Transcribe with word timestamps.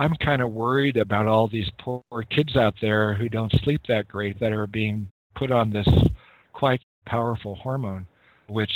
I'm 0.00 0.14
kind 0.14 0.40
of 0.40 0.50
worried 0.50 0.96
about 0.96 1.26
all 1.26 1.46
these 1.46 1.70
poor 1.78 2.02
kids 2.30 2.56
out 2.56 2.74
there 2.80 3.12
who 3.12 3.28
don't 3.28 3.52
sleep 3.62 3.82
that 3.86 4.08
great 4.08 4.40
that 4.40 4.50
are 4.50 4.66
being 4.66 5.10
put 5.34 5.50
on 5.50 5.68
this 5.68 5.86
quite 6.54 6.80
powerful 7.04 7.56
hormone, 7.56 8.06
which 8.46 8.72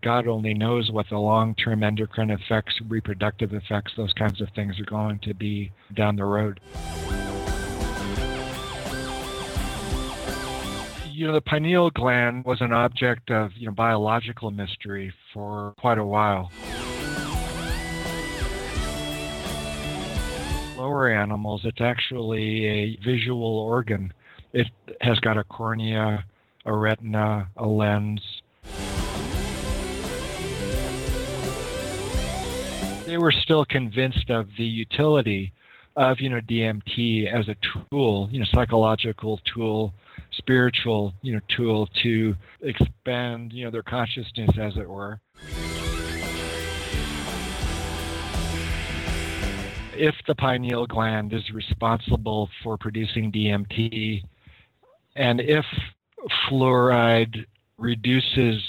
God 0.00 0.28
only 0.28 0.54
knows 0.54 0.92
what 0.92 1.08
the 1.10 1.18
long 1.18 1.56
term 1.56 1.82
endocrine 1.82 2.30
effects, 2.30 2.80
reproductive 2.88 3.52
effects, 3.52 3.94
those 3.96 4.12
kinds 4.12 4.40
of 4.40 4.48
things 4.54 4.78
are 4.78 4.84
going 4.84 5.18
to 5.24 5.34
be 5.34 5.72
down 5.96 6.14
the 6.14 6.24
road. 6.24 6.60
You 11.10 11.26
know, 11.26 11.32
the 11.32 11.42
pineal 11.44 11.90
gland 11.90 12.44
was 12.44 12.60
an 12.60 12.72
object 12.72 13.32
of 13.32 13.50
you 13.56 13.66
know, 13.66 13.72
biological 13.72 14.52
mystery 14.52 15.12
for 15.34 15.74
quite 15.80 15.98
a 15.98 16.06
while. 16.06 16.52
Lower 20.80 21.10
animals, 21.10 21.60
it's 21.64 21.82
actually 21.82 22.64
a 22.64 22.96
visual 23.04 23.58
organ. 23.58 24.14
It 24.54 24.68
has 25.02 25.20
got 25.20 25.36
a 25.36 25.44
cornea, 25.44 26.24
a 26.64 26.74
retina, 26.74 27.48
a 27.58 27.66
lens, 27.66 28.22
they 33.10 33.18
were 33.18 33.32
still 33.32 33.66
convinced 33.66 34.30
of 34.30 34.48
the 34.56 34.64
utility 34.64 35.52
of 35.96 36.18
you 36.18 36.30
know 36.30 36.40
DMT 36.40 37.26
as 37.26 37.48
a 37.48 37.56
tool, 37.90 38.30
you 38.32 38.38
know, 38.38 38.46
psychological 38.50 39.38
tool, 39.52 39.92
spiritual 40.30 41.12
you 41.20 41.34
know 41.34 41.40
tool 41.54 41.88
to 42.02 42.34
expand 42.62 43.52
you 43.52 43.66
know 43.66 43.70
their 43.70 43.82
consciousness, 43.82 44.50
as 44.58 44.78
it 44.78 44.88
were. 44.88 45.20
If 50.00 50.14
the 50.26 50.34
pineal 50.34 50.86
gland 50.86 51.34
is 51.34 51.50
responsible 51.50 52.48
for 52.62 52.78
producing 52.78 53.30
DMT, 53.30 54.24
and 55.14 55.40
if 55.42 55.66
fluoride 56.48 57.44
reduces 57.76 58.62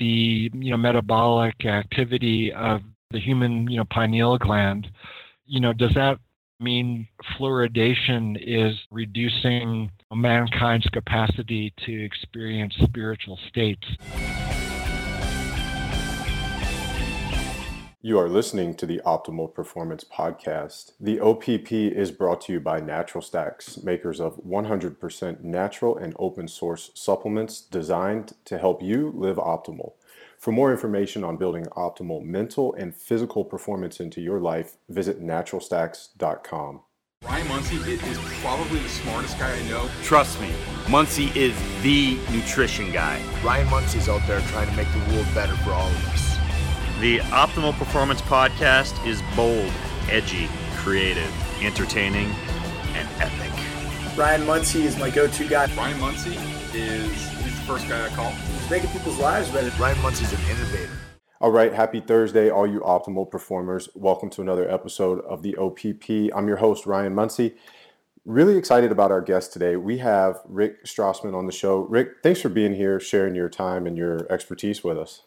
the 0.00 0.50
you 0.52 0.70
know 0.72 0.76
metabolic 0.76 1.64
activity 1.64 2.52
of 2.52 2.82
the 3.12 3.20
human, 3.20 3.70
you 3.70 3.76
know, 3.76 3.84
pineal 3.84 4.36
gland, 4.36 4.90
you 5.46 5.60
know, 5.60 5.72
does 5.72 5.94
that 5.94 6.18
mean 6.58 7.06
fluoridation 7.38 8.36
is 8.40 8.76
reducing 8.90 9.92
mankind's 10.12 10.86
capacity 10.86 11.72
to 11.86 12.04
experience 12.04 12.74
spiritual 12.82 13.38
states? 13.48 13.86
You 18.06 18.18
are 18.18 18.28
listening 18.28 18.74
to 18.74 18.84
the 18.84 19.00
Optimal 19.06 19.54
Performance 19.54 20.04
Podcast. 20.04 20.92
The 21.00 21.20
OPP 21.20 21.72
is 21.72 22.10
brought 22.10 22.42
to 22.42 22.52
you 22.52 22.60
by 22.60 22.78
Natural 22.78 23.22
Stacks, 23.22 23.82
makers 23.82 24.20
of 24.20 24.36
100% 24.44 25.40
natural 25.40 25.96
and 25.96 26.14
open 26.18 26.46
source 26.46 26.90
supplements 26.92 27.62
designed 27.62 28.34
to 28.44 28.58
help 28.58 28.82
you 28.82 29.10
live 29.16 29.36
optimal. 29.36 29.92
For 30.38 30.52
more 30.52 30.70
information 30.70 31.24
on 31.24 31.38
building 31.38 31.64
optimal 31.78 32.22
mental 32.22 32.74
and 32.74 32.94
physical 32.94 33.42
performance 33.42 34.00
into 34.00 34.20
your 34.20 34.38
life, 34.38 34.76
visit 34.90 35.22
naturalstacks.com. 35.22 36.82
Ryan 37.24 37.48
Munsey 37.48 37.76
is 37.90 38.18
probably 38.42 38.80
the 38.80 38.88
smartest 38.90 39.38
guy 39.38 39.50
I 39.50 39.62
know. 39.70 39.88
Trust 40.02 40.38
me, 40.42 40.52
Munsey 40.90 41.32
is 41.34 41.56
the 41.82 42.18
nutrition 42.30 42.92
guy. 42.92 43.18
Ryan 43.42 43.70
Munsey's 43.70 44.10
out 44.10 44.20
there 44.26 44.40
trying 44.48 44.68
to 44.68 44.76
make 44.76 44.92
the 44.92 45.14
world 45.14 45.26
better 45.34 45.56
for 45.56 45.70
all 45.70 45.88
of 45.88 46.08
us. 46.08 46.23
The 47.04 47.18
Optimal 47.18 47.74
Performance 47.74 48.22
Podcast 48.22 49.06
is 49.06 49.20
bold, 49.36 49.70
edgy, 50.08 50.48
creative, 50.74 51.30
entertaining, 51.62 52.30
and 52.94 53.06
epic. 53.20 53.52
Ryan 54.16 54.46
Munsey 54.46 54.84
is 54.84 54.98
my 54.98 55.10
go-to 55.10 55.46
guy. 55.46 55.66
Ryan 55.76 56.00
Munsey 56.00 56.34
is 56.72 57.28
the 57.42 57.50
first 57.66 57.86
guy 57.90 58.06
I 58.06 58.08
call. 58.08 58.30
He's 58.30 58.70
making 58.70 58.88
people's 58.88 59.18
lives 59.18 59.50
better. 59.50 59.68
Ryan 59.78 60.00
Munsey's 60.00 60.32
an 60.32 60.38
innovator. 60.50 60.92
All 61.42 61.50
right, 61.50 61.74
happy 61.74 62.00
Thursday, 62.00 62.48
all 62.48 62.66
you 62.66 62.80
optimal 62.80 63.30
performers. 63.30 63.90
Welcome 63.94 64.30
to 64.30 64.40
another 64.40 64.66
episode 64.70 65.20
of 65.26 65.42
the 65.42 65.58
OPP. 65.58 66.34
I'm 66.34 66.48
your 66.48 66.56
host, 66.56 66.86
Ryan 66.86 67.14
Munsey. 67.14 67.54
Really 68.24 68.56
excited 68.56 68.90
about 68.90 69.12
our 69.12 69.20
guest 69.20 69.52
today. 69.52 69.76
We 69.76 69.98
have 69.98 70.40
Rick 70.48 70.86
Strassman 70.86 71.34
on 71.34 71.44
the 71.44 71.52
show. 71.52 71.80
Rick, 71.80 72.22
thanks 72.22 72.40
for 72.40 72.48
being 72.48 72.74
here, 72.74 72.98
sharing 72.98 73.34
your 73.34 73.50
time 73.50 73.86
and 73.86 73.98
your 73.98 74.26
expertise 74.32 74.82
with 74.82 74.96
us. 74.96 75.24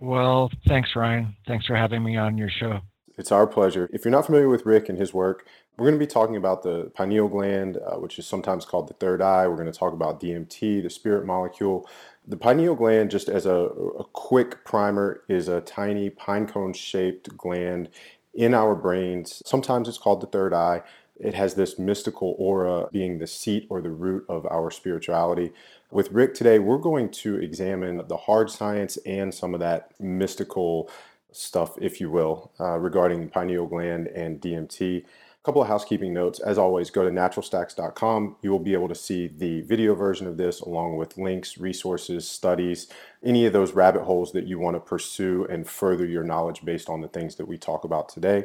Well, 0.00 0.50
thanks, 0.66 0.96
Ryan. 0.96 1.36
Thanks 1.46 1.66
for 1.66 1.76
having 1.76 2.02
me 2.02 2.16
on 2.16 2.38
your 2.38 2.48
show. 2.48 2.80
It's 3.18 3.30
our 3.30 3.46
pleasure. 3.46 3.88
If 3.92 4.04
you're 4.04 4.12
not 4.12 4.24
familiar 4.24 4.48
with 4.48 4.64
Rick 4.64 4.88
and 4.88 4.98
his 4.98 5.12
work, 5.12 5.46
we're 5.76 5.86
going 5.86 5.98
to 5.98 6.04
be 6.04 6.10
talking 6.10 6.36
about 6.36 6.62
the 6.62 6.90
pineal 6.94 7.28
gland, 7.28 7.76
uh, 7.76 7.96
which 7.96 8.18
is 8.18 8.26
sometimes 8.26 8.64
called 8.64 8.88
the 8.88 8.94
third 8.94 9.20
eye. 9.20 9.46
We're 9.46 9.56
going 9.56 9.70
to 9.70 9.78
talk 9.78 9.92
about 9.92 10.20
DMT, 10.20 10.82
the 10.82 10.88
spirit 10.88 11.26
molecule. 11.26 11.86
The 12.26 12.38
pineal 12.38 12.74
gland, 12.74 13.10
just 13.10 13.28
as 13.28 13.44
a, 13.44 13.50
a 13.54 14.04
quick 14.04 14.64
primer, 14.64 15.22
is 15.28 15.48
a 15.48 15.60
tiny 15.60 16.08
pine 16.08 16.46
cone 16.46 16.72
shaped 16.72 17.36
gland 17.36 17.90
in 18.32 18.54
our 18.54 18.74
brains. 18.74 19.42
Sometimes 19.44 19.86
it's 19.86 19.98
called 19.98 20.22
the 20.22 20.26
third 20.26 20.54
eye. 20.54 20.82
It 21.18 21.34
has 21.34 21.54
this 21.54 21.78
mystical 21.78 22.34
aura 22.38 22.88
being 22.90 23.18
the 23.18 23.26
seat 23.26 23.66
or 23.68 23.82
the 23.82 23.90
root 23.90 24.24
of 24.30 24.46
our 24.46 24.70
spirituality. 24.70 25.52
With 25.92 26.12
Rick 26.12 26.34
today, 26.34 26.60
we're 26.60 26.78
going 26.78 27.10
to 27.10 27.36
examine 27.36 28.06
the 28.06 28.16
hard 28.16 28.48
science 28.48 28.96
and 28.98 29.34
some 29.34 29.54
of 29.54 29.60
that 29.60 29.90
mystical 29.98 30.88
stuff, 31.32 31.76
if 31.80 32.00
you 32.00 32.08
will, 32.10 32.52
uh, 32.60 32.78
regarding 32.78 33.28
pineal 33.28 33.66
gland 33.66 34.06
and 34.06 34.40
DMT. 34.40 34.98
A 34.98 35.42
couple 35.42 35.60
of 35.60 35.66
housekeeping 35.66 36.14
notes. 36.14 36.38
As 36.38 36.58
always, 36.58 36.90
go 36.90 37.02
to 37.02 37.10
naturalstacks.com. 37.10 38.36
You 38.40 38.52
will 38.52 38.60
be 38.60 38.72
able 38.72 38.86
to 38.86 38.94
see 38.94 39.26
the 39.26 39.62
video 39.62 39.96
version 39.96 40.28
of 40.28 40.36
this 40.36 40.60
along 40.60 40.96
with 40.96 41.18
links, 41.18 41.58
resources, 41.58 42.28
studies, 42.28 42.86
any 43.24 43.44
of 43.46 43.52
those 43.52 43.72
rabbit 43.72 44.02
holes 44.02 44.30
that 44.30 44.46
you 44.46 44.60
want 44.60 44.76
to 44.76 44.80
pursue 44.80 45.44
and 45.50 45.68
further 45.68 46.06
your 46.06 46.22
knowledge 46.22 46.64
based 46.64 46.88
on 46.88 47.00
the 47.00 47.08
things 47.08 47.34
that 47.34 47.48
we 47.48 47.58
talk 47.58 47.82
about 47.82 48.08
today. 48.08 48.44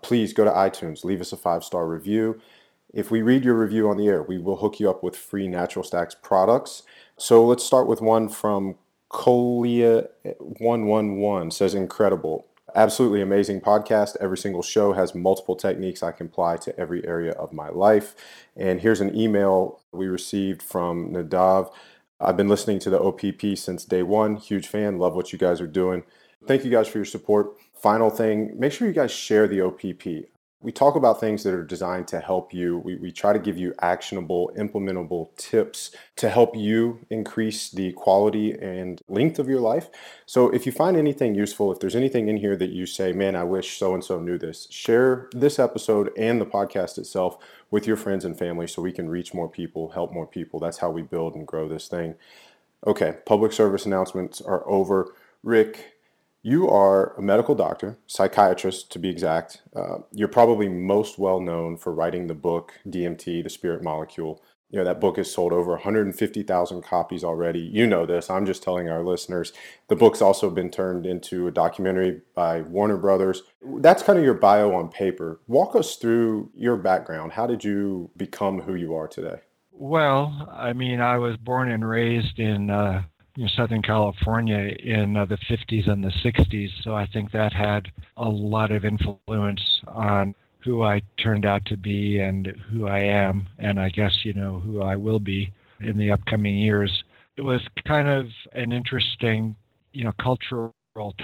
Please 0.00 0.32
go 0.32 0.44
to 0.44 0.50
iTunes, 0.50 1.04
leave 1.04 1.20
us 1.20 1.32
a 1.32 1.36
five 1.36 1.62
star 1.62 1.86
review. 1.86 2.40
If 2.96 3.10
we 3.10 3.20
read 3.20 3.44
your 3.44 3.56
review 3.56 3.90
on 3.90 3.98
the 3.98 4.08
air, 4.08 4.22
we 4.22 4.38
will 4.38 4.56
hook 4.56 4.80
you 4.80 4.88
up 4.88 5.02
with 5.02 5.14
free 5.14 5.48
Natural 5.48 5.82
Stacks 5.82 6.14
products. 6.14 6.82
So 7.18 7.44
let's 7.44 7.62
start 7.62 7.86
with 7.86 8.00
one 8.00 8.30
from 8.30 8.76
Colia111 9.10 11.46
eh, 11.46 11.50
says 11.50 11.74
incredible. 11.74 12.46
Absolutely 12.74 13.20
amazing 13.20 13.60
podcast. 13.60 14.16
Every 14.18 14.38
single 14.38 14.62
show 14.62 14.94
has 14.94 15.14
multiple 15.14 15.56
techniques 15.56 16.02
I 16.02 16.10
can 16.10 16.28
apply 16.28 16.56
to 16.56 16.74
every 16.80 17.06
area 17.06 17.32
of 17.32 17.52
my 17.52 17.68
life. 17.68 18.14
And 18.56 18.80
here's 18.80 19.02
an 19.02 19.14
email 19.14 19.82
we 19.92 20.06
received 20.06 20.62
from 20.62 21.12
Nadav. 21.12 21.70
I've 22.18 22.38
been 22.38 22.48
listening 22.48 22.78
to 22.78 22.88
the 22.88 22.98
OPP 22.98 23.58
since 23.58 23.84
day 23.84 24.04
one. 24.04 24.36
Huge 24.36 24.68
fan. 24.68 24.98
Love 24.98 25.14
what 25.14 25.34
you 25.34 25.38
guys 25.38 25.60
are 25.60 25.66
doing. 25.66 26.02
Thank 26.46 26.64
you 26.64 26.70
guys 26.70 26.88
for 26.88 26.96
your 26.96 27.04
support. 27.04 27.58
Final 27.74 28.08
thing, 28.08 28.58
make 28.58 28.72
sure 28.72 28.88
you 28.88 28.94
guys 28.94 29.10
share 29.10 29.46
the 29.46 29.60
OPP 29.60 30.30
we 30.60 30.72
talk 30.72 30.96
about 30.96 31.20
things 31.20 31.42
that 31.42 31.52
are 31.52 31.64
designed 31.64 32.08
to 32.08 32.18
help 32.18 32.54
you. 32.54 32.78
We, 32.78 32.96
we 32.96 33.12
try 33.12 33.32
to 33.32 33.38
give 33.38 33.58
you 33.58 33.74
actionable, 33.82 34.50
implementable 34.58 35.36
tips 35.36 35.90
to 36.16 36.30
help 36.30 36.56
you 36.56 36.98
increase 37.10 37.70
the 37.70 37.92
quality 37.92 38.52
and 38.52 39.00
length 39.06 39.38
of 39.38 39.48
your 39.48 39.60
life. 39.60 39.90
So 40.24 40.48
if 40.50 40.64
you 40.64 40.72
find 40.72 40.96
anything 40.96 41.34
useful, 41.34 41.70
if 41.72 41.78
there's 41.78 41.94
anything 41.94 42.28
in 42.28 42.38
here 42.38 42.56
that 42.56 42.70
you 42.70 42.86
say, 42.86 43.12
man, 43.12 43.36
I 43.36 43.44
wish 43.44 43.78
so 43.78 43.92
and 43.92 44.02
so 44.02 44.18
knew 44.18 44.38
this, 44.38 44.66
share 44.70 45.28
this 45.32 45.58
episode 45.58 46.10
and 46.16 46.40
the 46.40 46.46
podcast 46.46 46.96
itself 46.96 47.36
with 47.70 47.86
your 47.86 47.96
friends 47.96 48.24
and 48.24 48.38
family 48.38 48.66
so 48.66 48.80
we 48.80 48.92
can 48.92 49.10
reach 49.10 49.34
more 49.34 49.48
people, 49.48 49.90
help 49.90 50.12
more 50.12 50.26
people. 50.26 50.58
That's 50.58 50.78
how 50.78 50.90
we 50.90 51.02
build 51.02 51.34
and 51.34 51.46
grow 51.46 51.68
this 51.68 51.86
thing. 51.86 52.14
Okay, 52.86 53.16
public 53.26 53.52
service 53.52 53.84
announcements 53.84 54.40
are 54.40 54.66
over. 54.68 55.12
Rick, 55.42 55.95
you 56.46 56.70
are 56.70 57.12
a 57.18 57.22
medical 57.22 57.56
doctor, 57.56 57.98
psychiatrist 58.06 58.92
to 58.92 59.00
be 59.00 59.08
exact. 59.08 59.62
Uh, 59.74 59.98
you're 60.12 60.28
probably 60.28 60.68
most 60.68 61.18
well 61.18 61.40
known 61.40 61.76
for 61.76 61.92
writing 61.92 62.28
the 62.28 62.34
book 62.34 62.72
DMT, 62.86 63.42
the 63.42 63.50
spirit 63.50 63.82
molecule. 63.82 64.40
You 64.70 64.78
know, 64.78 64.84
that 64.84 65.00
book 65.00 65.16
has 65.16 65.28
sold 65.28 65.52
over 65.52 65.72
150,000 65.72 66.82
copies 66.82 67.24
already. 67.24 67.58
You 67.58 67.88
know 67.88 68.06
this. 68.06 68.30
I'm 68.30 68.46
just 68.46 68.62
telling 68.62 68.88
our 68.88 69.02
listeners. 69.02 69.52
The 69.88 69.96
book's 69.96 70.22
also 70.22 70.48
been 70.48 70.70
turned 70.70 71.04
into 71.04 71.48
a 71.48 71.50
documentary 71.50 72.20
by 72.36 72.60
Warner 72.60 72.96
Brothers. 72.96 73.42
That's 73.78 74.04
kind 74.04 74.16
of 74.16 74.24
your 74.24 74.34
bio 74.34 74.72
on 74.72 74.88
paper. 74.88 75.40
Walk 75.48 75.74
us 75.74 75.96
through 75.96 76.52
your 76.54 76.76
background. 76.76 77.32
How 77.32 77.48
did 77.48 77.64
you 77.64 78.12
become 78.16 78.60
who 78.60 78.76
you 78.76 78.94
are 78.94 79.08
today? 79.08 79.40
Well, 79.72 80.48
I 80.56 80.74
mean, 80.74 81.00
I 81.00 81.18
was 81.18 81.36
born 81.38 81.72
and 81.72 81.86
raised 81.86 82.38
in 82.38 82.70
uh, 82.70 83.02
Southern 83.54 83.82
California 83.82 84.74
in 84.78 85.16
uh, 85.16 85.24
the 85.26 85.38
50s 85.50 85.88
and 85.90 86.02
the 86.02 86.12
60s. 86.24 86.70
So 86.82 86.94
I 86.94 87.06
think 87.06 87.30
that 87.32 87.52
had 87.52 87.88
a 88.16 88.28
lot 88.28 88.70
of 88.70 88.84
influence 88.84 89.60
on 89.86 90.34
who 90.60 90.82
I 90.82 91.02
turned 91.22 91.46
out 91.46 91.64
to 91.66 91.76
be 91.76 92.18
and 92.18 92.46
who 92.70 92.88
I 92.88 92.98
am, 92.98 93.46
and 93.58 93.78
I 93.78 93.88
guess, 93.90 94.12
you 94.24 94.32
know, 94.32 94.60
who 94.60 94.82
I 94.82 94.96
will 94.96 95.20
be 95.20 95.52
in 95.80 95.96
the 95.96 96.10
upcoming 96.10 96.56
years. 96.56 97.04
It 97.36 97.42
was 97.42 97.60
kind 97.86 98.08
of 98.08 98.26
an 98.52 98.72
interesting, 98.72 99.54
you 99.92 100.04
know, 100.04 100.12
cultural 100.20 100.72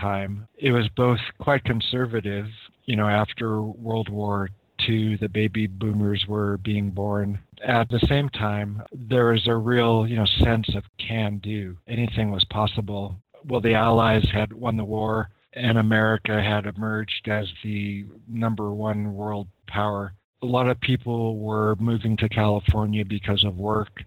time. 0.01 0.47
It 0.59 0.71
was 0.71 0.89
both 0.97 1.19
quite 1.41 1.65
conservative, 1.65 2.47
you 2.85 2.95
know, 2.95 3.09
after 3.09 3.63
World 3.63 4.11
War 4.11 4.49
II, 4.89 5.17
the 5.17 5.29
baby 5.29 5.67
boomers 5.67 6.25
were 6.27 6.59
being 6.59 6.91
born. 6.91 7.39
At 7.65 7.89
the 7.89 8.01
same 8.09 8.29
time, 8.31 8.83
there 8.93 9.27
was 9.27 9.47
a 9.47 9.57
real, 9.57 10.07
you 10.07 10.17
know, 10.17 10.27
sense 10.41 10.75
of 10.75 10.85
can 10.99 11.39
do. 11.39 11.77
Anything 11.89 12.31
was 12.31 12.45
possible. 12.45 13.17
Well, 13.47 13.61
the 13.61 13.75
Allies 13.75 14.29
had 14.33 14.53
won 14.53 14.77
the 14.77 14.85
war, 14.85 15.31
and 15.55 15.79
America 15.79 16.43
had 16.43 16.67
emerged 16.67 17.29
as 17.29 17.47
the 17.63 18.07
number 18.29 18.73
one 18.73 19.15
world 19.15 19.49
power. 19.67 20.13
A 20.43 20.47
lot 20.47 20.69
of 20.69 20.81
people 20.81 21.39
were 21.39 21.77
moving 21.77 22.17
to 22.19 22.29
California 22.29 23.05
because 23.05 23.45
of 23.45 23.57
work, 23.57 24.03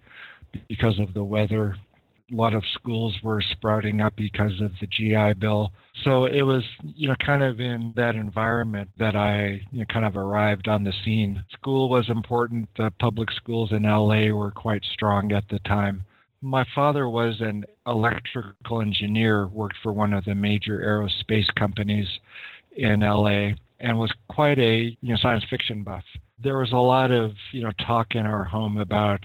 because 0.67 0.99
of 0.99 1.13
the 1.13 1.23
weather, 1.23 1.77
a 2.31 2.35
lot 2.35 2.55
of 2.55 2.63
schools 2.73 3.15
were 3.21 3.41
sprouting 3.41 4.01
up 4.01 4.15
because 4.15 4.59
of 4.59 4.71
the 4.81 4.87
GI 4.87 5.33
Bill. 5.39 5.71
So 6.03 6.25
it 6.25 6.41
was, 6.41 6.63
you 6.83 7.07
know, 7.07 7.15
kind 7.23 7.43
of 7.43 7.59
in 7.59 7.93
that 7.95 8.15
environment 8.15 8.89
that 8.97 9.15
I 9.15 9.61
you 9.71 9.79
know, 9.79 9.85
kind 9.85 10.05
of 10.05 10.17
arrived 10.17 10.67
on 10.67 10.83
the 10.83 10.93
scene. 11.03 11.43
School 11.53 11.87
was 11.87 12.09
important. 12.09 12.67
The 12.77 12.91
public 12.99 13.29
schools 13.31 13.71
in 13.71 13.83
LA 13.83 14.29
were 14.29 14.51
quite 14.51 14.83
strong 14.93 15.31
at 15.33 15.47
the 15.49 15.59
time. 15.59 16.03
My 16.41 16.65
father 16.73 17.09
was 17.09 17.41
an 17.41 17.65
electrical 17.87 18.81
engineer, 18.81 19.47
worked 19.47 19.77
for 19.81 19.93
one 19.93 20.13
of 20.13 20.25
the 20.25 20.35
major 20.35 20.79
aerospace 20.79 21.53
companies 21.55 22.07
in 22.75 22.99
LA, 23.01 23.51
and 23.79 23.99
was 23.99 24.11
quite 24.29 24.57
a 24.59 24.97
you 24.99 25.13
know 25.13 25.17
science 25.21 25.43
fiction 25.49 25.83
buff. 25.83 26.03
There 26.43 26.57
was 26.57 26.71
a 26.71 26.77
lot 26.77 27.11
of 27.11 27.33
you 27.51 27.63
know 27.63 27.71
talk 27.85 28.15
in 28.15 28.25
our 28.25 28.43
home 28.43 28.77
about 28.77 29.21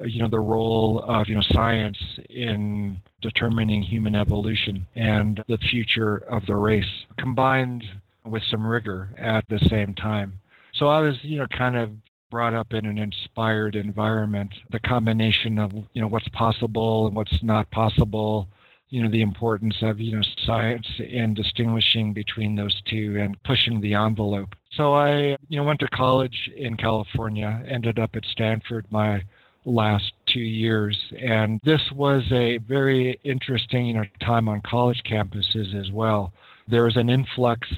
Uh, 0.00 0.04
you 0.04 0.20
know 0.20 0.28
the 0.28 0.40
role 0.40 1.04
of 1.06 1.28
you 1.28 1.34
know 1.34 1.42
science 1.52 1.98
in 2.30 3.00
determining 3.20 3.82
human 3.82 4.14
evolution 4.14 4.86
and 4.94 5.42
the 5.48 5.58
future 5.58 6.18
of 6.28 6.44
the 6.46 6.56
race 6.56 7.04
combined 7.18 7.84
with 8.24 8.42
some 8.50 8.66
rigor 8.66 9.10
at 9.18 9.44
the 9.48 9.58
same 9.68 9.94
time. 9.94 10.32
So 10.74 10.88
i 10.88 11.00
was 11.00 11.16
you 11.22 11.38
know 11.38 11.46
kind 11.46 11.76
of 11.76 11.90
brought 12.30 12.54
up 12.54 12.72
in 12.72 12.84
an 12.86 12.98
inspired 12.98 13.76
environment 13.76 14.52
the 14.72 14.80
combination 14.80 15.58
of 15.58 15.72
you 15.92 16.02
know 16.02 16.08
what's 16.08 16.28
possible 16.30 17.06
and 17.06 17.14
what's 17.14 17.42
not 17.42 17.70
possible 17.70 18.48
you 18.88 19.02
know 19.02 19.10
the 19.10 19.22
importance 19.22 19.76
of 19.82 20.00
you 20.00 20.16
know 20.16 20.22
science 20.44 20.86
and 21.12 21.36
distinguishing 21.36 22.12
between 22.12 22.56
those 22.56 22.80
two 22.86 23.18
and 23.20 23.40
pushing 23.44 23.80
the 23.80 23.94
envelope. 23.94 24.48
So 24.72 24.94
i 24.94 25.36
you 25.48 25.56
know 25.56 25.64
went 25.64 25.80
to 25.80 25.88
college 25.88 26.50
in 26.56 26.76
california 26.76 27.62
ended 27.68 27.98
up 27.98 28.10
at 28.14 28.24
stanford 28.26 28.86
my 28.90 29.22
last 29.64 30.12
two 30.26 30.40
years. 30.40 30.98
And 31.20 31.60
this 31.64 31.80
was 31.92 32.22
a 32.32 32.58
very 32.58 33.18
interesting 33.24 33.86
you 33.86 33.94
know, 33.94 34.04
time 34.20 34.48
on 34.48 34.60
college 34.62 35.02
campuses 35.08 35.74
as 35.74 35.90
well. 35.90 36.32
There 36.68 36.84
was 36.84 36.96
an 36.96 37.10
influx 37.10 37.68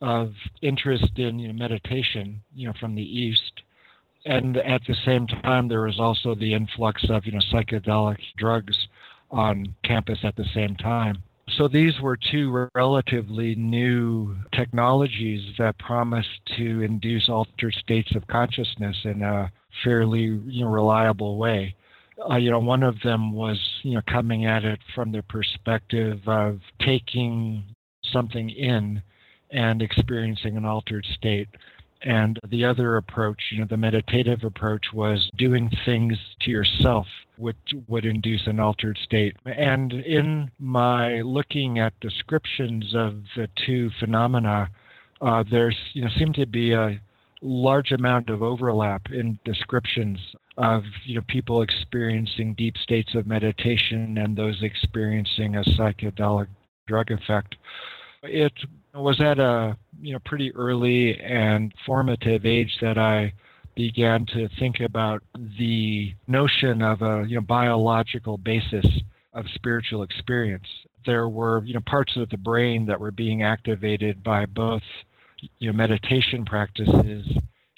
of 0.00 0.32
interest 0.62 1.18
in 1.18 1.38
you 1.38 1.48
know, 1.48 1.54
meditation, 1.54 2.40
you 2.54 2.66
know, 2.66 2.74
from 2.78 2.94
the 2.94 3.02
East. 3.02 3.62
And 4.24 4.56
at 4.56 4.82
the 4.86 4.96
same 5.04 5.26
time, 5.26 5.68
there 5.68 5.82
was 5.82 6.00
also 6.00 6.34
the 6.34 6.52
influx 6.52 7.08
of, 7.08 7.26
you 7.26 7.32
know, 7.32 7.40
psychedelic 7.52 8.18
drugs 8.36 8.88
on 9.30 9.74
campus 9.84 10.18
at 10.24 10.36
the 10.36 10.46
same 10.54 10.74
time. 10.76 11.22
So 11.50 11.68
these 11.68 12.00
were 12.00 12.16
two 12.16 12.68
relatively 12.74 13.54
new 13.54 14.36
technologies 14.52 15.54
that 15.58 15.78
promised 15.78 16.44
to 16.56 16.82
induce 16.82 17.28
altered 17.28 17.74
states 17.74 18.14
of 18.16 18.26
consciousness 18.26 18.96
in 19.04 19.22
a 19.22 19.50
fairly 19.84 20.22
you 20.22 20.64
know, 20.64 20.70
reliable 20.70 21.38
way. 21.38 21.74
Uh, 22.30 22.36
you 22.36 22.50
know, 22.50 22.58
one 22.58 22.82
of 22.82 23.00
them 23.02 23.32
was 23.32 23.60
you 23.82 23.94
know 23.94 24.02
coming 24.08 24.46
at 24.46 24.64
it 24.64 24.80
from 24.94 25.12
the 25.12 25.22
perspective 25.22 26.20
of 26.26 26.60
taking 26.80 27.62
something 28.10 28.50
in 28.50 29.00
and 29.50 29.82
experiencing 29.82 30.56
an 30.56 30.64
altered 30.64 31.06
state. 31.14 31.48
And 32.02 32.40
the 32.48 32.64
other 32.64 32.96
approach, 32.96 33.40
you 33.50 33.60
know, 33.60 33.66
the 33.68 33.76
meditative 33.76 34.42
approach 34.44 34.92
was 34.92 35.30
doing 35.36 35.70
things 35.84 36.18
to 36.40 36.50
yourself 36.50 37.06
which 37.38 37.56
would 37.88 38.04
induce 38.04 38.46
an 38.46 38.60
altered 38.60 38.98
state. 39.04 39.36
And 39.44 39.92
in 39.92 40.50
my 40.58 41.20
looking 41.22 41.78
at 41.78 41.98
descriptions 42.00 42.94
of 42.94 43.22
the 43.36 43.48
two 43.66 43.90
phenomena, 44.00 44.70
uh, 45.20 45.44
there's, 45.50 45.76
you 45.92 46.02
know, 46.02 46.10
seemed 46.18 46.34
to 46.36 46.46
be 46.46 46.72
a 46.72 47.00
large 47.42 47.92
amount 47.92 48.30
of 48.30 48.42
overlap 48.42 49.02
in 49.10 49.38
descriptions 49.44 50.18
of 50.58 50.82
you 51.04 51.16
know 51.16 51.22
people 51.28 51.62
experiencing 51.62 52.54
deep 52.54 52.76
states 52.78 53.14
of 53.14 53.26
meditation 53.26 54.18
and 54.18 54.36
those 54.36 54.62
experiencing 54.62 55.56
a 55.56 55.62
psychedelic 55.62 56.46
drug 56.86 57.10
effect. 57.10 57.56
It 58.22 58.52
was 58.94 59.20
at 59.20 59.38
a 59.38 59.76
you 60.00 60.14
know 60.14 60.18
pretty 60.24 60.54
early 60.54 61.20
and 61.20 61.72
formative 61.84 62.46
age 62.46 62.74
that 62.80 62.96
I 62.96 63.32
began 63.76 64.26
to 64.26 64.48
think 64.58 64.80
about 64.80 65.22
the 65.58 66.12
notion 66.26 66.82
of 66.82 67.02
a 67.02 67.24
you 67.28 67.36
know 67.36 67.42
biological 67.42 68.38
basis 68.38 68.86
of 69.34 69.44
spiritual 69.54 70.02
experience. 70.02 70.66
There 71.04 71.28
were 71.28 71.62
you 71.64 71.74
know 71.74 71.82
parts 71.86 72.16
of 72.16 72.28
the 72.30 72.38
brain 72.38 72.86
that 72.86 72.98
were 72.98 73.12
being 73.12 73.42
activated 73.42 74.24
by 74.24 74.46
both 74.46 74.82
you 75.58 75.70
know 75.70 75.76
meditation 75.76 76.44
practices 76.44 77.26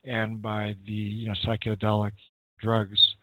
and 0.05 0.41
by 0.41 0.77
the 0.87 0.93
you 0.93 1.29
know 1.29 1.35
psychedelic 1.45 2.13
drugs 2.61 3.15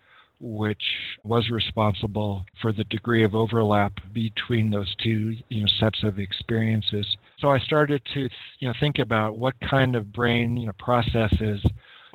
which 0.42 0.84
was 1.24 1.50
responsible 1.50 2.46
for 2.62 2.74
the 2.74 2.84
degree 2.86 3.24
of 3.24 3.36
overlap 3.36 3.94
between 4.14 4.70
those 4.70 4.94
two 5.02 5.36
you 5.50 5.62
know 5.62 5.68
sets 5.80 6.04
of 6.04 6.20
experiences 6.20 7.08
so 7.40 7.50
i 7.50 7.60
started 7.60 8.02
to 8.14 8.28
you 8.60 8.68
know 8.68 8.74
think 8.80 9.00
about 9.00 9.38
what 9.38 9.54
kind 9.62 9.96
of 9.96 10.12
brain 10.12 10.58
you 10.58 10.66
know 10.66 10.74
processes 10.78 11.64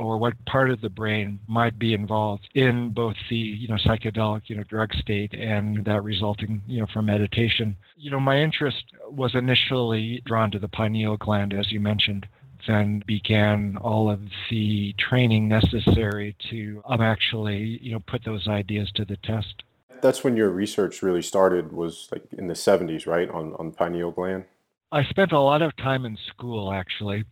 or 0.01 0.19
what 0.19 0.33
part 0.47 0.71
of 0.71 0.81
the 0.81 0.89
brain 0.89 1.39
might 1.47 1.79
be 1.79 1.93
involved 1.93 2.49
in 2.55 2.91
both 2.91 3.17
the 3.29 3.37
you 3.37 3.69
know 3.69 3.77
psychedelic 3.77 4.43
you 4.47 4.57
know 4.57 4.65
drug 4.65 4.93
state 4.95 5.33
and 5.35 5.85
that 5.85 6.03
resulting 6.03 6.63
you 6.67 6.81
know 6.81 6.87
from 6.93 7.07
meditation. 7.07 7.77
You 7.97 8.11
know 8.11 8.21
my 8.21 8.39
interest 8.39 8.85
was 9.11 9.35
initially 9.35 10.23
drawn 10.25 10.51
to 10.53 10.59
the 10.59 10.69
pineal 10.69 11.17
gland 11.17 11.53
as 11.53 11.71
you 11.71 11.81
mentioned 11.81 12.27
then 12.67 13.03
began 13.07 13.77
all 13.79 14.11
of 14.11 14.21
the 14.51 14.95
training 14.99 15.49
necessary 15.49 16.37
to 16.51 16.83
um, 16.87 17.01
actually 17.01 17.79
you 17.83 17.93
know 17.93 18.01
put 18.07 18.25
those 18.25 18.49
ideas 18.49 18.91
to 18.95 19.05
the 19.05 19.17
test. 19.19 19.63
That's 20.03 20.25
when 20.25 20.37
your 20.37 20.49
research 20.51 21.03
really 21.03 21.23
started 21.23 21.73
was 21.73 22.09
like 22.11 22.23
in 22.33 22.49
the 22.49 22.55
70s 22.55 23.07
right 23.07 23.31
on 23.31 23.55
on 23.59 23.73
pineal 23.73 24.11
gland? 24.11 24.45
I 24.93 25.05
spent 25.05 25.33
a 25.33 25.39
lot 25.39 25.63
of 25.63 25.77
time 25.77 26.05
in 26.05 26.19
school 26.29 26.73
actually. 26.73 27.25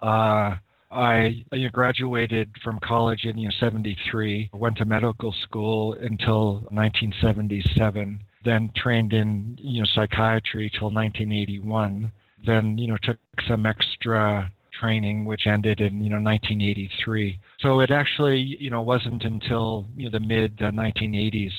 Uh, 0.00 0.56
I 0.92 1.44
you 1.52 1.64
know, 1.64 1.70
graduated 1.70 2.50
from 2.62 2.78
college 2.80 3.24
in 3.24 3.38
you 3.38 3.48
know, 3.48 3.54
73, 3.58 4.50
went 4.52 4.76
to 4.78 4.84
medical 4.84 5.32
school 5.42 5.94
until 5.94 6.66
1977, 6.70 8.20
then 8.44 8.70
trained 8.76 9.12
in 9.12 9.56
you 9.60 9.80
know, 9.80 9.86
psychiatry 9.94 10.70
till 10.70 10.90
1981, 10.90 12.12
then 12.44 12.76
you 12.78 12.88
know, 12.88 12.98
took 13.02 13.18
some 13.48 13.66
extra 13.66 14.52
training 14.78 15.24
which 15.24 15.46
ended 15.46 15.80
in 15.80 16.02
you 16.02 16.08
know 16.08 16.16
1983 16.16 17.38
so 17.60 17.80
it 17.80 17.90
actually 17.90 18.38
you 18.58 18.70
know 18.70 18.80
wasn't 18.80 19.22
until 19.22 19.86
you 19.94 20.04
know, 20.04 20.10
the 20.10 20.18
mid 20.18 20.60
uh, 20.62 20.70
1980s 20.70 21.52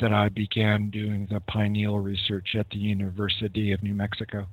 that 0.00 0.12
I 0.12 0.28
began 0.28 0.88
doing 0.90 1.26
the 1.30 1.40
pineal 1.40 1.98
research 1.98 2.54
at 2.58 2.70
the 2.70 2.78
University 2.78 3.72
of 3.72 3.82
New 3.82 3.94
Mexico. 3.94 4.46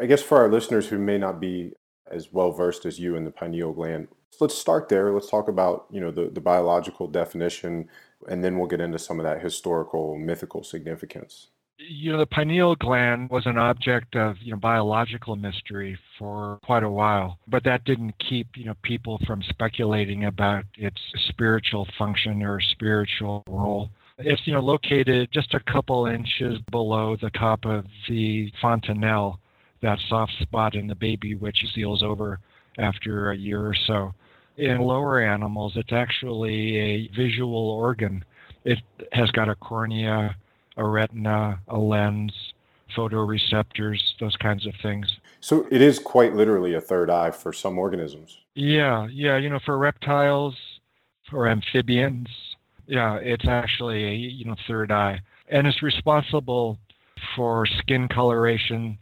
I 0.00 0.06
guess 0.06 0.22
for 0.22 0.38
our 0.38 0.50
listeners 0.50 0.88
who 0.88 0.98
may 0.98 1.18
not 1.18 1.40
be 1.40 1.72
as 2.10 2.32
well 2.32 2.50
versed 2.52 2.86
as 2.86 2.98
you 2.98 3.16
in 3.16 3.24
the 3.24 3.30
pineal 3.30 3.72
gland. 3.72 4.08
Let's 4.40 4.56
start 4.56 4.88
there. 4.88 5.12
Let's 5.12 5.30
talk 5.30 5.48
about 5.48 5.86
you 5.90 6.00
know 6.00 6.10
the, 6.10 6.30
the 6.30 6.40
biological 6.40 7.06
definition, 7.06 7.88
and 8.28 8.42
then 8.42 8.58
we'll 8.58 8.68
get 8.68 8.80
into 8.80 8.98
some 8.98 9.20
of 9.20 9.24
that 9.24 9.42
historical, 9.42 10.16
mythical 10.16 10.62
significance. 10.62 11.48
You 11.78 12.12
know, 12.12 12.18
the 12.18 12.26
pineal 12.26 12.76
gland 12.76 13.30
was 13.30 13.46
an 13.46 13.56
object 13.56 14.14
of 14.14 14.36
you 14.40 14.52
know 14.52 14.58
biological 14.58 15.36
mystery 15.36 15.98
for 16.18 16.58
quite 16.62 16.82
a 16.82 16.90
while, 16.90 17.38
but 17.48 17.64
that 17.64 17.84
didn't 17.84 18.14
keep 18.18 18.48
you 18.56 18.66
know 18.66 18.74
people 18.82 19.18
from 19.26 19.42
speculating 19.42 20.24
about 20.24 20.64
its 20.76 21.00
spiritual 21.28 21.86
function 21.98 22.42
or 22.42 22.60
spiritual 22.60 23.44
role. 23.46 23.90
It's 24.18 24.46
you 24.46 24.52
know 24.52 24.60
located 24.60 25.30
just 25.32 25.54
a 25.54 25.60
couple 25.60 26.06
inches 26.06 26.58
below 26.70 27.16
the 27.20 27.30
top 27.30 27.64
of 27.64 27.86
the 28.08 28.52
fontanelle 28.60 29.40
that 29.82 29.98
soft 30.08 30.32
spot 30.40 30.74
in 30.74 30.86
the 30.86 30.94
baby 30.94 31.34
which 31.34 31.64
seals 31.74 32.02
over 32.02 32.38
after 32.78 33.30
a 33.30 33.36
year 33.36 33.60
or 33.66 33.74
so. 33.74 34.14
In 34.56 34.80
lower 34.80 35.20
animals, 35.20 35.72
it's 35.76 35.92
actually 35.92 36.76
a 36.76 37.08
visual 37.16 37.70
organ. 37.70 38.24
It 38.64 38.78
has 39.12 39.30
got 39.30 39.48
a 39.48 39.54
cornea, 39.54 40.36
a 40.76 40.86
retina, 40.86 41.60
a 41.68 41.78
lens, 41.78 42.32
photoreceptors, 42.94 43.98
those 44.18 44.36
kinds 44.36 44.66
of 44.66 44.74
things. 44.82 45.16
So 45.40 45.66
it 45.70 45.80
is 45.80 45.98
quite 45.98 46.34
literally 46.34 46.74
a 46.74 46.80
third 46.80 47.08
eye 47.08 47.30
for 47.30 47.52
some 47.52 47.78
organisms. 47.78 48.38
Yeah, 48.54 49.06
yeah. 49.10 49.38
You 49.38 49.48
know, 49.48 49.60
for 49.64 49.78
reptiles, 49.78 50.56
for 51.30 51.48
amphibians, 51.48 52.28
yeah, 52.86 53.16
it's 53.16 53.46
actually 53.46 54.04
a 54.04 54.12
you 54.12 54.44
know 54.44 54.56
third 54.66 54.90
eye, 54.90 55.20
and 55.48 55.66
it's 55.66 55.82
responsible 55.82 56.78
for 57.36 57.66
skin 57.66 58.08
coloration, 58.08 58.98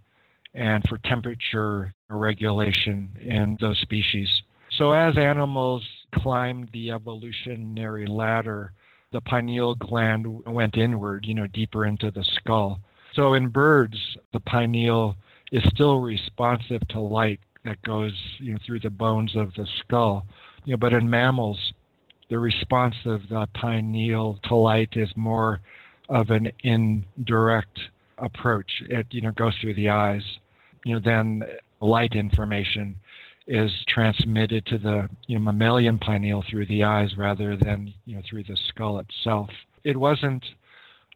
and 0.58 0.82
for 0.88 0.98
temperature 0.98 1.94
regulation 2.10 3.10
in 3.20 3.56
those 3.60 3.78
species. 3.78 4.28
So 4.76 4.92
as 4.92 5.16
animals 5.16 5.82
climbed 6.14 6.68
the 6.72 6.90
evolutionary 6.90 8.06
ladder, 8.06 8.72
the 9.12 9.20
pineal 9.20 9.76
gland 9.76 10.26
went 10.44 10.76
inward, 10.76 11.24
you 11.26 11.34
know, 11.34 11.46
deeper 11.46 11.86
into 11.86 12.10
the 12.10 12.24
skull. 12.34 12.80
So 13.14 13.34
in 13.34 13.48
birds, 13.48 13.96
the 14.32 14.40
pineal 14.40 15.16
is 15.52 15.62
still 15.68 16.00
responsive 16.00 16.86
to 16.88 17.00
light 17.00 17.40
that 17.64 17.80
goes 17.82 18.12
you 18.38 18.52
know, 18.52 18.58
through 18.66 18.80
the 18.80 18.90
bones 18.90 19.36
of 19.36 19.54
the 19.54 19.66
skull. 19.80 20.26
You 20.64 20.72
know, 20.72 20.78
but 20.78 20.92
in 20.92 21.08
mammals, 21.08 21.72
the 22.30 22.38
response 22.38 22.96
of 23.06 23.22
the 23.28 23.46
pineal 23.54 24.38
to 24.44 24.54
light 24.54 24.90
is 24.92 25.10
more 25.16 25.60
of 26.08 26.30
an 26.30 26.50
indirect 26.62 27.78
approach. 28.18 28.82
It 28.88 29.06
you 29.10 29.20
know 29.20 29.30
goes 29.32 29.54
through 29.60 29.74
the 29.74 29.88
eyes. 29.88 30.22
You 30.88 30.94
know, 30.94 31.00
then 31.04 31.42
light 31.80 32.14
information 32.14 32.96
is 33.46 33.70
transmitted 33.88 34.64
to 34.66 34.78
the 34.78 35.10
you 35.26 35.38
know, 35.38 35.44
mammalian 35.44 35.98
pineal 35.98 36.42
through 36.48 36.64
the 36.64 36.82
eyes 36.82 37.14
rather 37.14 37.58
than 37.58 37.92
you 38.06 38.16
know 38.16 38.22
through 38.26 38.44
the 38.44 38.56
skull 38.68 38.98
itself. 38.98 39.50
It 39.84 39.98
wasn't 39.98 40.42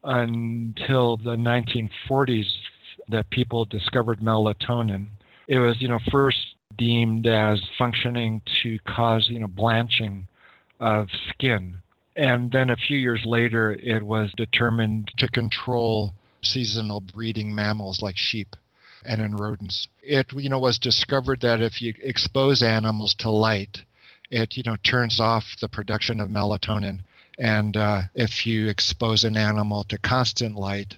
until 0.05 1.17
the 1.17 1.37
1940s 1.37 2.45
that 3.09 3.31
people 3.31 3.65
discovered 3.65 4.21
melatonin. 4.21 5.07
It 5.49 5.59
was 5.59 5.81
you 5.81 5.89
know 5.89 6.01
first 6.11 6.37
deemed 6.77 7.27
as 7.27 7.59
functioning 7.79 8.43
to 8.63 8.79
cause 8.87 9.27
you 9.31 9.39
know 9.39 9.47
blanching 9.47 10.29
of 10.81 11.09
skin, 11.31 11.79
and 12.15 12.53
then 12.53 12.69
a 12.69 12.77
few 12.77 12.99
years 12.99 13.23
later 13.25 13.73
it 13.73 14.03
was 14.03 14.31
determined 14.37 15.11
to 15.17 15.29
control 15.29 16.13
seasonal 16.43 17.01
breeding 17.01 17.55
mammals 17.55 18.03
like 18.03 18.19
sheep 18.19 18.55
and 19.05 19.21
in 19.21 19.37
rodents. 19.37 19.89
It 20.03 20.33
you 20.33 20.49
know 20.49 20.59
was 20.59 20.79
discovered 20.79 21.41
that 21.41 21.61
if 21.61 21.83
you 21.83 21.95
expose 22.03 22.63
animals 22.63 23.15
to 23.17 23.31
light, 23.31 23.83
it 24.31 24.57
you 24.57 24.63
know 24.65 24.77
turns 24.77 25.21
off 25.21 25.57
the 25.61 25.69
production 25.69 26.21
of 26.21 26.29
melatonin, 26.29 27.01
and 27.39 27.77
uh, 27.77 28.03
if 28.15 28.47
you 28.47 28.69
expose 28.69 29.25
an 29.25 29.37
animal 29.37 29.85
to 29.85 29.99
constant 29.99 30.57
light, 30.57 30.97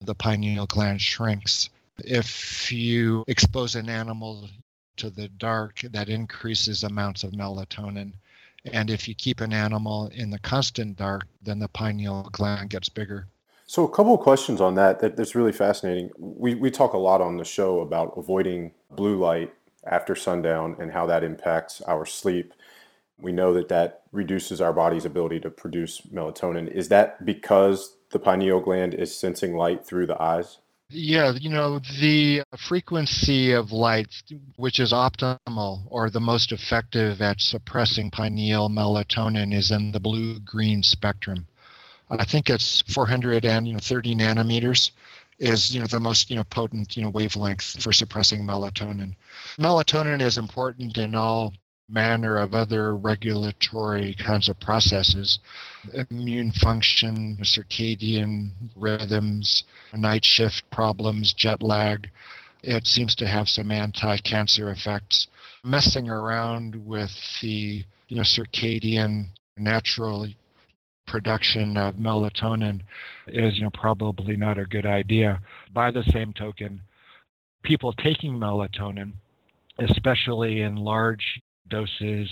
the 0.00 0.14
pineal 0.14 0.66
gland 0.66 1.00
shrinks. 1.00 1.70
If 1.98 2.72
you 2.72 3.24
expose 3.28 3.74
an 3.76 3.88
animal 3.88 4.48
to 4.96 5.10
the 5.10 5.28
dark, 5.28 5.80
that 5.90 6.08
increases 6.08 6.84
amounts 6.84 7.24
of 7.24 7.32
melatonin. 7.32 8.12
And 8.64 8.90
if 8.90 9.08
you 9.08 9.14
keep 9.14 9.40
an 9.40 9.52
animal 9.52 10.08
in 10.08 10.30
the 10.30 10.38
constant 10.38 10.96
dark, 10.96 11.26
then 11.42 11.58
the 11.58 11.68
pineal 11.68 12.28
gland 12.32 12.70
gets 12.70 12.88
bigger. 12.88 13.26
So, 13.66 13.84
a 13.84 13.90
couple 13.90 14.14
of 14.14 14.20
questions 14.20 14.60
on 14.60 14.74
that, 14.74 15.00
that 15.00 15.16
that's 15.16 15.34
really 15.34 15.52
fascinating. 15.52 16.10
We, 16.18 16.54
we 16.54 16.70
talk 16.70 16.92
a 16.92 16.98
lot 16.98 17.20
on 17.20 17.38
the 17.38 17.44
show 17.44 17.80
about 17.80 18.12
avoiding 18.16 18.72
blue 18.90 19.18
light 19.18 19.54
after 19.86 20.14
sundown 20.14 20.76
and 20.78 20.92
how 20.92 21.06
that 21.06 21.24
impacts 21.24 21.80
our 21.82 22.04
sleep. 22.04 22.52
We 23.18 23.32
know 23.32 23.54
that 23.54 23.68
that 23.68 24.02
reduces 24.12 24.60
our 24.60 24.72
body's 24.72 25.04
ability 25.04 25.40
to 25.40 25.50
produce 25.50 26.02
melatonin. 26.12 26.70
Is 26.70 26.88
that 26.88 27.24
because 27.24 27.96
the 28.10 28.18
pineal 28.18 28.60
gland 28.60 28.94
is 28.94 29.16
sensing 29.16 29.56
light 29.56 29.84
through 29.84 30.06
the 30.06 30.20
eyes? 30.20 30.58
Yeah, 30.90 31.32
you 31.32 31.48
know, 31.48 31.80
the 32.00 32.42
frequency 32.56 33.52
of 33.52 33.72
light, 33.72 34.14
which 34.56 34.78
is 34.78 34.92
optimal 34.92 35.82
or 35.88 36.10
the 36.10 36.20
most 36.20 36.52
effective 36.52 37.22
at 37.22 37.40
suppressing 37.40 38.10
pineal 38.10 38.68
melatonin, 38.68 39.54
is 39.54 39.70
in 39.70 39.92
the 39.92 40.00
blue 40.00 40.38
green 40.40 40.82
spectrum. 40.82 41.46
I 42.18 42.24
think 42.24 42.50
it's 42.50 42.82
430 42.82 44.14
nanometers 44.14 44.90
is 45.38 45.74
you 45.74 45.80
know 45.80 45.86
the 45.86 45.98
most 45.98 46.30
you 46.30 46.36
know 46.36 46.44
potent 46.44 46.96
you 46.96 47.02
know 47.02 47.10
wavelength 47.10 47.82
for 47.82 47.92
suppressing 47.92 48.44
melatonin. 48.44 49.14
Melatonin 49.58 50.20
is 50.20 50.38
important 50.38 50.96
in 50.96 51.14
all 51.14 51.52
manner 51.88 52.38
of 52.38 52.54
other 52.54 52.96
regulatory 52.96 54.14
kinds 54.14 54.48
of 54.48 54.58
processes, 54.58 55.38
immune 56.10 56.50
function, 56.52 57.36
circadian 57.42 58.50
rhythms, 58.74 59.64
night 59.92 60.24
shift 60.24 60.68
problems, 60.70 61.32
jet 61.34 61.62
lag. 61.62 62.08
It 62.62 62.86
seems 62.86 63.14
to 63.16 63.26
have 63.26 63.48
some 63.48 63.70
anti-cancer 63.70 64.70
effects. 64.70 65.26
Messing 65.62 66.08
around 66.08 66.74
with 66.86 67.12
the 67.42 67.84
you 68.08 68.16
know 68.16 68.22
circadian 68.22 69.26
natural 69.56 70.26
production 71.06 71.76
of 71.76 71.94
melatonin 71.94 72.80
is 73.28 73.56
you 73.56 73.62
know 73.62 73.70
probably 73.70 74.36
not 74.36 74.58
a 74.58 74.64
good 74.64 74.86
idea. 74.86 75.40
By 75.72 75.90
the 75.90 76.04
same 76.12 76.32
token, 76.32 76.80
people 77.62 77.92
taking 77.94 78.34
melatonin, 78.34 79.12
especially 79.78 80.62
in 80.62 80.76
large 80.76 81.40
doses 81.68 82.28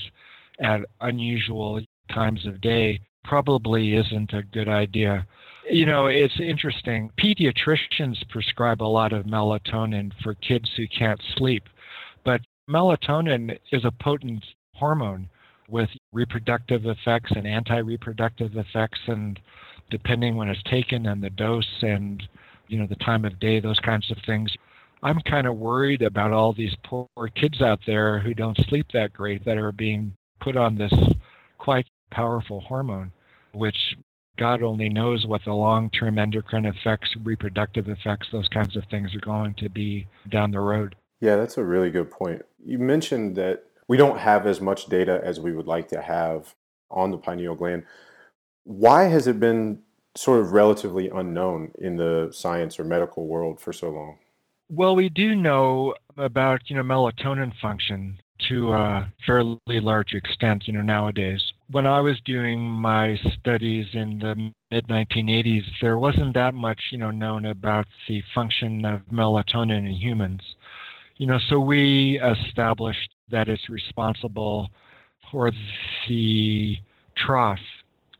at 0.60 0.80
unusual 1.00 1.80
times 2.12 2.46
of 2.46 2.60
day, 2.60 3.00
probably 3.24 3.94
isn't 3.94 4.32
a 4.32 4.42
good 4.42 4.68
idea. 4.68 5.26
You 5.70 5.86
know, 5.86 6.06
it's 6.06 6.40
interesting. 6.40 7.10
Pediatricians 7.20 8.28
prescribe 8.28 8.82
a 8.82 8.84
lot 8.84 9.12
of 9.12 9.26
melatonin 9.26 10.12
for 10.22 10.34
kids 10.34 10.68
who 10.76 10.86
can't 10.88 11.20
sleep, 11.36 11.64
but 12.24 12.40
melatonin 12.68 13.58
is 13.70 13.84
a 13.84 13.92
potent 13.92 14.44
hormone 14.74 15.28
with 15.72 15.88
reproductive 16.12 16.84
effects 16.84 17.32
and 17.34 17.46
anti-reproductive 17.46 18.56
effects 18.56 19.00
and 19.06 19.40
depending 19.90 20.36
when 20.36 20.48
it's 20.48 20.62
taken 20.64 21.06
and 21.06 21.22
the 21.22 21.30
dose 21.30 21.82
and 21.82 22.22
you 22.68 22.78
know 22.78 22.86
the 22.86 22.94
time 22.96 23.24
of 23.24 23.40
day 23.40 23.58
those 23.58 23.78
kinds 23.80 24.10
of 24.10 24.18
things. 24.24 24.54
I'm 25.02 25.20
kind 25.22 25.48
of 25.48 25.56
worried 25.56 26.02
about 26.02 26.30
all 26.30 26.52
these 26.52 26.76
poor 26.84 27.08
kids 27.34 27.60
out 27.60 27.80
there 27.86 28.20
who 28.20 28.34
don't 28.34 28.56
sleep 28.68 28.86
that 28.92 29.12
great 29.12 29.44
that 29.46 29.58
are 29.58 29.72
being 29.72 30.14
put 30.40 30.56
on 30.56 30.76
this 30.76 30.92
quite 31.58 31.86
powerful 32.10 32.60
hormone 32.60 33.10
which 33.52 33.96
god 34.38 34.62
only 34.62 34.88
knows 34.88 35.26
what 35.26 35.42
the 35.44 35.52
long-term 35.52 36.18
endocrine 36.18 36.66
effects 36.66 37.14
reproductive 37.24 37.88
effects 37.88 38.28
those 38.30 38.48
kinds 38.48 38.76
of 38.76 38.84
things 38.90 39.14
are 39.14 39.20
going 39.20 39.54
to 39.54 39.68
be 39.70 40.06
down 40.28 40.50
the 40.50 40.60
road. 40.60 40.94
Yeah 41.20 41.36
that's 41.36 41.56
a 41.56 41.64
really 41.64 41.90
good 41.90 42.10
point. 42.10 42.42
You 42.64 42.78
mentioned 42.78 43.36
that 43.36 43.64
we 43.92 43.98
don't 43.98 44.20
have 44.20 44.46
as 44.46 44.58
much 44.58 44.86
data 44.86 45.20
as 45.22 45.38
we 45.38 45.52
would 45.52 45.66
like 45.66 45.86
to 45.88 46.00
have 46.00 46.54
on 46.90 47.10
the 47.10 47.18
pineal 47.18 47.54
gland. 47.54 47.84
Why 48.64 49.02
has 49.04 49.26
it 49.26 49.38
been 49.38 49.82
sort 50.14 50.40
of 50.40 50.52
relatively 50.52 51.10
unknown 51.10 51.72
in 51.78 51.96
the 51.96 52.30
science 52.32 52.80
or 52.80 52.84
medical 52.84 53.26
world 53.26 53.60
for 53.60 53.70
so 53.70 53.90
long? 53.90 54.16
Well, 54.70 54.96
we 54.96 55.10
do 55.10 55.34
know 55.34 55.94
about 56.16 56.70
you 56.70 56.76
know 56.76 56.82
melatonin 56.82 57.52
function 57.60 58.18
to 58.48 58.72
a 58.72 59.12
fairly 59.26 59.58
large 59.66 60.14
extent, 60.14 60.66
you 60.66 60.72
know, 60.72 60.80
nowadays. 60.80 61.42
When 61.70 61.86
I 61.86 62.00
was 62.00 62.18
doing 62.24 62.60
my 62.62 63.20
studies 63.34 63.88
in 63.92 64.18
the 64.20 64.52
mid 64.70 64.88
1980s, 64.88 65.64
there 65.82 65.98
wasn't 65.98 66.32
that 66.32 66.54
much, 66.54 66.80
you 66.92 66.96
know, 66.96 67.10
known 67.10 67.44
about 67.44 67.86
the 68.08 68.22
function 68.34 68.86
of 68.86 69.02
melatonin 69.12 69.84
in 69.86 69.92
humans. 69.92 70.40
You 71.18 71.26
know, 71.26 71.38
so 71.50 71.60
we 71.60 72.18
established 72.20 73.10
that 73.32 73.48
is 73.48 73.58
responsible 73.68 74.70
for 75.30 75.50
the 76.08 76.76
trough 77.16 77.58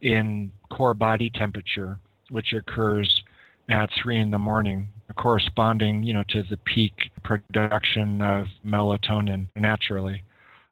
in 0.00 0.50
core 0.70 0.94
body 0.94 1.30
temperature, 1.30 1.98
which 2.30 2.52
occurs 2.52 3.22
at 3.68 3.88
three 4.02 4.18
in 4.18 4.30
the 4.30 4.38
morning, 4.38 4.88
corresponding, 5.16 6.02
you 6.02 6.12
know, 6.12 6.24
to 6.28 6.42
the 6.50 6.56
peak 6.58 6.92
production 7.22 8.20
of 8.20 8.46
melatonin 8.66 9.46
naturally. 9.54 10.24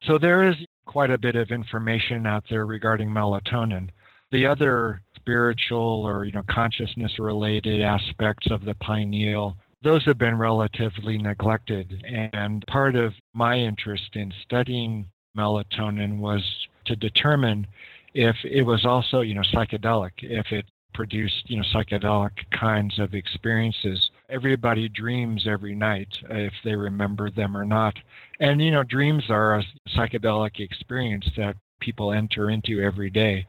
So 0.03 0.17
there 0.17 0.49
is 0.49 0.55
quite 0.85 1.11
a 1.11 1.17
bit 1.17 1.35
of 1.35 1.51
information 1.51 2.25
out 2.25 2.43
there 2.49 2.65
regarding 2.65 3.09
melatonin. 3.09 3.89
The 4.31 4.45
other 4.45 5.01
spiritual 5.15 6.03
or 6.05 6.25
you 6.25 6.31
know 6.31 6.43
consciousness 6.49 7.19
related 7.19 7.81
aspects 7.81 8.49
of 8.49 8.65
the 8.65 8.73
pineal 8.75 9.55
those 9.83 10.05
have 10.05 10.17
been 10.17 10.37
relatively 10.37 11.17
neglected. 11.17 12.03
And 12.05 12.65
part 12.67 12.95
of 12.95 13.13
my 13.33 13.57
interest 13.57 14.15
in 14.15 14.33
studying 14.43 15.07
melatonin 15.37 16.19
was 16.19 16.43
to 16.85 16.95
determine 16.95 17.67
if 18.13 18.35
it 18.43 18.63
was 18.63 18.85
also, 18.85 19.21
you 19.21 19.33
know, 19.33 19.43
psychedelic, 19.53 20.11
if 20.21 20.51
it 20.51 20.65
produced, 20.93 21.49
you 21.49 21.57
know, 21.57 21.63
psychedelic 21.73 22.31
kinds 22.51 22.99
of 22.99 23.13
experiences. 23.13 24.11
Everybody 24.29 24.89
dreams 24.89 25.47
every 25.47 25.73
night, 25.73 26.09
if 26.29 26.53
they 26.63 26.75
remember 26.75 27.31
them 27.31 27.55
or 27.55 27.65
not. 27.65 27.95
And, 28.39 28.61
you 28.61 28.71
know, 28.71 28.83
dreams 28.83 29.23
are 29.29 29.59
a 29.59 29.65
psychedelic 29.95 30.59
experience 30.59 31.25
that 31.37 31.55
people 31.79 32.11
enter 32.11 32.49
into 32.49 32.81
every 32.81 33.09
day. 33.09 33.47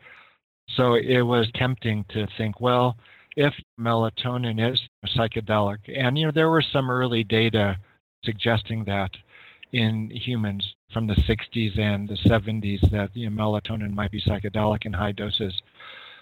So 0.77 0.95
it 0.95 1.23
was 1.23 1.49
tempting 1.55 2.05
to 2.11 2.27
think, 2.39 2.61
well, 2.61 2.97
if 3.37 3.55
melatonin 3.79 4.73
is 4.73 4.81
psychedelic. 5.17 5.79
And 5.95 6.19
you 6.19 6.27
know, 6.27 6.33
there 6.33 6.51
were 6.51 6.63
some 6.63 6.91
early 6.91 7.25
data 7.25 7.79
suggesting 8.25 8.85
that 8.85 9.11
in 9.73 10.11
humans 10.11 10.75
from 10.93 11.07
the 11.07 11.15
60s 11.15 11.79
and 11.79 12.09
the 12.09 12.19
70s 12.29 12.91
that 12.91 13.11
you 13.15 13.31
know, 13.31 13.43
melatonin 13.43 13.95
might 13.95 14.11
be 14.11 14.21
psychedelic 14.21 14.85
in 14.85 14.93
high 14.93 15.13
doses. 15.13 15.63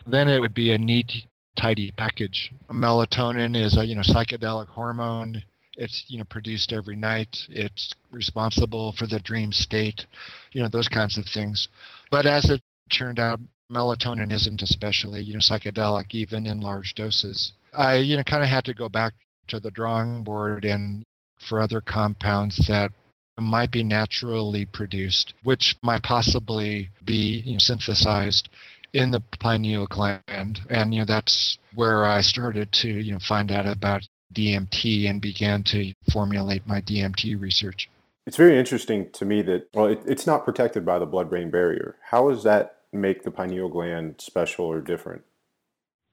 Then 0.07 0.29
it 0.29 0.41
would 0.41 0.55
be 0.55 0.73
a 0.73 0.79
neat, 0.79 1.13
tidy 1.57 1.93
package. 1.97 2.53
Melatonin 2.71 3.57
is 3.57 3.77
a 3.77 3.85
you 3.85 3.95
know 3.95 4.03
psychedelic 4.03 4.69
hormone. 4.69 5.43
It's 5.77 6.05
you 6.09 6.19
know 6.19 6.25
produced 6.25 6.73
every 6.73 6.97
night. 6.97 7.37
It's 7.49 7.93
responsible 8.11 8.95
for 8.99 9.07
the 9.07 9.21
dream 9.21 9.53
state, 9.53 10.07
you 10.53 10.63
know 10.63 10.69
those 10.69 10.89
kinds 10.89 11.19
of 11.19 11.25
things. 11.27 11.69
But 12.11 12.27
as 12.27 12.49
it 12.51 12.63
turned 12.91 13.19
out, 13.19 13.41
melatonin 13.71 14.33
isn't 14.33 14.63
especially 14.63 15.23
you 15.23 15.35
know 15.35 15.39
psychedelic 15.39 16.15
even 16.15 16.47
in 16.47 16.61
large 16.61 16.95
doses. 16.95 17.53
I 17.73 17.97
you 17.97 18.17
know 18.17 18.25
kind 18.25 18.43
of 18.43 18.49
had 18.49 18.65
to 18.67 18.75
go 18.75 18.89
back 18.89 19.15
to 19.49 19.61
the 19.61 19.71
drawing 19.71 20.23
board 20.23 20.65
and 20.65 21.05
for 21.39 21.61
other 21.61 21.81
compounds 21.81 22.57
that 22.69 22.93
might 23.39 23.71
be 23.71 23.83
naturally 23.83 24.67
produced, 24.67 25.33
which 25.43 25.77
might 25.83 26.03
possibly 26.03 26.91
be 27.05 27.43
you 27.47 27.53
know, 27.53 27.59
synthesized 27.59 28.49
in 28.93 29.11
the 29.11 29.23
pineal 29.39 29.87
gland. 29.87 30.61
And 30.69 30.93
you 30.93 31.01
know 31.01 31.07
that's 31.07 31.59
where 31.75 32.05
I 32.05 32.21
started 32.21 32.73
to 32.73 32.89
you 32.89 33.13
know 33.13 33.19
find 33.21 33.51
out 33.51 33.67
about 33.67 34.07
DMT 34.35 35.09
and 35.09 35.21
began 35.21 35.63
to 35.65 35.93
formulate 36.13 36.67
my 36.67 36.81
DMT 36.81 37.41
research. 37.41 37.89
It's 38.27 38.37
very 38.37 38.59
interesting 38.59 39.11
to 39.13 39.25
me 39.25 39.43
that 39.43 39.69
well, 39.75 39.87
it, 39.87 40.01
it's 40.07 40.27
not 40.27 40.45
protected 40.45 40.85
by 40.85 40.99
the 40.99 41.07
blood-brain 41.07 41.51
barrier. 41.51 41.97
how 42.11 42.29
is 42.29 42.43
that 42.45 42.80
make 42.93 43.23
the 43.23 43.31
pineal 43.31 43.69
gland 43.69 44.17
special 44.19 44.67
or 44.67 44.81
different? 44.81 45.23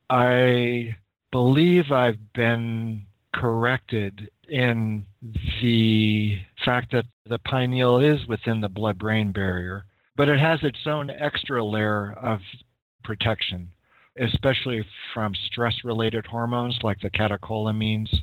I 0.09 0.95
believe 1.31 1.91
I've 1.91 2.33
been 2.33 3.05
corrected 3.33 4.29
in 4.49 5.05
the 5.61 6.39
fact 6.63 6.91
that 6.91 7.05
the 7.25 7.39
pineal 7.39 7.99
is 7.99 8.25
within 8.27 8.61
the 8.61 8.69
blood 8.69 8.97
brain 8.97 9.31
barrier, 9.31 9.85
but 10.15 10.29
it 10.29 10.39
has 10.39 10.59
its 10.63 10.79
own 10.85 11.09
extra 11.09 11.63
layer 11.63 12.13
of 12.13 12.39
protection, 13.03 13.69
especially 14.19 14.85
from 15.13 15.33
stress 15.35 15.75
related 15.83 16.25
hormones 16.25 16.79
like 16.83 16.99
the 17.01 17.09
catecholamines 17.09 18.13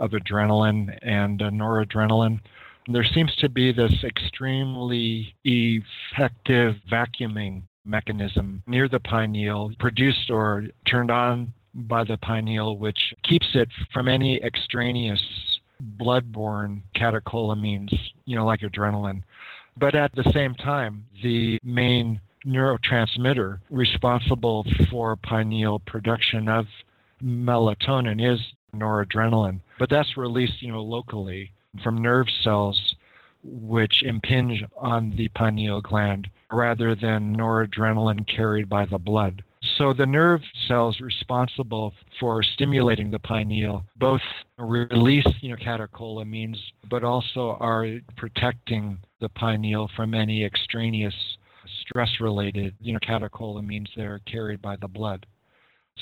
of 0.00 0.12
adrenaline 0.12 0.98
and 1.02 1.40
noradrenaline. 1.40 2.40
There 2.88 3.04
seems 3.04 3.34
to 3.36 3.48
be 3.48 3.72
this 3.72 4.04
extremely 4.04 5.34
effective 5.44 6.76
vacuuming 6.90 7.62
mechanism 7.86 8.62
near 8.66 8.88
the 8.88 9.00
pineal, 9.00 9.72
produced 9.78 10.30
or 10.30 10.64
turned 10.86 11.10
on 11.10 11.52
by 11.74 12.04
the 12.04 12.16
pineal, 12.18 12.78
which 12.78 13.14
keeps 13.22 13.46
it 13.54 13.68
from 13.92 14.08
any 14.08 14.42
extraneous 14.42 15.20
blood-borne 15.80 16.82
catecholamines, 16.94 17.94
you 18.24 18.34
know, 18.34 18.46
like 18.46 18.60
adrenaline. 18.60 19.22
But 19.78 19.94
at 19.94 20.14
the 20.14 20.30
same 20.32 20.54
time, 20.54 21.04
the 21.22 21.58
main 21.62 22.20
neurotransmitter 22.46 23.58
responsible 23.70 24.64
for 24.90 25.16
pineal 25.16 25.80
production 25.80 26.48
of 26.48 26.66
melatonin 27.22 28.32
is 28.32 28.40
noradrenaline. 28.74 29.60
But 29.78 29.90
that's 29.90 30.16
released, 30.16 30.62
you 30.62 30.72
know, 30.72 30.82
locally 30.82 31.52
from 31.82 32.00
nerve 32.00 32.26
cells 32.42 32.94
which 33.44 34.02
impinge 34.02 34.64
on 34.76 35.14
the 35.16 35.28
pineal 35.28 35.80
gland 35.80 36.28
rather 36.52 36.94
than 36.94 37.36
noradrenaline 37.36 38.26
carried 38.28 38.68
by 38.68 38.86
the 38.86 38.98
blood. 38.98 39.42
So 39.78 39.92
the 39.92 40.06
nerve 40.06 40.40
cells 40.68 41.00
responsible 41.00 41.92
for 42.20 42.42
stimulating 42.42 43.10
the 43.10 43.18
pineal 43.18 43.84
both 43.96 44.20
release 44.58 45.26
you 45.40 45.50
know, 45.50 45.56
catecholamines, 45.56 46.56
but 46.88 47.02
also 47.02 47.56
are 47.60 47.86
protecting 48.16 48.98
the 49.20 49.28
pineal 49.30 49.90
from 49.96 50.14
any 50.14 50.44
extraneous 50.44 51.14
stress-related 51.82 52.74
you 52.80 52.92
know, 52.92 52.98
catecholamines 53.00 53.88
that 53.96 54.04
are 54.06 54.20
carried 54.20 54.62
by 54.62 54.76
the 54.76 54.88
blood. 54.88 55.26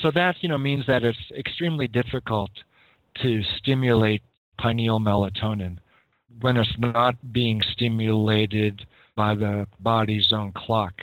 So 0.02 0.10
that 0.10 0.36
you 0.40 0.48
know 0.48 0.58
means 0.58 0.84
that 0.86 1.04
it's 1.04 1.18
extremely 1.36 1.86
difficult 1.88 2.50
to 3.22 3.42
stimulate 3.58 4.22
pineal 4.58 5.00
melatonin 5.00 5.78
when 6.40 6.56
it's 6.56 6.76
not 6.78 7.14
being 7.32 7.62
stimulated 7.72 8.84
by 9.16 9.34
the 9.34 9.66
body's 9.80 10.32
own 10.32 10.52
clock. 10.52 10.94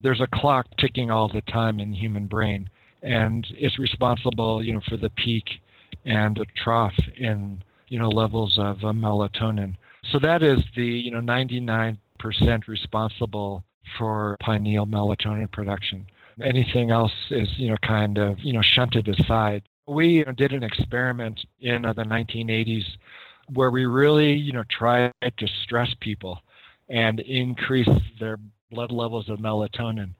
There's 0.00 0.20
a 0.20 0.26
clock 0.26 0.66
ticking 0.78 1.10
all 1.10 1.28
the 1.28 1.42
time 1.42 1.78
in 1.80 1.92
the 1.92 1.96
human 1.96 2.26
brain, 2.26 2.68
and 3.02 3.46
it's 3.52 3.78
responsible, 3.78 4.62
you 4.62 4.74
know, 4.74 4.80
for 4.88 4.96
the 4.96 5.10
peak 5.10 5.44
and 6.04 6.36
the 6.36 6.46
trough 6.56 6.94
in, 7.16 7.62
you 7.88 7.98
know, 7.98 8.08
levels 8.08 8.58
of 8.58 8.78
uh, 8.78 8.92
melatonin. 8.92 9.76
So 10.10 10.18
that 10.18 10.42
is 10.42 10.58
the, 10.74 10.84
you 10.84 11.12
know, 11.12 11.20
99% 11.20 11.96
responsible 12.66 13.64
for 13.98 14.36
pineal 14.40 14.86
melatonin 14.86 15.50
production. 15.50 16.06
Anything 16.42 16.90
else 16.90 17.12
is, 17.30 17.48
you 17.56 17.70
know, 17.70 17.76
kind 17.82 18.18
of, 18.18 18.38
you 18.40 18.52
know, 18.52 18.62
shunted 18.62 19.06
aside. 19.08 19.62
We 19.86 20.24
did 20.36 20.52
an 20.52 20.62
experiment 20.62 21.44
in 21.60 21.84
uh, 21.84 21.92
the 21.92 22.04
1980s 22.04 22.84
where 23.52 23.70
we 23.70 23.84
really, 23.84 24.32
you 24.32 24.52
know, 24.52 24.64
tried 24.70 25.12
to 25.22 25.46
stress 25.62 25.94
people 26.00 26.40
and 26.88 27.20
increase 27.20 27.88
their 28.20 28.38
blood 28.70 28.90
levels 28.90 29.28
of 29.28 29.38
melatonin. 29.38 30.10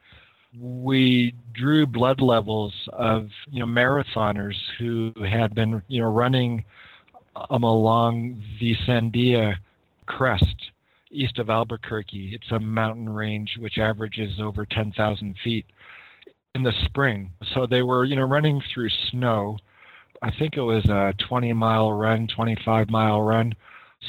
We 0.58 1.34
drew 1.54 1.86
blood 1.86 2.20
levels 2.20 2.74
of, 2.92 3.28
you 3.50 3.60
know, 3.60 3.66
marathoners 3.66 4.54
who 4.78 5.12
had 5.24 5.54
been, 5.54 5.82
you 5.88 6.02
know, 6.02 6.10
running 6.10 6.64
um, 7.50 7.62
along 7.62 8.42
the 8.60 8.76
Sandia 8.86 9.56
crest 10.06 10.56
east 11.10 11.38
of 11.38 11.48
Albuquerque. 11.48 12.34
It's 12.34 12.50
a 12.52 12.58
mountain 12.58 13.08
range 13.08 13.56
which 13.58 13.78
averages 13.78 14.40
over 14.40 14.66
10,000 14.66 15.36
feet 15.42 15.64
in 16.54 16.62
the 16.62 16.72
spring. 16.84 17.32
So 17.54 17.66
they 17.66 17.82
were, 17.82 18.04
you 18.04 18.16
know, 18.16 18.24
running 18.24 18.62
through 18.74 18.90
snow 19.10 19.56
I 20.22 20.30
think 20.38 20.56
it 20.56 20.62
was 20.62 20.84
a 20.84 21.12
20 21.28 21.52
mile 21.52 21.92
run, 21.92 22.28
25 22.28 22.88
mile 22.90 23.20
run. 23.20 23.52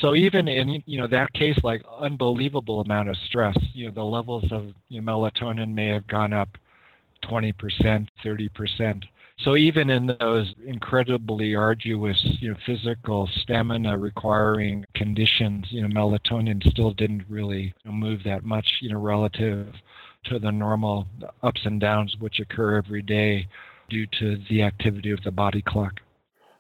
So 0.01 0.15
even 0.15 0.47
in 0.47 0.81
you 0.85 0.99
know 0.99 1.07
that 1.07 1.31
case, 1.33 1.57
like 1.63 1.83
unbelievable 1.99 2.81
amount 2.81 3.09
of 3.09 3.15
stress, 3.27 3.57
you 3.73 3.87
know 3.87 3.93
the 3.93 4.03
levels 4.03 4.45
of 4.51 4.73
you 4.89 5.01
know, 5.01 5.11
melatonin 5.11 5.73
may 5.73 5.87
have 5.87 6.07
gone 6.07 6.33
up 6.33 6.49
20%, 7.23 8.07
30%. 8.25 9.03
So 9.39 9.55
even 9.55 9.89
in 9.89 10.15
those 10.19 10.53
incredibly 10.65 11.55
arduous, 11.55 12.19
you 12.39 12.51
know, 12.51 12.57
physical 12.65 13.27
stamina 13.41 13.97
requiring 13.97 14.85
conditions, 14.93 15.65
you 15.69 15.81
know, 15.81 15.87
melatonin 15.87 16.65
still 16.69 16.91
didn't 16.91 17.25
really 17.27 17.73
move 17.83 18.21
that 18.25 18.43
much, 18.43 18.67
you 18.81 18.91
know, 18.91 18.99
relative 18.99 19.73
to 20.25 20.39
the 20.39 20.51
normal 20.51 21.07
ups 21.41 21.61
and 21.65 21.81
downs 21.81 22.15
which 22.19 22.39
occur 22.39 22.77
every 22.77 23.01
day 23.01 23.47
due 23.89 24.05
to 24.19 24.37
the 24.49 24.61
activity 24.61 25.11
of 25.11 25.21
the 25.23 25.31
body 25.31 25.61
clock. 25.61 25.99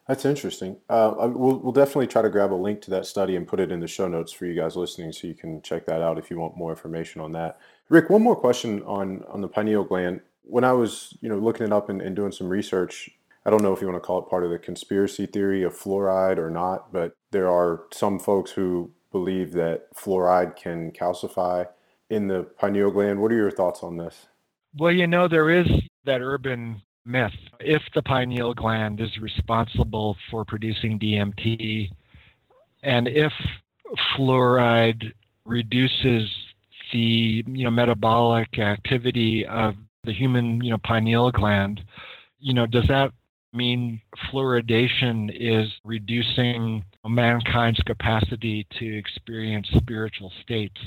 That's 0.07 0.25
interesting. 0.25 0.77
Uh, 0.89 1.13
we'll, 1.17 1.59
we'll 1.59 1.71
definitely 1.71 2.07
try 2.07 2.21
to 2.21 2.29
grab 2.29 2.51
a 2.51 2.55
link 2.55 2.81
to 2.81 2.91
that 2.91 3.05
study 3.05 3.35
and 3.35 3.47
put 3.47 3.61
it 3.61 3.71
in 3.71 3.79
the 3.79 3.87
show 3.87 4.07
notes 4.07 4.33
for 4.33 4.45
you 4.45 4.53
guys 4.53 4.75
listening 4.75 5.13
so 5.13 5.27
you 5.27 5.33
can 5.33 5.61
check 5.61 5.85
that 5.85 6.01
out 6.01 6.17
if 6.17 6.29
you 6.29 6.37
want 6.37 6.57
more 6.57 6.71
information 6.71 7.21
on 7.21 7.31
that. 7.31 7.57
Rick, 7.89 8.09
one 8.09 8.21
more 8.21 8.35
question 8.35 8.83
on, 8.83 9.23
on 9.29 9.41
the 9.41 9.47
pineal 9.47 9.83
gland. 9.83 10.21
When 10.43 10.65
I 10.65 10.73
was 10.73 11.17
you 11.21 11.29
know 11.29 11.37
looking 11.37 11.65
it 11.65 11.71
up 11.71 11.87
and, 11.87 12.01
and 12.01 12.15
doing 12.15 12.33
some 12.33 12.49
research, 12.49 13.09
I 13.45 13.49
don't 13.49 13.61
know 13.61 13.73
if 13.73 13.79
you 13.79 13.87
want 13.87 14.01
to 14.01 14.05
call 14.05 14.19
it 14.19 14.29
part 14.29 14.43
of 14.43 14.51
the 14.51 14.59
conspiracy 14.59 15.25
theory 15.25 15.63
of 15.63 15.73
fluoride 15.73 16.37
or 16.37 16.49
not, 16.49 16.91
but 16.91 17.13
there 17.31 17.49
are 17.49 17.83
some 17.93 18.19
folks 18.19 18.51
who 18.51 18.91
believe 19.11 19.53
that 19.53 19.93
fluoride 19.95 20.57
can 20.57 20.91
calcify 20.91 21.67
in 22.09 22.27
the 22.27 22.43
pineal 22.43 22.91
gland. 22.91 23.21
What 23.21 23.31
are 23.31 23.35
your 23.35 23.51
thoughts 23.51 23.83
on 23.83 23.97
this? 23.97 24.27
Well, 24.75 24.91
you 24.91 25.07
know, 25.07 25.27
there 25.27 25.49
is 25.49 25.67
that 26.03 26.21
urban 26.21 26.81
myth. 27.05 27.33
If 27.59 27.81
the 27.93 28.01
pineal 28.01 28.53
gland 28.53 28.99
is 29.01 29.17
responsible 29.19 30.17
for 30.29 30.45
producing 30.45 30.99
DMT, 30.99 31.89
and 32.83 33.07
if 33.07 33.31
fluoride 34.15 35.13
reduces 35.45 36.29
the 36.91 37.43
you 37.47 37.63
know 37.63 37.71
metabolic 37.71 38.59
activity 38.59 39.45
of 39.45 39.75
the 40.03 40.13
human 40.13 40.63
you 40.63 40.71
know 40.71 40.77
pineal 40.79 41.31
gland, 41.31 41.81
you 42.39 42.53
know, 42.53 42.65
does 42.65 42.87
that 42.87 43.11
mean 43.53 44.01
fluoridation 44.31 45.31
is 45.33 45.71
reducing 45.83 46.83
mankind's 47.07 47.79
capacity 47.85 48.67
to 48.79 48.97
experience 48.97 49.67
spiritual 49.75 50.31
states? 50.41 50.77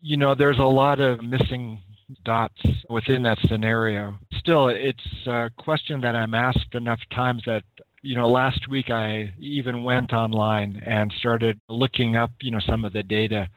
You 0.00 0.16
know, 0.16 0.34
there's 0.34 0.58
a 0.58 0.62
lot 0.62 1.00
of 1.00 1.22
missing 1.22 1.80
dots 2.24 2.60
within 2.88 3.22
that 3.22 3.38
scenario. 3.48 4.14
Still, 4.38 4.68
it's 4.68 5.26
a 5.26 5.50
question 5.56 6.00
that 6.02 6.14
I'm 6.14 6.34
asked 6.34 6.74
enough 6.74 7.00
times 7.14 7.42
that 7.46 7.64
you 8.02 8.16
know 8.16 8.28
last 8.28 8.68
week 8.68 8.90
I 8.90 9.32
even 9.38 9.82
went 9.82 10.12
online 10.12 10.82
and 10.86 11.12
started 11.18 11.58
looking 11.68 12.16
up 12.16 12.30
you 12.40 12.50
know 12.50 12.60
some 12.60 12.84
of 12.84 12.92
the 12.92 13.02
data 13.02 13.48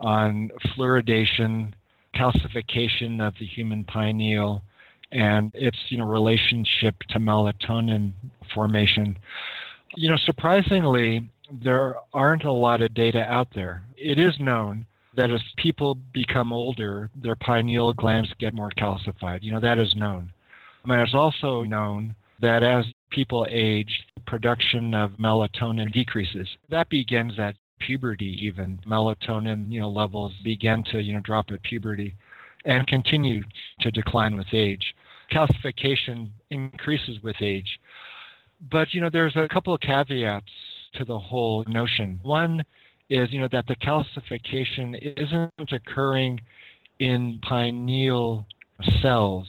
on 0.00 0.50
fluoridation, 0.68 1.72
calcification 2.14 3.20
of 3.26 3.34
the 3.38 3.46
human 3.46 3.84
pineal, 3.84 4.62
and 5.12 5.50
its 5.54 5.78
you 5.88 5.98
know 5.98 6.06
relationship 6.06 6.96
to 7.10 7.18
melatonin 7.18 8.12
formation. 8.54 9.16
You 9.96 10.10
know, 10.10 10.16
surprisingly, 10.24 11.28
there 11.50 11.96
aren't 12.14 12.44
a 12.44 12.52
lot 12.52 12.80
of 12.80 12.94
data 12.94 13.24
out 13.24 13.48
there. 13.54 13.82
It 13.96 14.18
is 14.18 14.34
known 14.38 14.86
that 15.16 15.30
as 15.30 15.40
people 15.56 15.96
become 16.12 16.52
older, 16.52 17.10
their 17.14 17.36
pineal 17.36 17.92
glands 17.92 18.32
get 18.38 18.54
more 18.54 18.70
calcified. 18.70 19.42
You 19.42 19.52
know, 19.52 19.60
that 19.60 19.78
is 19.78 19.94
known. 19.96 20.32
I 20.84 20.88
mean, 20.88 21.00
it's 21.00 21.14
also 21.14 21.62
known 21.62 22.14
that 22.40 22.62
as 22.62 22.84
people 23.10 23.46
age, 23.50 24.06
production 24.26 24.94
of 24.94 25.12
melatonin 25.12 25.92
decreases. 25.92 26.48
That 26.68 26.88
begins 26.88 27.38
at 27.38 27.56
puberty 27.80 28.38
even. 28.40 28.78
Melatonin, 28.86 29.70
you 29.70 29.80
know, 29.80 29.90
levels 29.90 30.32
begin 30.44 30.84
to, 30.92 31.00
you 31.00 31.14
know, 31.14 31.20
drop 31.20 31.46
at 31.50 31.62
puberty 31.62 32.14
and 32.64 32.86
continue 32.86 33.42
to 33.80 33.90
decline 33.90 34.36
with 34.36 34.46
age. 34.52 34.94
Calcification 35.32 36.28
increases 36.50 37.18
with 37.22 37.36
age. 37.40 37.80
But, 38.70 38.92
you 38.92 39.00
know, 39.00 39.10
there's 39.10 39.36
a 39.36 39.48
couple 39.48 39.74
of 39.74 39.80
caveats 39.80 40.50
to 40.94 41.04
the 41.04 41.18
whole 41.18 41.64
notion. 41.66 42.20
One 42.22 42.62
is, 43.10 43.32
you 43.32 43.40
know, 43.40 43.48
that 43.52 43.66
the 43.66 43.76
calcification 43.76 44.96
isn't 45.18 45.72
occurring 45.72 46.40
in 47.00 47.40
pineal 47.42 48.46
cells 49.02 49.46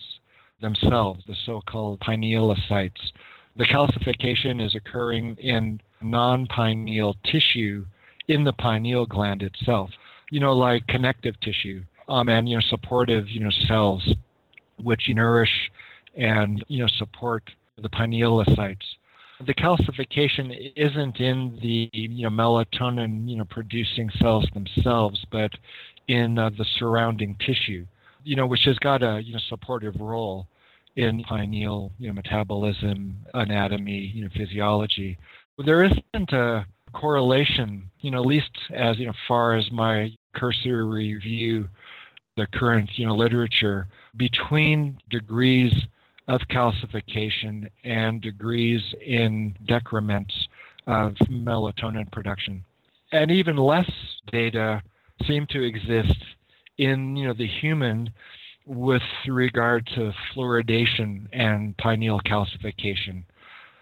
themselves, 0.61 1.23
the 1.27 1.35
so-called 1.45 1.99
pinealocytes. 1.99 3.11
The 3.55 3.65
calcification 3.65 4.65
is 4.65 4.75
occurring 4.75 5.35
in 5.37 5.79
non-pineal 6.01 7.15
tissue 7.25 7.85
in 8.27 8.43
the 8.43 8.53
pineal 8.53 9.05
gland 9.05 9.43
itself, 9.43 9.89
you 10.31 10.39
know, 10.39 10.53
like 10.53 10.85
connective 10.87 11.39
tissue 11.41 11.83
um, 12.07 12.29
and, 12.29 12.47
you 12.49 12.55
know, 12.55 12.63
supportive, 12.69 13.29
you 13.29 13.41
know, 13.41 13.51
cells 13.67 14.07
which 14.81 15.09
nourish 15.09 15.71
and, 16.17 16.63
you 16.67 16.79
know, 16.79 16.87
support 16.97 17.43
the 17.81 17.89
pinealocytes. 17.89 18.77
The 19.45 19.53
calcification 19.53 20.73
isn't 20.75 21.19
in 21.19 21.57
the, 21.61 21.89
you 21.93 22.29
know, 22.29 22.29
melatonin, 22.29 23.27
you 23.27 23.37
know, 23.37 23.45
producing 23.45 24.09
cells 24.19 24.45
themselves, 24.53 25.23
but 25.31 25.51
in 26.07 26.37
uh, 26.37 26.49
the 26.57 26.65
surrounding 26.77 27.35
tissue, 27.45 27.85
you 28.23 28.35
know, 28.35 28.45
which 28.45 28.65
has 28.65 28.77
got 28.79 29.01
a, 29.01 29.21
you 29.23 29.33
know, 29.33 29.39
supportive 29.49 29.95
role 29.99 30.47
in 30.95 31.23
pineal, 31.23 31.91
you 31.97 32.07
know, 32.07 32.13
metabolism, 32.13 33.15
anatomy, 33.33 34.11
you 34.13 34.23
know, 34.23 34.29
physiology. 34.35 35.17
There 35.65 35.83
isn't 35.83 36.31
a 36.31 36.65
correlation, 36.93 37.89
you 38.01 38.11
know, 38.11 38.21
at 38.21 38.27
least 38.27 38.51
as 38.73 38.97
you 38.99 39.07
know, 39.07 39.13
far 39.27 39.55
as 39.55 39.71
my 39.71 40.11
cursory 40.33 40.83
review 40.83 41.67
the 42.37 42.47
current, 42.53 42.89
you 42.95 43.05
know, 43.05 43.15
literature 43.15 43.87
between 44.17 44.97
degrees 45.09 45.73
of 46.27 46.41
calcification 46.49 47.69
and 47.83 48.21
degrees 48.21 48.81
in 49.05 49.55
decrements 49.67 50.33
of 50.87 51.13
melatonin 51.29 52.11
production. 52.11 52.63
And 53.11 53.31
even 53.31 53.57
less 53.57 53.89
data 54.31 54.81
seem 55.27 55.45
to 55.47 55.61
exist 55.61 56.17
in, 56.77 57.15
you 57.15 57.27
know, 57.27 57.33
the 57.33 57.47
human 57.47 58.11
with 58.65 59.01
regard 59.27 59.85
to 59.95 60.13
fluoridation 60.33 61.27
and 61.33 61.75
pineal 61.77 62.19
calcification. 62.21 63.23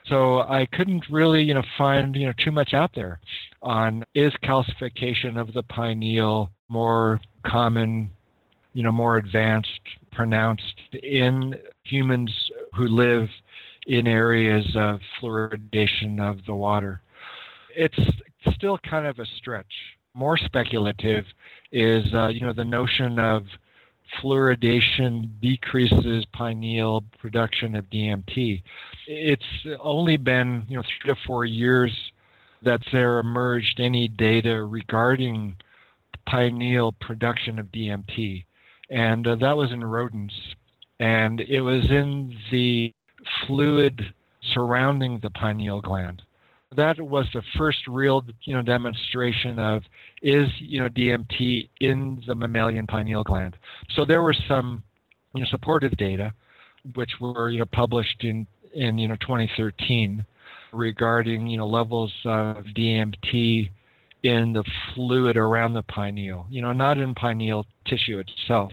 So 0.08 0.40
I 0.40 0.68
couldn't 0.74 1.06
really, 1.12 1.44
you 1.44 1.54
know, 1.54 1.64
find, 1.78 2.16
you 2.16 2.26
know, 2.26 2.34
too 2.44 2.52
much 2.52 2.74
out 2.74 2.92
there 2.96 3.20
on 3.62 4.04
is 4.16 4.34
calcification 4.44 5.40
of 5.40 5.54
the 5.54 5.64
pineal 5.64 6.50
more 6.70 7.20
common, 7.46 8.10
you 8.74 8.82
know, 8.82 8.92
more 8.92 9.18
advanced, 9.18 9.82
pronounced 10.12 10.80
in 11.04 11.56
humans 11.90 12.32
who 12.76 12.88
live 12.88 13.28
in 13.88 14.08
areas 14.08 14.66
of 14.76 15.00
fluoridation 15.22 16.20
of 16.20 16.46
the 16.46 16.54
water. 16.54 17.02
It's 17.76 17.98
still 18.56 18.78
kind 18.78 19.08
of 19.08 19.20
a 19.20 19.26
stretch. 19.38 19.72
More 20.14 20.38
speculative 20.38 21.26
is, 21.72 22.06
uh, 22.14 22.28
you 22.28 22.42
know, 22.42 22.54
the 22.54 22.66
notion 22.66 23.20
of 23.20 23.44
fluoridation 24.22 25.30
decreases 25.42 26.26
pineal 26.34 27.04
production 27.20 27.76
of 27.76 27.86
DMT. 27.86 28.62
It's 29.08 29.44
only 29.80 30.18
been 30.18 30.66
you 30.68 30.78
know 30.78 30.84
three 30.84 31.14
to 31.14 31.20
four 31.26 31.46
years 31.46 31.92
that 32.64 32.82
there 32.92 33.20
emerged 33.20 33.80
any 33.80 34.08
data 34.08 34.64
regarding 34.64 35.56
pineal 36.26 36.92
production 36.94 37.60
of 37.60 37.68
DMT, 37.68 38.44
and 38.90 39.28
uh, 39.28 39.36
that 39.36 39.56
was 39.56 39.72
in 39.72 39.84
rodents, 39.84 40.34
and 41.00 41.42
it 41.42 41.62
was 41.62 41.84
in 41.90 42.36
the 42.52 42.94
fluid 43.46 44.02
surrounding 44.54 45.20
the 45.22 45.30
pineal 45.32 45.82
gland 45.82 46.22
that 46.76 47.00
was 47.00 47.26
the 47.34 47.42
first 47.58 47.80
real 47.88 48.24
you 48.44 48.56
know 48.56 48.62
demonstration 48.62 49.58
of 49.58 49.82
is 50.22 50.48
you 50.60 50.80
know 50.80 50.90
DMT 50.90 51.70
in 51.82 52.22
the 52.28 52.36
mammalian 52.36 52.86
pineal 52.86 53.24
gland. 53.24 53.58
So 53.96 54.06
there 54.06 54.22
were 54.22 54.36
some 54.48 54.84
you 55.34 55.42
know 55.42 55.48
supportive 55.50 55.96
data 55.98 56.34
which 56.96 57.12
were 57.20 57.50
you 57.50 57.60
know 57.60 57.66
published 57.66 58.24
in 58.24 58.46
in 58.74 58.98
you 58.98 59.08
know 59.08 59.16
2013 59.16 60.24
regarding 60.72 61.48
you 61.48 61.58
know 61.58 61.68
levels 61.68 62.14
of 62.26 62.58
DMT 62.78 63.70
in 64.24 64.54
the 64.54 64.64
fluid 64.94 65.38
around 65.38 65.74
the 65.74 65.82
pineal, 65.84 66.46
you 66.50 66.62
know, 66.62 66.74
not 66.74 66.98
in 66.98 67.16
pineal 67.16 67.66
tissue 67.88 68.20
itself. 68.20 68.72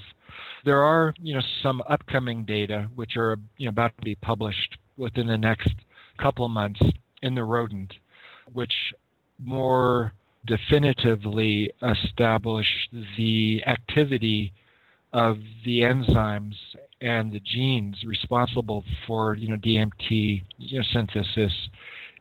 There 0.66 0.82
are, 0.82 1.14
you 1.22 1.32
know, 1.32 1.42
some 1.62 1.80
upcoming 1.88 2.44
data 2.44 2.88
which 2.96 3.16
are, 3.16 3.38
you 3.56 3.66
know, 3.66 3.70
about 3.70 3.96
to 3.96 4.04
be 4.04 4.16
published 4.16 4.76
within 4.96 5.28
the 5.28 5.38
next 5.38 5.70
couple 6.18 6.44
of 6.44 6.50
months 6.50 6.80
in 7.22 7.36
the 7.36 7.44
rodent, 7.44 7.94
which 8.52 8.74
more 9.38 10.12
definitively 10.44 11.70
establish 11.82 12.66
the 13.16 13.62
activity 13.64 14.52
of 15.12 15.38
the 15.64 15.82
enzymes 15.82 16.56
and 17.00 17.32
the 17.32 17.40
genes 17.40 17.96
responsible 18.04 18.84
for 19.06 19.34
you 19.34 19.48
know 19.48 19.56
DMT 19.56 20.42
you 20.58 20.78
know, 20.78 20.84
synthesis 20.92 21.52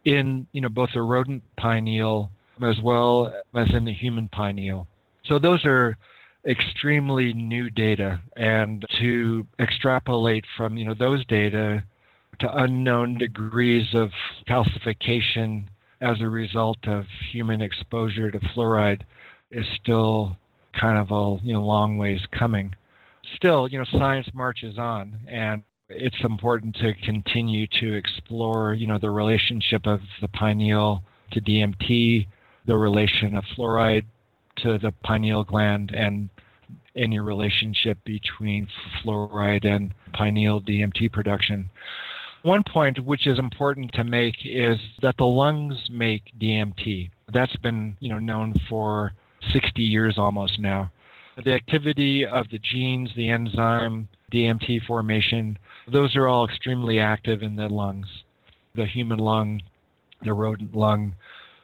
in 0.05 0.45
you 0.51 0.61
know 0.61 0.69
both 0.69 0.89
the 0.93 1.01
rodent 1.01 1.41
pineal 1.57 2.29
as 2.61 2.75
well 2.83 3.33
as 3.55 3.67
in 3.73 3.85
the 3.85 3.93
human 3.93 4.27
pineal. 4.29 4.87
So 5.25 5.39
those 5.39 5.65
are 5.65 5.97
extremely 6.45 7.33
new 7.33 7.69
data, 7.69 8.21
and 8.35 8.85
to 8.99 9.45
extrapolate 9.59 10.45
from 10.57 10.77
you 10.77 10.85
know 10.85 10.95
those 10.97 11.25
data 11.25 11.83
to 12.39 12.57
unknown 12.57 13.17
degrees 13.17 13.87
of 13.93 14.09
calcification 14.47 15.65
as 16.01 16.19
a 16.21 16.29
result 16.29 16.77
of 16.87 17.05
human 17.31 17.61
exposure 17.61 18.29
to 18.29 18.39
fluoride 18.39 19.01
is 19.51 19.65
still 19.81 20.37
kind 20.79 20.97
of 20.97 21.11
a 21.11 21.45
you 21.45 21.53
know 21.53 21.63
long 21.63 21.97
ways 21.97 22.21
coming. 22.37 22.73
Still, 23.35 23.67
you 23.67 23.79
know, 23.79 23.85
science 23.91 24.27
marches 24.33 24.77
on, 24.77 25.17
and 25.27 25.63
it's 25.89 26.23
important 26.23 26.75
to 26.75 26.93
continue 27.05 27.67
to 27.79 27.93
explore, 27.93 28.73
you 28.73 28.85
know, 28.85 28.99
the 28.99 29.09
relationship 29.09 29.87
of 29.87 29.99
the 30.21 30.27
pineal 30.27 31.03
to 31.31 31.41
DMT, 31.41 32.27
the 32.67 32.77
relation 32.77 33.35
of 33.35 33.43
fluoride 33.57 34.05
to 34.57 34.77
the 34.77 34.91
pineal 35.03 35.43
gland, 35.43 35.91
and 35.95 36.29
any 36.95 37.19
relationship 37.19 37.97
between 38.05 38.67
fluoride 39.03 39.65
and 39.65 39.93
pineal 40.13 40.61
DMT 40.61 41.11
production. 41.11 41.69
One 42.43 42.63
point 42.63 43.03
which 43.03 43.25
is 43.25 43.39
important 43.39 43.91
to 43.93 44.03
make 44.03 44.35
is 44.45 44.77
that 45.01 45.17
the 45.17 45.25
lungs 45.25 45.77
make 45.89 46.23
DMT. 46.39 47.09
That's 47.33 47.55
been, 47.57 47.97
you 47.99 48.09
know, 48.09 48.19
known 48.19 48.53
for 48.69 49.13
60 49.51 49.81
years 49.81 50.17
almost 50.17 50.59
now. 50.59 50.91
The 51.43 51.53
activity 51.53 52.25
of 52.25 52.47
the 52.49 52.59
genes, 52.59 53.09
the 53.15 53.29
enzyme, 53.29 54.07
DMT 54.31 54.85
formation, 54.85 55.57
those 55.91 56.15
are 56.15 56.27
all 56.27 56.47
extremely 56.47 56.99
active 56.99 57.41
in 57.41 57.55
the 57.55 57.67
lungs. 57.67 58.07
The 58.75 58.85
human 58.85 59.19
lung, 59.19 59.61
the 60.23 60.33
rodent 60.33 60.75
lung. 60.75 61.15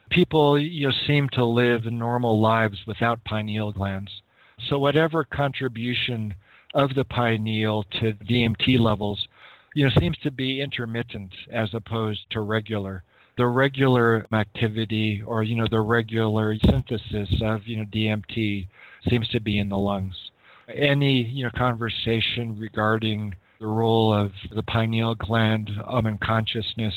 People 0.10 0.60
you 0.60 0.88
know, 0.88 0.94
seem 1.08 1.30
to 1.30 1.46
live 1.46 1.86
normal 1.86 2.42
lives 2.42 2.80
without 2.86 3.24
pineal 3.24 3.72
glands. 3.72 4.12
So 4.70 4.78
whatever 4.80 5.24
contribution 5.24 6.34
of 6.74 6.94
the 6.96 7.04
pineal 7.04 7.84
to 8.00 8.14
DMT 8.14 8.80
levels 8.80 9.28
you 9.74 9.86
know, 9.86 9.92
seems 10.00 10.18
to 10.24 10.32
be 10.32 10.62
intermittent 10.62 11.34
as 11.52 11.74
opposed 11.74 12.20
to 12.32 12.42
regular. 12.42 13.04
The 13.38 13.48
regular 13.48 14.28
activity 14.34 15.24
or, 15.26 15.44
you 15.44 15.56
know, 15.56 15.68
the 15.70 15.80
regular 15.80 16.56
synthesis 16.66 17.30
of, 17.42 17.66
you 17.66 17.78
know, 17.78 17.86
DMT 17.86 18.68
seems 19.10 19.28
to 19.30 19.40
be 19.40 19.60
in 19.60 19.70
the 19.70 19.78
lungs. 19.78 20.16
Any, 20.74 21.24
you 21.24 21.46
know, 21.46 21.52
conversation 21.56 22.58
regarding 22.60 23.34
the 23.60 23.68
role 23.68 24.14
of 24.14 24.32
the 24.54 24.64
pineal 24.64 25.16
gland 25.16 25.70
um, 25.88 26.08
in 26.08 26.18
consciousness 26.18 26.94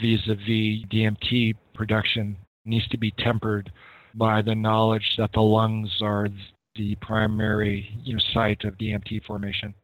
vis-a-vis 0.00 0.84
DMT 0.90 1.54
production 1.74 2.36
needs 2.64 2.88
to 2.88 2.96
be 2.96 3.12
tempered 3.18 3.70
by 4.14 4.40
the 4.40 4.54
knowledge 4.54 5.14
that 5.18 5.32
the 5.32 5.40
lungs 5.40 5.90
are 6.00 6.28
the 6.76 6.96
primary 6.96 7.90
you 8.04 8.14
know, 8.14 8.18
site 8.32 8.64
of 8.64 8.76
DMT 8.78 9.24
formation. 9.24 9.74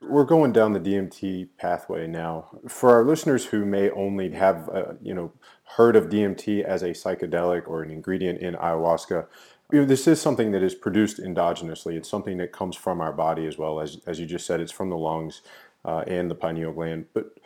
We're 0.00 0.24
going 0.24 0.52
down 0.52 0.72
the 0.72 0.80
DMT 0.80 1.50
pathway 1.58 2.06
now. 2.08 2.58
For 2.68 2.90
our 2.90 3.04
listeners 3.04 3.46
who 3.46 3.64
may 3.64 3.90
only 3.90 4.30
have, 4.32 4.68
uh, 4.68 4.94
you 5.02 5.14
know, 5.14 5.32
heard 5.76 5.96
of 5.96 6.08
DMT 6.08 6.62
as 6.64 6.82
a 6.82 6.90
psychedelic 6.90 7.68
or 7.68 7.82
an 7.82 7.90
ingredient 7.90 8.40
in 8.40 8.54
ayahuasca, 8.54 9.26
you 9.72 9.80
know, 9.80 9.86
this 9.86 10.08
is 10.08 10.20
something 10.20 10.52
that 10.52 10.62
is 10.62 10.74
produced 10.74 11.18
endogenously. 11.20 11.94
It's 11.96 12.08
something 12.08 12.38
that 12.38 12.52
comes 12.52 12.76
from 12.76 13.00
our 13.00 13.12
body 13.12 13.46
as 13.46 13.58
well 13.58 13.80
as, 13.80 13.98
as 14.06 14.20
you 14.20 14.26
just 14.26 14.46
said, 14.46 14.60
it's 14.60 14.72
from 14.72 14.90
the 14.90 14.98
lungs 14.98 15.42
uh, 15.84 16.00
and 16.06 16.30
the 16.30 16.34
pineal 16.34 16.72
gland. 16.72 17.06
But 17.14 17.38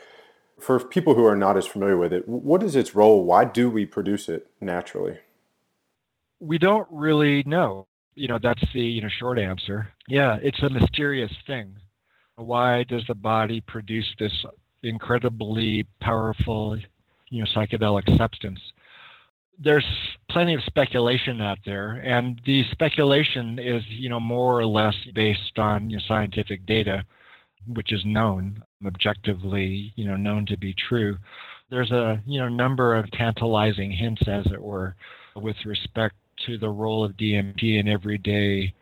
For 0.61 0.81
people 0.81 1.15
who 1.15 1.27
are 1.27 1.37
not 1.37 1.57
as 1.59 1.67
familiar 1.67 1.97
with 1.99 2.13
it, 2.13 2.29
what 2.29 2.63
is 2.63 2.77
its 2.77 2.95
role? 2.95 3.25
Why 3.25 3.45
do 3.45 3.71
we 3.71 3.87
produce 3.87 4.29
it 4.29 4.49
naturally? 4.61 5.19
We 6.41 6.59
don't 6.59 6.89
really 6.91 7.43
know. 7.45 7.89
You 8.17 8.29
know, 8.29 8.39
that's 8.43 8.63
the 8.73 8.81
you 8.81 9.03
know 9.03 9.09
short 9.19 9.39
answer. 9.39 9.89
Yeah, 10.09 10.39
it's 10.43 10.63
a 10.63 10.71
mysterious 10.71 11.31
thing. 11.47 11.77
Why 12.37 12.83
does 12.85 13.03
the 13.07 13.15
body 13.15 13.61
produce 13.61 14.07
this 14.19 14.33
incredibly 14.83 15.87
powerful, 16.01 16.79
you 17.29 17.43
know, 17.43 17.49
psychedelic 17.55 18.17
substance? 18.17 18.61
There's 19.59 19.87
plenty 20.31 20.55
of 20.55 20.63
speculation 20.65 21.41
out 21.41 21.59
there, 21.65 21.93
and 22.05 22.41
the 22.45 22.65
speculation 22.73 23.59
is, 23.59 23.83
you 23.89 24.09
know, 24.09 24.21
more 24.21 24.59
or 24.59 24.67
less 24.67 24.95
based 25.15 25.59
on 25.59 25.91
you 25.91 25.97
know, 25.97 26.03
scientific 26.09 26.67
data, 26.67 27.05
which 27.67 27.93
is 27.93 28.03
known 28.05 28.63
objectively, 28.85 29.93
you 29.97 30.07
know, 30.07 30.17
known 30.17 30.47
to 30.47 30.57
be 30.59 30.75
true. 30.89 31.17
There's 31.71 31.91
a 31.91 32.23
you 32.27 32.39
know 32.41 32.49
number 32.49 32.95
of 32.95 33.11
tantalizing 33.11 33.91
hints, 33.91 34.23
as 34.27 34.47
it 34.47 34.63
were, 34.63 34.95
with 35.35 35.57
respect 35.67 36.15
to 36.47 36.59
the 36.59 36.69
role 36.69 37.05
of 37.05 37.13
DMT 37.13 37.81
in 37.81 37.89
everyday 37.89 38.73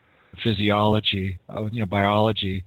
physiology, 0.42 1.38
uh, 1.54 1.64
you 1.66 1.80
know, 1.80 1.86
biology. 1.86 2.64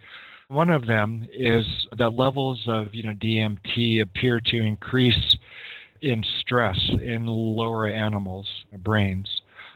One 0.49 0.69
of 0.69 0.87
them 0.87 1.27
is 1.33 1.65
that 1.97 2.11
levels 2.11 2.61
of 2.67 2.93
you 2.93 3.03
know 3.03 3.13
DMT 3.13 4.01
appear 4.01 4.39
to 4.39 4.57
increase 4.57 5.35
in 6.01 6.23
stress 6.39 6.79
in 7.03 7.25
lower 7.25 7.87
animals' 7.87 8.47
brains. 8.79 9.27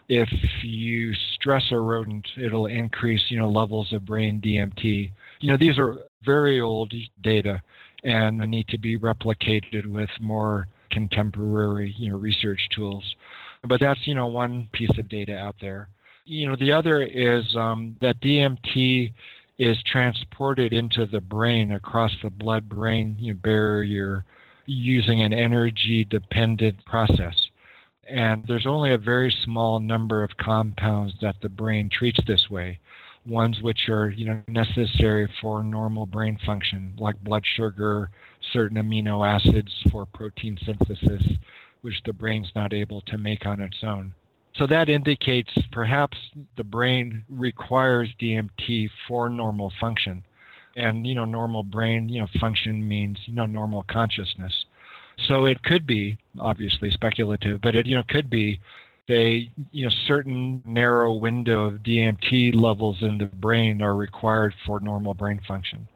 If 0.07 0.29
you 0.63 1.13
stress 1.35 1.63
a 1.71 1.77
rodent, 1.77 2.25
it'll 2.37 2.67
increase 2.67 3.21
you 3.29 3.39
know 3.39 3.49
levels 3.49 3.91
of 3.91 4.05
brain 4.05 4.41
DMT. 4.41 5.11
You 5.41 5.51
know 5.51 5.57
these 5.57 5.77
are 5.77 5.97
very 6.23 6.61
old 6.61 6.93
data 7.21 7.61
and 8.03 8.37
need 8.39 8.67
to 8.69 8.77
be 8.77 8.97
replicated 8.97 9.85
with 9.85 10.09
more 10.19 10.67
contemporary 10.89 11.93
you 11.97 12.11
know 12.11 12.17
research 12.17 12.61
tools. 12.75 13.03
But 13.63 13.79
that's 13.79 14.07
you 14.07 14.15
know 14.15 14.27
one 14.27 14.67
piece 14.71 14.97
of 14.97 15.07
data 15.07 15.37
out 15.37 15.55
there. 15.61 15.89
You 16.25 16.49
know 16.49 16.55
the 16.55 16.71
other 16.71 17.01
is 17.03 17.55
um, 17.55 17.95
that 18.01 18.19
DMT 18.21 19.13
is 19.59 19.77
transported 19.83 20.73
into 20.73 21.05
the 21.05 21.21
brain 21.21 21.73
across 21.73 22.11
the 22.23 22.29
blood 22.29 22.67
brain 22.67 23.15
barrier 23.43 24.25
using 24.65 25.21
an 25.21 25.33
energy 25.33 26.03
dependent 26.05 26.83
process. 26.85 27.35
And 28.09 28.43
there's 28.47 28.65
only 28.65 28.93
a 28.93 28.97
very 28.97 29.33
small 29.43 29.79
number 29.79 30.23
of 30.23 30.35
compounds 30.37 31.13
that 31.21 31.35
the 31.41 31.49
brain 31.49 31.89
treats 31.89 32.19
this 32.25 32.49
way, 32.49 32.79
ones 33.27 33.61
which 33.61 33.89
are 33.89 34.09
you 34.09 34.25
know 34.25 34.41
necessary 34.47 35.29
for 35.39 35.63
normal 35.63 36.07
brain 36.07 36.39
function, 36.45 36.93
like 36.97 37.23
blood 37.23 37.43
sugar, 37.55 38.09
certain 38.51 38.77
amino 38.77 39.25
acids 39.27 39.71
for 39.91 40.07
protein 40.07 40.57
synthesis, 40.65 41.23
which 41.81 42.01
the 42.05 42.13
brain's 42.13 42.51
not 42.55 42.73
able 42.73 43.01
to 43.01 43.17
make 43.17 43.45
on 43.45 43.59
its 43.59 43.77
own. 43.83 44.13
So 44.55 44.67
that 44.67 44.89
indicates 44.89 45.51
perhaps 45.71 46.17
the 46.57 46.63
brain 46.63 47.23
requires 47.29 48.09
DMT 48.19 48.89
for 49.07 49.29
normal 49.29 49.71
function. 49.79 50.23
And, 50.75 51.05
you 51.05 51.15
know, 51.15 51.25
normal 51.25 51.63
brain, 51.63 52.09
you 52.09 52.21
know, 52.21 52.27
function 52.39 52.87
means, 52.87 53.17
you 53.25 53.33
know, 53.33 53.45
normal 53.45 53.83
consciousness. 53.89 54.53
So 55.27 55.45
it 55.45 55.61
could 55.63 55.85
be, 55.85 56.17
obviously 56.39 56.91
speculative, 56.91 57.61
but 57.61 57.75
it, 57.75 57.85
you 57.85 57.95
know, 57.95 58.03
could 58.07 58.29
be 58.29 58.59
they, 59.07 59.49
you 59.71 59.85
know, 59.85 59.91
certain 60.07 60.61
narrow 60.65 61.13
window 61.13 61.65
of 61.65 61.75
DMT 61.83 62.55
levels 62.55 62.97
in 63.01 63.17
the 63.17 63.25
brain 63.25 63.81
are 63.81 63.95
required 63.95 64.53
for 64.65 64.79
normal 64.79 65.13
brain 65.13 65.41
function. 65.47 65.87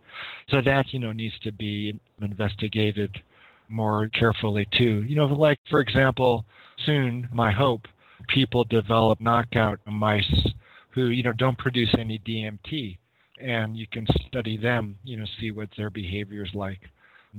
So 0.50 0.62
that, 0.62 0.94
you 0.94 1.00
know, 1.00 1.12
needs 1.12 1.36
to 1.44 1.52
be 1.52 1.98
investigated 2.22 3.22
more 3.70 4.10
carefully 4.10 4.68
too. 4.78 5.04
You 5.08 5.16
know, 5.16 5.26
like, 5.26 5.60
for 5.70 5.80
example, 5.80 6.46
soon, 6.86 7.28
my 7.34 7.52
hope 7.52 7.88
people 8.28 8.64
develop 8.66 9.20
knockout 9.22 9.80
mice 9.86 10.48
who 10.92 11.08
you 11.08 11.24
know 11.24 11.34
don't 11.34 11.58
produce 11.58 11.94
any 11.98 12.20
DMT, 12.20 12.98
and 13.42 13.76
you 13.76 13.86
can 13.92 14.08
study 14.28 14.58
them, 14.58 14.98
you 15.04 15.18
know, 15.18 15.26
see 15.40 15.52
what 15.52 15.70
their 15.78 15.90
behavior 15.90 16.44
is 16.44 16.54
like. 16.54 16.80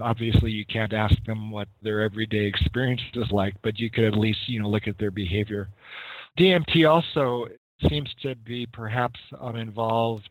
Obviously, 0.01 0.51
you 0.51 0.67
can't 0.67 0.93
ask 0.93 1.15
them 1.25 1.51
what 1.51 1.69
their 1.83 2.03
everyday 2.03 2.45
experience 2.45 3.01
is 3.15 3.31
like, 3.31 3.55
but 3.63 3.79
you 3.79 3.91
could 3.91 4.05
at 4.05 4.19
least 4.19 4.41
you 4.47 4.61
know 4.61 4.69
look 4.69 4.87
at 4.87 4.99
their 4.99 5.11
behavior. 5.11 5.69
DMT 6.39 6.89
also 6.89 7.47
seems 7.89 8.09
to 8.23 8.35
be 8.37 8.67
perhaps 8.67 9.19
um, 9.41 9.57
involved 9.57 10.29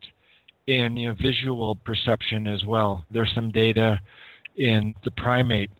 in 0.67 0.97
you 0.97 1.09
know, 1.09 1.15
visual 1.21 1.75
perception 1.75 2.47
as 2.47 2.63
well. 2.65 3.05
There's 3.11 3.31
some 3.35 3.51
data 3.51 3.99
in 4.57 4.95
the 5.03 5.11
primate 5.11 5.71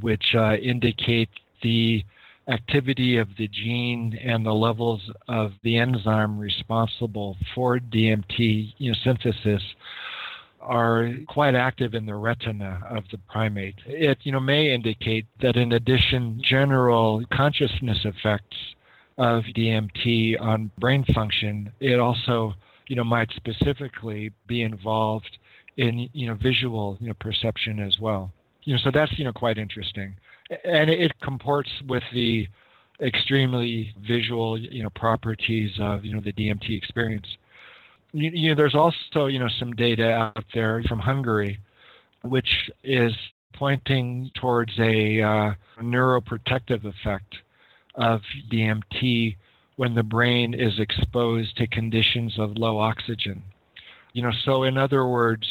which 0.00 0.34
uh, 0.34 0.54
indicate 0.56 1.30
the 1.62 2.04
activity 2.48 3.18
of 3.18 3.28
the 3.36 3.48
gene 3.48 4.18
and 4.24 4.44
the 4.44 4.52
levels 4.52 5.02
of 5.28 5.52
the 5.62 5.76
enzyme 5.76 6.38
responsible 6.38 7.36
for 7.54 7.78
DMT 7.78 8.74
you 8.78 8.92
know, 8.92 8.98
synthesis 9.04 9.62
are 10.60 11.10
quite 11.28 11.54
active 11.54 11.94
in 11.94 12.04
the 12.04 12.14
retina 12.14 12.80
of 12.90 13.04
the 13.10 13.18
primate. 13.30 13.76
It 13.86 14.18
you 14.22 14.32
know 14.32 14.40
may 14.40 14.72
indicate 14.74 15.26
that 15.40 15.56
in 15.56 15.72
addition 15.72 16.40
general 16.42 17.24
consciousness 17.32 17.98
effects 18.04 18.56
of 19.18 19.42
DMT 19.56 20.40
on 20.40 20.70
brain 20.78 21.04
function, 21.14 21.72
it 21.80 21.98
also 21.98 22.54
you 22.88 22.96
know 22.96 23.04
might 23.04 23.30
specifically 23.36 24.32
be 24.46 24.62
involved 24.62 25.38
in 25.76 26.08
you 26.12 26.26
know 26.26 26.34
visual 26.34 26.96
you 27.00 27.08
know 27.08 27.14
perception 27.20 27.78
as 27.80 27.98
well. 28.00 28.32
You 28.68 28.74
know 28.74 28.80
so 28.84 28.90
that's 28.92 29.18
you 29.18 29.24
know 29.24 29.32
quite 29.32 29.56
interesting 29.56 30.14
and 30.64 30.90
it 30.90 31.12
comports 31.20 31.70
with 31.86 32.02
the 32.12 32.46
extremely 33.00 33.94
visual, 34.06 34.58
you 34.58 34.82
know, 34.82 34.90
properties 34.90 35.70
of 35.80 36.04
you 36.04 36.14
know 36.14 36.20
the 36.20 36.32
DMT 36.32 36.76
experience. 36.76 37.26
You, 38.12 38.30
you 38.32 38.48
know, 38.50 38.54
there's 38.54 38.74
also 38.74 39.26
you 39.26 39.38
know 39.38 39.48
some 39.58 39.72
data 39.72 40.10
out 40.10 40.44
there 40.54 40.82
from 40.88 40.98
Hungary, 40.98 41.58
which 42.22 42.48
is 42.82 43.12
pointing 43.54 44.30
towards 44.40 44.72
a 44.78 45.22
uh, 45.22 45.54
neuroprotective 45.80 46.84
effect 46.84 47.34
of 47.96 48.20
DMT 48.52 49.36
when 49.76 49.94
the 49.94 50.02
brain 50.02 50.54
is 50.54 50.78
exposed 50.78 51.56
to 51.56 51.66
conditions 51.68 52.38
of 52.38 52.56
low 52.56 52.78
oxygen. 52.78 53.42
You 54.12 54.22
know, 54.22 54.32
so 54.44 54.64
in 54.64 54.76
other 54.76 55.06
words, 55.06 55.46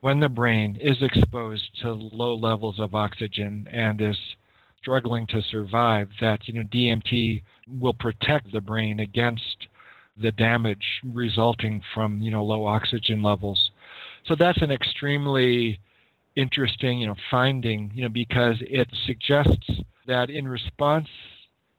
when 0.00 0.20
the 0.20 0.28
brain 0.28 0.78
is 0.80 0.96
exposed 1.02 1.64
to 1.82 1.92
low 1.92 2.34
levels 2.34 2.78
of 2.78 2.94
oxygen 2.94 3.68
and 3.72 4.00
is 4.00 4.16
struggling 4.80 5.26
to 5.26 5.42
survive, 5.50 6.08
that 6.20 6.46
you 6.48 6.54
know 6.54 6.62
DMT 6.72 7.42
will 7.80 7.94
protect 7.94 8.50
the 8.52 8.60
brain 8.60 9.00
against 9.00 9.68
the 10.20 10.32
damage 10.32 10.84
resulting 11.04 11.82
from 11.94 12.20
you 12.20 12.30
know 12.30 12.44
low 12.44 12.66
oxygen 12.66 13.22
levels. 13.22 13.70
So 14.26 14.34
that's 14.34 14.62
an 14.62 14.70
extremely 14.70 15.78
interesting 16.36 17.00
you 17.00 17.06
know 17.06 17.16
finding 17.30 17.90
you 17.92 18.02
know 18.02 18.08
because 18.08 18.56
it 18.60 18.88
suggests 19.06 19.70
that 20.06 20.30
in 20.30 20.46
response 20.46 21.08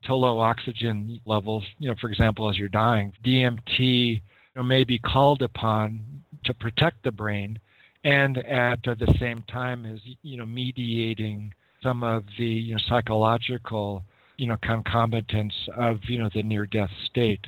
to 0.04 0.16
low 0.16 0.40
oxygen 0.40 1.20
levels, 1.26 1.64
you 1.78 1.88
know, 1.88 1.96
for 2.02 2.10
example, 2.10 2.50
as 2.50 2.58
you're 2.58 2.68
dying, 2.68 3.14
DMT 3.24 3.80
you 3.80 4.20
know, 4.56 4.64
may 4.64 4.84
be 4.84 4.98
called 4.98 5.42
upon 5.42 6.02
to 6.46 6.54
protect 6.54 7.04
the 7.04 7.12
brain 7.12 7.60
and 8.04 8.38
at 8.40 8.82
the 8.84 9.16
same 9.20 9.44
time 9.44 9.86
is 9.86 10.00
you 10.24 10.38
know 10.38 10.46
mediating 10.46 11.54
some 11.84 12.04
of 12.04 12.24
the 12.38 12.46
you 12.46 12.74
know, 12.74 12.82
psychological 12.88 14.04
you 14.38 14.48
know 14.48 14.58
concomitants 14.62 15.56
of 15.78 16.00
you 16.06 16.18
know 16.18 16.30
the 16.34 16.44
near 16.44 16.66
death 16.66 16.92
state. 17.06 17.46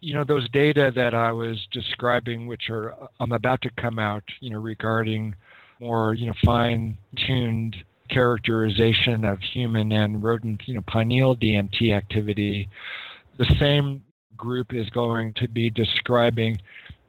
You 0.00 0.14
know 0.14 0.24
those 0.24 0.48
data 0.50 0.92
that 0.94 1.14
i 1.14 1.32
was 1.32 1.66
describing 1.72 2.46
which 2.46 2.68
are 2.68 2.94
i'm 3.20 3.32
about 3.32 3.62
to 3.62 3.70
come 3.70 3.98
out 3.98 4.22
you 4.40 4.50
know 4.50 4.58
regarding 4.58 5.34
more 5.80 6.12
you 6.12 6.26
know 6.26 6.34
fine 6.44 6.98
tuned 7.26 7.76
characterization 8.10 9.24
of 9.24 9.40
human 9.40 9.92
and 9.92 10.22
rodent 10.22 10.60
you 10.66 10.74
know 10.74 10.82
pineal 10.86 11.34
dmt 11.34 11.90
activity 11.90 12.68
the 13.38 13.46
same 13.58 14.02
group 14.36 14.74
is 14.74 14.90
going 14.90 15.32
to 15.34 15.48
be 15.48 15.70
describing 15.70 16.60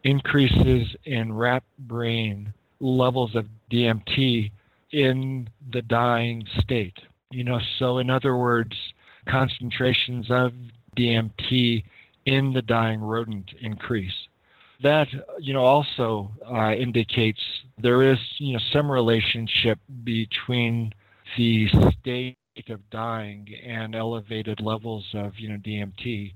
increases 0.06 0.96
in 1.04 1.34
rat 1.34 1.64
brain 1.80 2.54
levels 2.86 3.36
of 3.36 3.46
DMT 3.72 4.52
in 4.92 5.50
the 5.74 5.82
dying 5.82 6.46
state. 6.60 6.98
You 7.32 7.44
know, 7.44 7.60
so 7.80 7.98
in 7.98 8.10
other 8.10 8.38
words, 8.38 8.76
concentrations 9.28 10.28
of 10.30 10.54
DMT 10.98 11.84
in 12.26 12.54
the 12.54 12.62
dying 12.62 13.02
rodent 13.02 13.52
increase. 13.62 14.14
That, 14.84 15.08
you 15.40 15.54
know, 15.54 15.64
also 15.64 16.32
uh, 16.46 16.74
indicates 16.74 17.40
there 17.82 18.12
is, 18.12 18.20
you 18.38 18.54
know, 18.54 18.60
some 18.72 18.92
relationship 18.92 19.80
between 20.04 20.94
the 21.38 21.68
state 22.00 22.38
of 22.70 22.90
dying 22.90 23.48
and 23.66 23.96
elevated 23.96 24.60
levels 24.62 25.06
of, 25.14 25.34
you 25.38 25.50
know, 25.50 25.58
DMT 25.58 26.34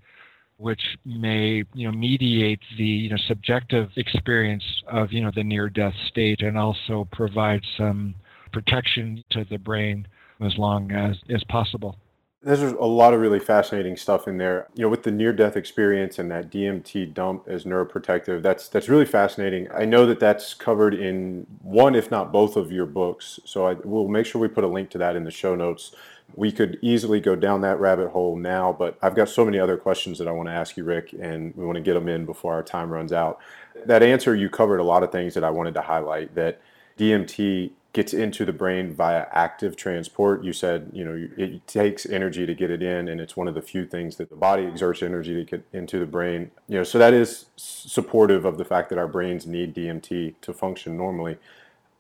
which 0.59 0.81
may 1.05 1.63
you 1.73 1.89
know 1.89 1.91
mediate 1.91 2.59
the 2.77 2.83
you 2.83 3.09
know 3.09 3.17
subjective 3.27 3.89
experience 3.95 4.63
of 4.87 5.11
you 5.11 5.21
know 5.21 5.31
the 5.33 5.43
near 5.43 5.69
death 5.69 5.93
state 6.07 6.41
and 6.41 6.57
also 6.57 7.07
provide 7.11 7.61
some 7.77 8.13
protection 8.51 9.23
to 9.29 9.45
the 9.45 9.57
brain 9.57 10.05
as 10.41 10.57
long 10.57 10.91
as 10.91 11.17
is 11.27 11.43
possible. 11.45 11.97
There's 12.41 12.61
a 12.61 12.85
lot 12.85 13.13
of 13.13 13.19
really 13.19 13.39
fascinating 13.39 13.97
stuff 13.97 14.25
in 14.25 14.37
there. 14.37 14.69
You 14.73 14.83
know, 14.83 14.89
with 14.89 15.03
the 15.03 15.11
near-death 15.11 15.57
experience 15.57 16.19
and 16.19 16.31
that 16.31 16.49
DMT 16.49 17.13
dump 17.13 17.49
as 17.49 17.65
neuroprotective, 17.65 18.41
that's 18.41 18.69
that's 18.69 18.87
really 18.87 19.05
fascinating. 19.05 19.67
I 19.73 19.83
know 19.83 20.05
that 20.05 20.21
that's 20.21 20.53
covered 20.53 20.93
in 20.93 21.45
one, 21.61 21.95
if 21.95 22.09
not 22.09 22.31
both, 22.31 22.55
of 22.55 22.71
your 22.71 22.85
books. 22.85 23.41
So 23.43 23.67
I 23.67 23.73
will 23.73 24.07
make 24.07 24.25
sure 24.25 24.39
we 24.39 24.47
put 24.47 24.63
a 24.63 24.67
link 24.67 24.89
to 24.91 24.97
that 24.99 25.17
in 25.17 25.25
the 25.25 25.31
show 25.31 25.53
notes. 25.53 25.93
We 26.35 26.51
could 26.51 26.77
easily 26.81 27.19
go 27.19 27.35
down 27.35 27.61
that 27.61 27.79
rabbit 27.79 28.09
hole 28.09 28.35
now, 28.35 28.71
but 28.71 28.97
I've 29.01 29.15
got 29.15 29.29
so 29.29 29.43
many 29.43 29.59
other 29.59 29.77
questions 29.77 30.17
that 30.19 30.27
I 30.27 30.31
want 30.31 30.47
to 30.47 30.53
ask 30.53 30.77
you, 30.77 30.83
Rick, 30.83 31.13
and 31.13 31.55
we 31.55 31.65
want 31.65 31.75
to 31.75 31.81
get 31.81 31.95
them 31.95 32.07
in 32.07 32.25
before 32.25 32.53
our 32.53 32.63
time 32.63 32.89
runs 32.91 33.11
out. 33.11 33.39
That 33.85 34.03
answer, 34.03 34.35
you 34.35 34.49
covered 34.49 34.79
a 34.79 34.83
lot 34.83 35.03
of 35.03 35.11
things 35.11 35.33
that 35.33 35.43
I 35.43 35.49
wanted 35.49 35.73
to 35.73 35.81
highlight. 35.81 36.35
That 36.35 36.61
DMT 36.97 37.71
gets 37.91 38.13
into 38.13 38.45
the 38.45 38.53
brain 38.53 38.93
via 38.93 39.25
active 39.31 39.75
transport. 39.75 40.43
You 40.43 40.53
said, 40.53 40.91
you 40.93 41.03
know, 41.03 41.27
it 41.37 41.65
takes 41.65 42.05
energy 42.05 42.45
to 42.45 42.53
get 42.53 42.69
it 42.69 42.83
in, 42.83 43.07
and 43.07 43.19
it's 43.19 43.35
one 43.35 43.47
of 43.47 43.55
the 43.55 43.61
few 43.61 43.85
things 43.85 44.17
that 44.17 44.29
the 44.29 44.35
body 44.35 44.65
exerts 44.65 45.01
energy 45.01 45.33
to 45.33 45.43
get 45.43 45.65
into 45.73 45.97
the 45.97 46.05
brain. 46.05 46.51
You 46.67 46.77
know, 46.77 46.83
so 46.83 46.99
that 46.99 47.13
is 47.13 47.47
supportive 47.55 48.45
of 48.45 48.57
the 48.57 48.65
fact 48.65 48.89
that 48.89 48.99
our 48.99 49.07
brains 49.07 49.47
need 49.47 49.73
DMT 49.73 50.35
to 50.41 50.53
function 50.53 50.95
normally. 50.95 51.37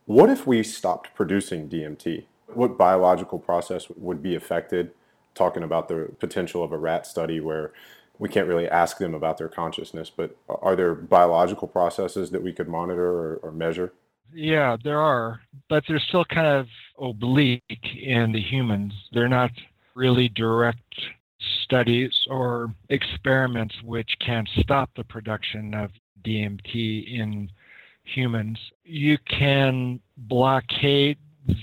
What 0.05 0.29
if 0.29 0.45
we 0.45 0.63
stopped 0.63 1.13
producing 1.15 1.67
DMT? 1.69 2.25
What 2.53 2.77
biological 2.77 3.39
process 3.39 3.87
would 3.95 4.21
be 4.21 4.35
affected? 4.35 4.91
Talking 5.35 5.63
about 5.63 5.87
the 5.87 6.11
potential 6.19 6.63
of 6.63 6.71
a 6.71 6.77
rat 6.77 7.05
study 7.05 7.39
where 7.39 7.71
we 8.17 8.27
can't 8.27 8.47
really 8.47 8.67
ask 8.67 8.97
them 8.97 9.15
about 9.15 9.37
their 9.37 9.47
consciousness, 9.47 10.09
but 10.09 10.35
are 10.49 10.75
there 10.75 10.93
biological 10.93 11.67
processes 11.67 12.31
that 12.31 12.43
we 12.43 12.51
could 12.51 12.67
monitor 12.67 13.07
or, 13.07 13.35
or 13.37 13.51
measure? 13.51 13.93
Yeah, 14.33 14.77
there 14.83 14.99
are, 14.99 15.39
but 15.69 15.83
they're 15.87 15.99
still 15.99 16.25
kind 16.25 16.47
of 16.47 16.67
oblique 16.99 17.63
in 17.99 18.31
the 18.31 18.41
humans. 18.41 18.93
They're 19.11 19.29
not 19.29 19.51
really 19.95 20.29
direct 20.29 20.95
studies 21.63 22.11
or 22.29 22.73
experiments 22.89 23.75
which 23.83 24.11
can 24.19 24.45
stop 24.59 24.89
the 24.95 25.03
production 25.03 25.73
of 25.73 25.91
DMT 26.23 27.19
in 27.19 27.49
humans. 28.03 28.59
You 28.83 29.17
can 29.25 29.99
blockade 30.17 31.17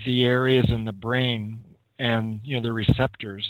the 0.05 0.25
areas 0.25 0.67
in 0.69 0.85
the 0.85 0.93
brain 0.93 1.61
and 1.99 2.41
you 2.45 2.57
know 2.57 2.63
the 2.63 2.73
receptors 2.73 3.47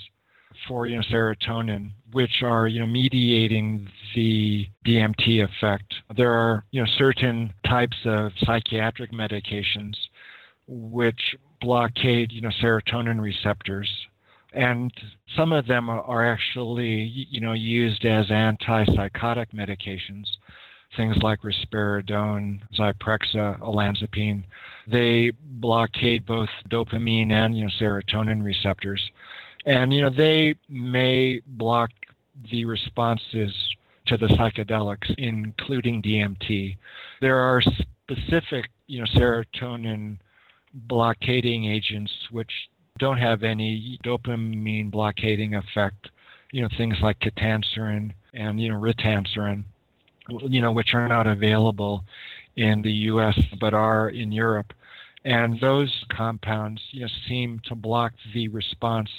for 0.66 0.86
you 0.86 0.96
know 0.96 1.02
serotonin, 1.10 1.90
which 2.12 2.42
are 2.42 2.66
you 2.66 2.80
know 2.80 2.86
mediating 2.86 3.88
the 4.14 4.66
DMT 4.86 5.44
effect. 5.44 5.94
There 6.16 6.32
are 6.32 6.64
you 6.70 6.82
know 6.82 6.88
certain 6.98 7.52
types 7.66 7.96
of 8.04 8.32
psychiatric 8.40 9.12
medications 9.12 9.94
which 10.68 11.36
blockade 11.60 12.32
you 12.32 12.40
know 12.40 12.50
serotonin 12.62 13.20
receptors. 13.20 13.90
And 14.52 14.90
some 15.36 15.52
of 15.52 15.66
them 15.66 15.90
are 15.90 16.32
actually 16.32 17.26
you 17.30 17.40
know 17.40 17.52
used 17.52 18.04
as 18.04 18.26
antipsychotic 18.26 19.52
medications. 19.54 20.24
Things 20.96 21.16
like 21.20 21.40
risperidone 21.42 22.60
zyprexa 22.78 23.60
olanzapine 23.60 24.44
they 24.90 25.32
blockade 25.40 26.24
both 26.26 26.48
dopamine 26.70 27.32
and 27.32 27.56
you 27.56 27.64
know 27.64 27.70
serotonin 27.80 28.42
receptors 28.42 29.02
and 29.66 29.92
you 29.92 30.00
know 30.00 30.10
they 30.10 30.54
may 30.68 31.40
block 31.46 31.90
the 32.50 32.64
responses 32.64 33.52
to 34.06 34.16
the 34.16 34.26
psychedelics, 34.28 35.12
including 35.18 36.02
DMT. 36.02 36.76
There 37.20 37.36
are 37.36 37.60
specific, 37.60 38.70
you 38.86 39.00
know, 39.00 39.06
serotonin 39.14 40.18
blockading 40.72 41.64
agents 41.64 42.12
which 42.30 42.50
don't 42.98 43.18
have 43.18 43.42
any 43.42 43.98
dopamine 44.04 44.90
blockading 44.90 45.54
effect. 45.54 46.10
You 46.52 46.62
know, 46.62 46.68
things 46.78 46.96
like 47.02 47.18
ketanserin 47.18 48.12
and 48.32 48.60
you 48.60 48.70
know 48.70 48.80
ritanserin, 48.80 49.64
you 50.28 50.60
know, 50.60 50.72
which 50.72 50.94
are 50.94 51.08
not 51.08 51.26
available 51.26 52.04
in 52.56 52.82
the 52.82 52.92
U.S. 52.92 53.38
but 53.60 53.74
are 53.74 54.10
in 54.10 54.32
Europe. 54.32 54.72
And 55.24 55.58
those 55.60 55.92
compounds, 56.08 56.80
you 56.92 57.02
know, 57.02 57.08
seem 57.28 57.60
to 57.66 57.74
block 57.74 58.12
the 58.32 58.48
response 58.48 59.10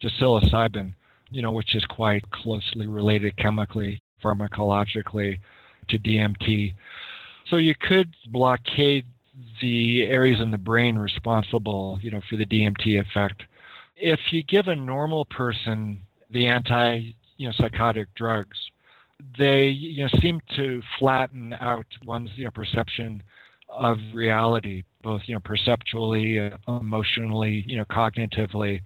to 0.00 0.10
psilocybin, 0.10 0.92
you 1.30 1.42
know, 1.42 1.52
which 1.52 1.74
is 1.74 1.84
quite 1.86 2.30
closely 2.30 2.86
related 2.86 3.36
chemically, 3.36 4.02
pharmacologically 4.22 5.38
to 5.88 5.98
DMT. 5.98 6.74
So 7.48 7.56
you 7.56 7.74
could 7.74 8.14
blockade 8.30 9.06
the 9.60 10.04
areas 10.04 10.40
in 10.40 10.50
the 10.50 10.58
brain 10.58 10.96
responsible, 10.96 11.98
you 12.02 12.10
know, 12.10 12.20
for 12.28 12.36
the 12.36 12.46
DMT 12.46 13.00
effect. 13.00 13.42
If 13.96 14.20
you 14.30 14.42
give 14.42 14.68
a 14.68 14.76
normal 14.76 15.24
person 15.26 16.00
the 16.30 16.46
anti, 16.46 17.14
you 17.36 17.46
know, 17.48 17.54
psychotic 17.56 18.08
drugs, 18.14 18.58
they 19.38 19.66
you 19.66 20.04
know 20.04 20.10
seem 20.20 20.40
to 20.56 20.82
flatten 20.98 21.52
out 21.54 21.86
one's 22.04 22.30
you 22.36 22.44
know 22.44 22.50
perception 22.50 23.22
of 23.68 23.98
reality 24.12 24.84
both 25.04 25.20
you 25.26 25.34
know 25.34 25.40
perceptually, 25.40 26.40
uh, 26.40 26.56
emotionally, 26.66 27.62
you 27.68 27.76
know 27.76 27.84
cognitively. 27.84 28.80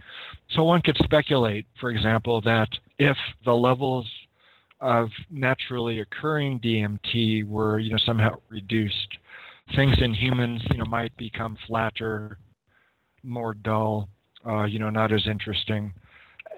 So 0.50 0.64
one 0.64 0.82
could 0.82 0.98
speculate, 1.02 1.64
for 1.80 1.90
example, 1.90 2.42
that 2.42 2.68
if 2.98 3.16
the 3.46 3.54
levels 3.54 4.06
of 4.80 5.08
naturally 5.30 6.00
occurring 6.00 6.60
DMT 6.60 7.48
were 7.48 7.78
you 7.78 7.90
know 7.92 7.98
somehow 8.04 8.34
reduced, 8.50 9.16
things 9.74 9.96
in 10.02 10.12
humans 10.12 10.60
you 10.70 10.78
know 10.78 10.84
might 10.84 11.16
become 11.16 11.56
flatter, 11.66 12.38
more 13.22 13.54
dull, 13.54 14.08
uh, 14.46 14.64
you 14.64 14.78
know 14.78 14.90
not 14.90 15.12
as 15.12 15.26
interesting. 15.26 15.94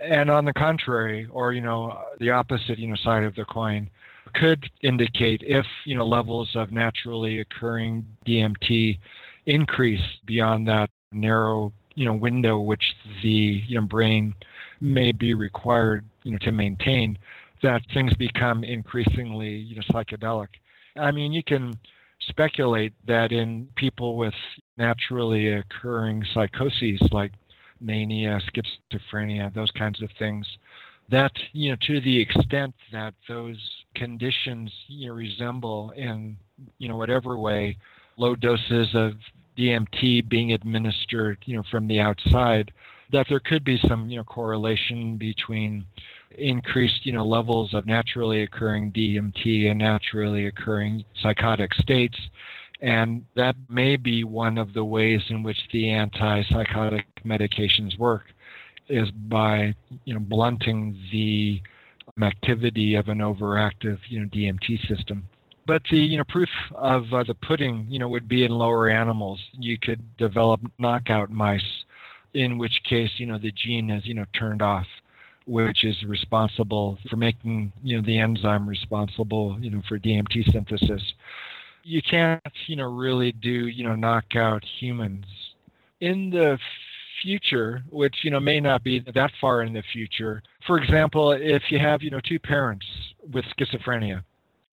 And 0.00 0.30
on 0.30 0.44
the 0.44 0.52
contrary, 0.52 1.28
or 1.30 1.52
you 1.52 1.60
know 1.60 1.98
the 2.18 2.30
opposite 2.30 2.78
you 2.78 2.88
know 2.88 2.96
side 2.96 3.24
of 3.24 3.34
the 3.34 3.44
coin, 3.44 3.90
could 4.34 4.70
indicate 4.82 5.42
if 5.44 5.66
you 5.84 5.96
know 5.96 6.06
levels 6.06 6.50
of 6.54 6.72
naturally 6.72 7.40
occurring 7.40 8.06
DMT 8.26 8.98
increase 9.46 10.02
beyond 10.26 10.68
that 10.68 10.90
narrow 11.12 11.72
you 11.94 12.04
know 12.04 12.14
window 12.14 12.58
which 12.60 12.94
the 13.22 13.62
you 13.66 13.80
know, 13.80 13.86
brain 13.86 14.34
may 14.80 15.12
be 15.12 15.34
required 15.34 16.04
you 16.22 16.32
know 16.32 16.38
to 16.38 16.52
maintain 16.52 17.18
that 17.62 17.82
things 17.92 18.14
become 18.14 18.64
increasingly 18.64 19.50
you 19.50 19.76
know 19.76 19.82
psychedelic. 19.90 20.48
I 20.96 21.10
mean 21.10 21.32
you 21.32 21.42
can 21.42 21.78
speculate 22.20 22.92
that 23.06 23.32
in 23.32 23.68
people 23.76 24.16
with 24.16 24.34
naturally 24.76 25.48
occurring 25.48 26.24
psychoses 26.32 27.00
like 27.10 27.32
mania 27.80 28.40
schizophrenia 28.48 29.52
those 29.54 29.70
kinds 29.72 30.02
of 30.02 30.10
things 30.18 30.46
that 31.10 31.32
you 31.52 31.70
know 31.70 31.76
to 31.86 32.00
the 32.00 32.20
extent 32.20 32.74
that 32.92 33.14
those 33.28 33.58
conditions 33.94 34.70
you 34.88 35.08
know 35.08 35.14
resemble 35.14 35.92
in 35.96 36.36
you 36.78 36.88
know 36.88 36.96
whatever 36.96 37.38
way 37.38 37.76
low 38.16 38.34
doses 38.36 38.88
of 38.94 39.14
DMT 39.60 40.28
being 40.28 40.52
administered, 40.52 41.38
you 41.44 41.56
know, 41.56 41.62
from 41.70 41.86
the 41.86 42.00
outside, 42.00 42.72
that 43.12 43.26
there 43.28 43.40
could 43.40 43.64
be 43.64 43.78
some, 43.88 44.08
you 44.08 44.16
know, 44.16 44.24
correlation 44.24 45.16
between 45.16 45.84
increased, 46.38 47.04
you 47.04 47.12
know, 47.12 47.26
levels 47.26 47.74
of 47.74 47.86
naturally 47.86 48.42
occurring 48.42 48.92
DMT 48.92 49.70
and 49.70 49.78
naturally 49.78 50.46
occurring 50.46 51.04
psychotic 51.20 51.74
states. 51.74 52.16
And 52.80 53.24
that 53.36 53.56
may 53.68 53.96
be 53.96 54.24
one 54.24 54.56
of 54.56 54.72
the 54.72 54.84
ways 54.84 55.20
in 55.28 55.42
which 55.42 55.58
the 55.72 55.84
antipsychotic 55.84 57.04
medications 57.26 57.98
work 57.98 58.24
is 58.88 59.10
by, 59.10 59.74
you 60.04 60.14
know, 60.14 60.20
blunting 60.20 60.98
the 61.12 61.60
activity 62.22 62.94
of 62.94 63.08
an 63.08 63.18
overactive, 63.18 63.98
you 64.08 64.20
know, 64.20 64.26
DMT 64.26 64.86
system. 64.88 65.28
But 65.66 65.82
the 65.88 65.98
you 65.98 66.18
know 66.18 66.24
proof 66.24 66.48
of 66.74 67.04
uh, 67.12 67.22
the 67.22 67.34
pudding 67.34 67.86
you 67.88 68.00
know 68.00 68.08
would 68.08 68.28
be 68.28 68.44
in 68.44 68.50
lower 68.50 68.88
animals. 68.88 69.38
You 69.52 69.78
could 69.78 70.02
develop 70.16 70.60
knockout 70.80 71.30
mice, 71.30 71.84
in 72.34 72.58
which 72.58 72.82
case 72.88 73.10
you 73.18 73.26
know 73.26 73.38
the 73.38 73.52
gene 73.52 73.90
is 73.90 74.04
you 74.04 74.14
know 74.14 74.24
turned 74.36 74.62
off, 74.62 74.86
which 75.46 75.84
is 75.84 76.02
responsible 76.04 76.98
for 77.08 77.16
making 77.16 77.72
you 77.84 77.96
know 77.96 78.02
the 78.04 78.18
enzyme 78.18 78.68
responsible 78.68 79.58
you 79.60 79.70
know 79.70 79.82
for 79.88 79.98
DMT 79.98 80.50
synthesis. 80.50 81.02
You 81.82 82.02
can't 82.02 82.42
you 82.66 82.76
know 82.76 82.90
really 82.90 83.32
do 83.32 83.68
you 83.68 83.84
know 83.84 83.94
knockout 83.94 84.64
humans. 84.78 85.24
In 86.00 86.30
the 86.30 86.58
future, 87.22 87.82
which 87.90 88.14
you 88.22 88.30
know 88.30 88.40
may 88.40 88.60
not 88.60 88.82
be 88.82 89.04
that 89.14 89.30
far 89.40 89.62
in 89.62 89.72
the 89.72 89.82
future. 89.92 90.42
For 90.66 90.78
example, 90.78 91.32
if 91.32 91.62
you 91.70 91.78
have 91.78 92.02
you 92.02 92.10
know 92.10 92.20
two 92.20 92.38
parents 92.38 92.86
with 93.32 93.44
schizophrenia, 93.58 94.22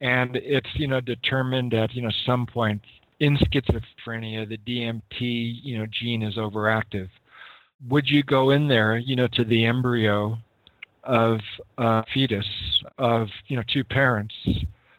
and 0.01 0.35
it's 0.37 0.69
you 0.73 0.87
know 0.87 1.01
determined 1.01 1.73
at 1.73 1.93
you 1.93 2.01
know 2.01 2.11
some 2.25 2.45
point 2.45 2.81
in 3.19 3.37
schizophrenia 3.37 4.47
the 4.47 4.57
DMT 4.57 5.59
you 5.63 5.79
know 5.79 5.85
gene 5.99 6.23
is 6.23 6.35
overactive. 6.35 7.09
Would 7.89 8.09
you 8.09 8.23
go 8.23 8.51
in 8.51 8.67
there 8.67 8.97
you 8.97 9.15
know 9.15 9.27
to 9.33 9.43
the 9.43 9.65
embryo 9.65 10.37
of 11.03 11.39
a 11.77 12.03
fetus 12.13 12.45
of 12.97 13.27
you 13.47 13.55
know 13.55 13.63
two 13.71 13.83
parents 13.83 14.33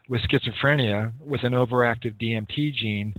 with 0.09 0.22
schizophrenia 0.22 1.12
with 1.20 1.44
an 1.44 1.52
overactive 1.52 2.18
DMT 2.20 2.74
gene? 2.74 3.14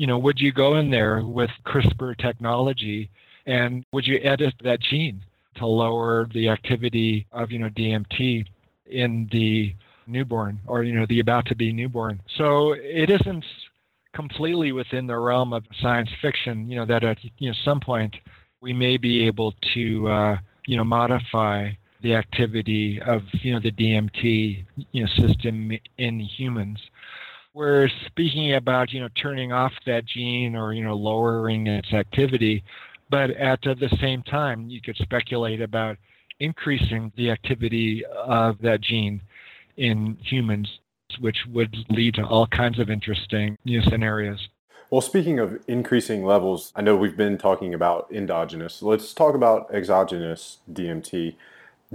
you 0.00 0.06
know, 0.06 0.16
would 0.16 0.40
you 0.40 0.50
go 0.50 0.76
in 0.76 0.90
there 0.90 1.22
with 1.22 1.50
CRISPR 1.66 2.16
technology 2.16 3.10
and 3.44 3.84
would 3.92 4.06
you 4.06 4.18
edit 4.22 4.54
that 4.64 4.80
gene 4.80 5.22
to 5.56 5.66
lower 5.66 6.26
the 6.32 6.48
activity 6.48 7.26
of, 7.32 7.50
you 7.50 7.58
know, 7.58 7.68
DMT 7.68 8.46
in 8.86 9.28
the 9.30 9.74
newborn 10.06 10.58
or, 10.66 10.84
you 10.84 10.94
know, 10.94 11.04
the 11.10 11.20
about 11.20 11.44
to 11.48 11.54
be 11.54 11.70
newborn? 11.70 12.18
So 12.38 12.72
it 12.78 13.10
isn't 13.10 13.44
completely 14.14 14.72
within 14.72 15.06
the 15.06 15.18
realm 15.18 15.52
of 15.52 15.64
science 15.82 16.08
fiction, 16.22 16.66
you 16.70 16.76
know, 16.76 16.86
that 16.86 17.04
at 17.04 17.18
you 17.36 17.50
know, 17.50 17.56
some 17.62 17.78
point 17.78 18.16
we 18.62 18.72
may 18.72 18.96
be 18.96 19.26
able 19.26 19.52
to, 19.74 20.08
uh, 20.08 20.36
you 20.66 20.78
know, 20.78 20.84
modify 20.84 21.72
the 22.02 22.14
activity 22.14 23.00
of, 23.02 23.22
you 23.32 23.52
know, 23.52 23.60
the 23.60 23.72
DMT, 23.72 24.64
you 24.92 25.02
know, 25.02 25.08
system 25.26 25.72
in 25.98 26.20
humans. 26.20 26.78
We're 27.52 27.88
speaking 28.06 28.54
about, 28.54 28.92
you 28.92 29.00
know, 29.00 29.08
turning 29.20 29.52
off 29.52 29.72
that 29.86 30.06
gene 30.06 30.54
or, 30.54 30.72
you 30.72 30.84
know, 30.84 30.94
lowering 30.94 31.66
its 31.66 31.92
activity, 31.92 32.62
but 33.10 33.30
at 33.30 33.60
the 33.62 33.90
same 34.00 34.22
time, 34.22 34.70
you 34.70 34.80
could 34.80 34.96
speculate 34.96 35.60
about 35.60 35.96
increasing 36.38 37.12
the 37.16 37.30
activity 37.30 38.04
of 38.06 38.58
that 38.62 38.80
gene 38.80 39.20
in 39.76 40.16
humans 40.22 40.68
which 41.18 41.38
would 41.48 41.76
lead 41.88 42.14
to 42.14 42.24
all 42.24 42.46
kinds 42.46 42.78
of 42.78 42.90
interesting 42.90 43.56
new 43.64 43.82
scenarios. 43.82 44.48
Well, 44.90 45.00
speaking 45.00 45.38
of 45.38 45.60
increasing 45.68 46.24
levels, 46.24 46.72
I 46.74 46.82
know 46.82 46.96
we've 46.96 47.16
been 47.16 47.38
talking 47.38 47.74
about 47.74 48.08
endogenous. 48.12 48.82
Let's 48.82 49.14
talk 49.14 49.34
about 49.34 49.72
exogenous 49.72 50.58
DMT. 50.70 51.36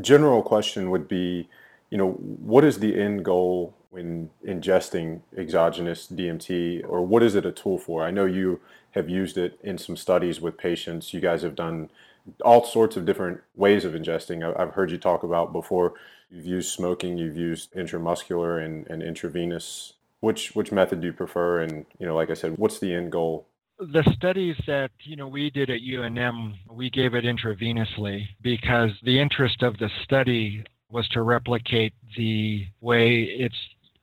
General 0.02 0.42
question 0.42 0.90
would 0.90 1.08
be, 1.08 1.50
you 1.90 1.98
know, 1.98 2.12
what 2.12 2.64
is 2.64 2.80
the 2.80 3.00
end 3.00 3.24
goal 3.24 3.74
when 3.90 4.30
ingesting 4.46 5.22
exogenous 5.38 6.08
DMT, 6.08 6.84
or 6.88 7.06
what 7.06 7.24
is 7.24 7.36
it 7.36 7.46
a 7.46 7.52
tool 7.52 7.78
for? 7.78 8.04
I 8.04 8.12
know 8.12 8.26
you 8.26 8.60
have 8.92 9.10
used 9.10 9.38
it 9.38 9.58
in 9.64 9.78
some 9.78 9.96
studies 9.96 10.42
with 10.42 10.58
patients. 10.58 11.14
You 11.14 11.22
guys 11.22 11.44
have 11.44 11.56
done 11.56 11.90
all 12.44 12.66
sorts 12.66 12.98
of 12.98 13.06
different 13.06 13.42
ways 13.56 13.86
of 13.86 13.94
ingesting. 13.94 14.44
I've 14.58 14.74
heard 14.74 14.92
you 14.92 14.98
talk 14.98 15.24
about 15.24 15.54
before 15.54 15.94
You've 16.30 16.46
used 16.46 16.72
smoking, 16.72 17.18
you've 17.18 17.38
used 17.38 17.74
intramuscular 17.74 18.64
and, 18.64 18.88
and 18.88 19.04
intravenous. 19.04 19.94
Which 20.22 20.56
which 20.56 20.72
method 20.72 21.02
do 21.02 21.08
you 21.08 21.14
prefer? 21.14 21.62
And 21.62 21.86
you 22.00 22.06
know, 22.06 22.16
like 22.16 22.30
I 22.30 22.34
said, 22.34 22.58
what's 22.58 22.80
the 22.80 22.94
end 22.94 23.12
goal? 23.12 23.46
The 23.78 24.04
studies 24.16 24.56
that 24.68 24.92
you 25.04 25.16
know 25.16 25.28
we 25.28 25.50
did 25.50 25.70
at 25.70 25.82
UNM, 25.82 26.54
we 26.72 26.90
gave 26.90 27.14
it 27.14 27.26
intravenously 27.26 28.26
because 28.42 28.92
the 29.04 29.20
interest 29.20 29.64
of 29.64 29.78
the 29.78 29.90
study 30.04 30.64
was 30.90 31.08
to 31.10 31.24
replicate 31.24 31.94
the 32.16 32.66
way 32.80 33.24
it's 33.24 33.56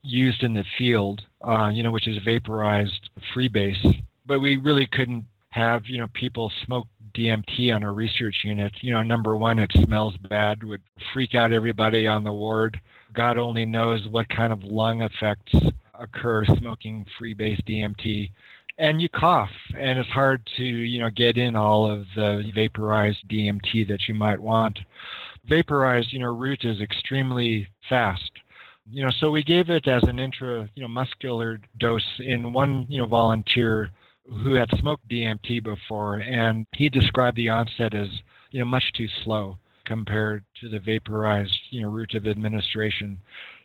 used 0.03 0.43
in 0.43 0.53
the 0.53 0.65
field, 0.77 1.23
uh, 1.47 1.71
you 1.73 1.83
know, 1.83 1.91
which 1.91 2.09
is 2.09 2.19
vaporized 2.25 3.09
freebase. 3.35 4.03
But 4.27 4.41
we 4.41 4.57
really 4.57 4.87
couldn't 4.93 5.25
have 5.51 5.87
you 5.87 5.99
know 5.99 6.09
people 6.15 6.53
smoke 6.67 6.87
DMT 7.15 7.75
on 7.75 7.83
a 7.83 7.93
research 7.93 8.37
unit, 8.45 8.73
you 8.81 8.93
know, 8.93 9.03
number 9.03 9.37
one, 9.37 9.59
it 9.59 9.71
smells 9.85 10.15
bad, 10.29 10.63
would 10.65 10.83
freak 11.13 11.35
out 11.35 11.53
everybody 11.53 12.07
on 12.07 12.25
the 12.25 12.33
ward. 12.33 12.81
God 13.13 13.39
only 13.39 13.67
knows 13.67 14.07
what 14.11 14.29
kind 14.29 14.53
of 14.53 14.65
lung 14.65 15.03
effects 15.03 15.55
occur 15.99 16.45
smoking 16.59 17.05
freebase 17.21 17.63
DMT. 17.65 18.31
And 18.79 19.01
you 19.01 19.09
cough, 19.09 19.51
and 19.79 19.99
it's 19.99 20.09
hard 20.09 20.49
to, 20.57 20.65
you 20.65 21.01
know, 21.01 21.11
get 21.11 21.37
in 21.37 21.55
all 21.55 21.91
of 21.91 22.07
the 22.17 22.51
vaporized 22.55 23.19
DMT 23.31 23.87
that 23.89 24.09
you 24.09 24.15
might 24.15 24.41
want. 24.41 24.79
Vaporized, 25.45 26.13
you 26.13 26.21
know, 26.21 26.35
root 26.35 26.65
is 26.65 26.81
extremely 26.81 27.69
fast. 27.89 28.31
You 28.91 29.05
know, 29.05 29.13
so 29.21 29.31
we 29.31 29.43
gave 29.43 29.71
it 29.71 29.87
as 29.87 30.03
an 30.05 30.19
intra, 30.19 30.69
you 30.75 30.83
know, 30.83 30.89
muscular 30.89 31.61
dose 31.79 32.03
in 32.19 32.53
one, 32.53 32.87
you 32.89 32.99
know, 32.99 33.07
volunteer 33.07 33.91
who 34.27 34.55
had 34.55 34.69
smoked 34.79 35.09
DMT 35.09 35.63
before, 35.63 36.17
and 36.19 36.67
he 36.73 36.89
described 36.89 37.37
the 37.37 37.49
onset 37.49 37.95
as 37.95 38.09
you 38.51 38.61
know 38.61 38.67
much 38.67 38.85
too 38.95 39.09
slow 39.25 39.59
compared 39.85 40.45
to 40.61 40.69
the 40.69 40.79
vaporized 40.79 41.59
you 41.71 41.83
know 41.83 41.89
route 41.89 42.15
of 42.15 42.27
administration. 42.27 43.19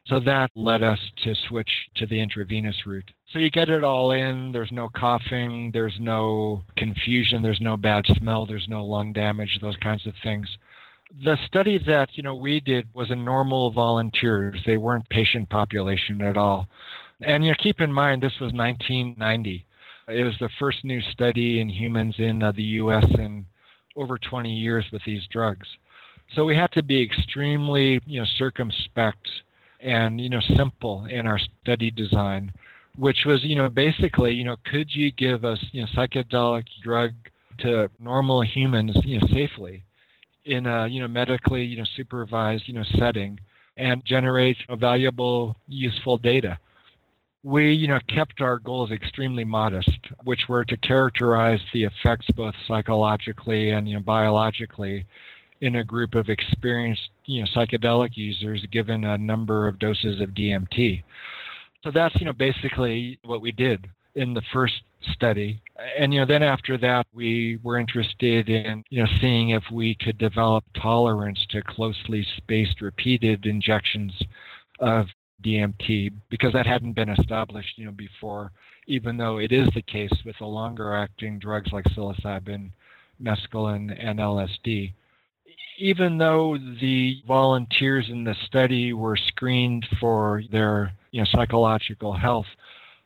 So 0.10 0.22
that 0.22 0.52
led 0.56 0.84
us 0.84 1.00
to 1.24 1.36
switch 1.48 1.70
to 1.96 2.06
the 2.06 2.20
intravenous 2.20 2.76
route. 2.86 3.12
So 3.34 3.40
you 3.40 3.50
get 3.50 3.70
it 3.70 3.84
all 3.84 4.12
in. 4.12 4.52
There's 4.54 4.72
no 4.72 4.90
coughing. 4.96 5.70
There's 5.74 5.98
no 6.00 6.64
confusion. 6.78 7.42
There's 7.42 7.60
no 7.60 7.76
bad 7.76 8.06
smell. 8.18 8.46
There's 8.46 8.68
no 8.70 8.86
lung 8.86 9.12
damage. 9.12 9.60
Those 9.62 9.76
kinds 9.78 10.08
of 10.08 10.14
things. 10.24 10.48
The 11.24 11.38
study 11.46 11.78
that 11.88 12.10
you 12.14 12.24
know 12.24 12.36
we 12.36 12.62
did 12.62 12.88
was 12.94 13.12
in 13.12 13.26
normal 13.26 13.72
volunteers. 13.72 14.60
They 14.66 14.78
weren't 14.78 15.10
patient 15.10 15.50
population 15.50 16.22
at 16.22 16.38
all. 16.38 16.68
And 17.22 17.44
you 17.44 17.52
know, 17.52 17.58
keep 17.62 17.82
in 17.82 17.92
mind 17.92 18.22
this 18.22 18.40
was 18.40 18.54
1990. 18.54 19.66
It 20.10 20.24
was 20.24 20.36
the 20.40 20.50
first 20.58 20.86
new 20.86 21.02
study 21.12 21.60
in 21.60 21.68
humans 21.68 22.16
in 22.18 22.42
uh, 22.42 22.54
the 22.54 22.64
U.S. 22.64 23.06
in 23.18 23.46
over 23.98 24.18
20 24.18 24.54
years 24.54 24.86
with 24.94 25.02
these 25.06 25.24
drugs. 25.32 25.68
So 26.34 26.46
we 26.46 26.56
had 26.56 26.72
to 26.74 26.84
be 26.84 27.02
extremely, 27.02 28.00
you 28.06 28.22
know, 28.22 28.28
circumspect 28.38 29.28
and 29.80 30.20
you 30.20 30.30
know 30.30 30.42
simple 30.56 31.06
in 31.06 31.28
our 31.28 31.40
study 31.62 31.92
design, 31.92 32.52
which 32.98 33.26
was, 33.26 33.44
you 33.44 33.56
know, 33.56 33.70
basically, 33.70 34.34
you 34.34 34.44
know, 34.44 34.56
could 34.66 34.94
you 34.94 35.12
give 35.12 35.46
us, 35.46 35.60
you 35.72 35.82
know, 35.82 35.88
psychedelic 35.96 36.66
drug 36.84 37.12
to 37.60 37.90
normal 38.00 38.42
humans, 38.42 38.96
you 39.04 39.20
know, 39.20 39.28
safely 39.28 39.84
in 40.46 40.66
a, 40.66 40.88
you 40.88 41.02
know, 41.02 41.08
medically, 41.08 41.64
you 41.64 41.78
know, 41.78 41.86
supervised, 41.96 42.64
you 42.68 42.74
know, 42.74 42.84
setting 42.98 43.40
and 43.78 44.04
generate 44.06 44.58
valuable, 44.80 45.56
useful 45.68 46.18
data 46.18 46.58
we 47.48 47.72
you 47.72 47.88
know 47.88 48.00
kept 48.10 48.42
our 48.42 48.60
goals 48.60 48.92
extremely 48.92 49.46
modest 49.46 50.00
which 50.26 50.42
were 50.50 50.66
to 50.66 50.76
characterize 50.78 51.62
the 51.74 51.84
effects 51.84 52.28
both 52.36 52.54
psychologically 52.68 53.72
and 53.72 53.88
you 53.88 53.96
know 53.96 54.02
biologically 54.02 55.06
in 55.62 55.78
a 55.78 55.84
group 55.84 56.16
of 56.16 56.30
experienced 56.30 57.10
you 57.26 57.42
know 57.42 57.48
psychedelic 57.56 58.12
users 58.16 58.66
given 58.72 59.04
a 59.04 59.18
number 59.18 59.68
of 59.68 59.80
doses 59.80 60.22
of 60.22 60.30
DMT 60.30 61.04
so 61.84 61.92
that's 61.92 62.16
you 62.20 62.26
know 62.26 62.34
basically 62.34 63.20
what 63.24 63.42
we 63.42 63.52
did 63.52 63.88
in 64.16 64.34
the 64.34 64.42
first 64.54 64.82
study 65.14 65.62
and 65.98 66.14
you 66.14 66.20
know 66.20 66.26
then 66.26 66.44
after 66.44 66.78
that 66.78 67.06
we 67.14 67.60
were 67.64 67.78
interested 67.78 68.50
in 68.50 68.84
you 68.90 69.02
know 69.02 69.10
seeing 69.22 69.50
if 69.50 69.64
we 69.72 69.96
could 69.96 70.18
develop 70.18 70.64
tolerance 70.82 71.46
to 71.50 71.62
closely 71.62 72.26
spaced 72.38 72.82
repeated 72.82 73.46
injections 73.46 74.14
of 74.80 75.08
DMT 75.44 76.12
because 76.30 76.54
that 76.54 76.66
hadn't 76.66 76.94
been 76.94 77.10
established, 77.10 77.78
you 77.78 77.86
know, 77.86 77.92
before. 77.92 78.52
Even 78.88 79.18
though 79.18 79.38
it 79.38 79.52
is 79.52 79.68
the 79.74 79.82
case 79.82 80.12
with 80.26 80.36
the 80.40 80.46
longer-acting 80.46 81.40
drugs 81.40 81.72
like 81.72 81.86
psilocybin, 81.86 82.72
mescaline, 83.22 83.96
and 84.00 84.20
LSD. 84.20 84.94
Even 85.78 86.18
though 86.18 86.58
the 86.82 87.22
volunteers 87.28 88.08
in 88.10 88.24
the 88.24 88.36
study 88.46 88.94
were 88.94 89.16
screened 89.16 89.88
for 90.00 90.42
their, 90.52 90.92
you 91.12 91.22
know, 91.22 91.28
psychological 91.32 92.14
health, 92.14 92.48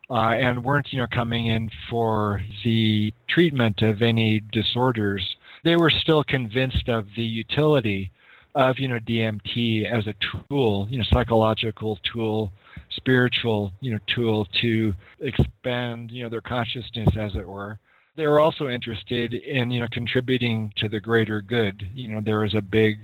uh, 0.10 0.32
and 0.32 0.64
weren't, 0.64 0.92
you 0.92 1.00
know, 1.00 1.08
coming 1.12 1.48
in 1.48 1.70
for 1.90 2.42
the 2.64 3.14
treatment 3.30 3.82
of 3.82 4.02
any 4.02 4.42
disorders, 4.52 5.36
they 5.64 5.76
were 5.76 5.90
still 5.90 6.24
convinced 6.24 6.90
of 6.90 7.08
the 7.16 7.24
utility 7.24 8.12
of 8.56 8.80
you 8.80 8.88
know 8.88 9.00
DMT 9.00 9.86
as 9.90 10.08
a 10.08 10.16
tool, 10.50 10.88
you 10.90 10.98
know, 10.98 11.06
psychological 11.12 11.98
tool, 12.12 12.52
spiritual, 12.90 13.72
you 13.80 13.92
know, 13.92 14.00
tool 14.08 14.46
to 14.62 14.94
expand, 15.20 16.12
you 16.12 16.24
know, 16.24 16.30
their 16.30 16.42
consciousness, 16.42 17.10
as 17.18 17.36
it 17.36 17.48
were. 17.48 17.80
They 18.16 18.28
were 18.28 18.40
also 18.40 18.68
interested 18.68 19.34
in, 19.34 19.72
you 19.72 19.80
know, 19.80 19.88
contributing 19.92 20.74
to 20.78 20.90
the 20.90 21.00
greater 21.00 21.42
good. 21.42 21.88
You 21.94 22.10
know, 22.10 22.22
there 22.22 22.40
was 22.40 22.56
a 22.56 22.62
big 22.62 23.00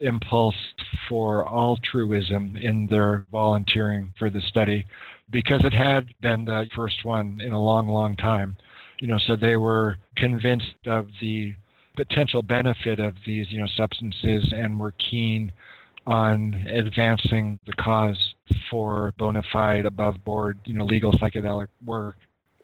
impulse 0.00 0.56
for 1.08 1.48
altruism 1.48 2.56
in 2.56 2.86
their 2.88 3.26
volunteering 3.30 4.12
for 4.18 4.28
the 4.28 4.40
study 4.42 4.84
because 5.30 5.64
it 5.64 5.72
had 5.72 6.08
been 6.20 6.44
the 6.44 6.68
first 6.74 7.04
one 7.04 7.40
in 7.40 7.52
a 7.52 7.62
long, 7.62 7.88
long 7.88 8.16
time. 8.16 8.56
You 9.00 9.08
know, 9.08 9.18
so 9.18 9.36
they 9.36 9.56
were 9.56 9.96
convinced 10.16 10.86
of 10.86 11.08
the 11.20 11.54
potential 11.96 12.42
benefit 12.42 13.00
of 13.00 13.14
these, 13.26 13.50
you 13.50 13.60
know, 13.60 13.66
substances 13.76 14.52
and 14.54 14.78
were 14.78 14.92
keen 14.92 15.52
on 16.06 16.54
advancing 16.68 17.58
the 17.66 17.72
cause 17.74 18.34
for 18.70 19.14
bona 19.18 19.42
fide, 19.52 19.86
above 19.86 20.22
board, 20.24 20.58
you 20.64 20.74
know, 20.74 20.84
legal 20.84 21.12
psychedelic 21.12 21.68
work. 21.84 22.16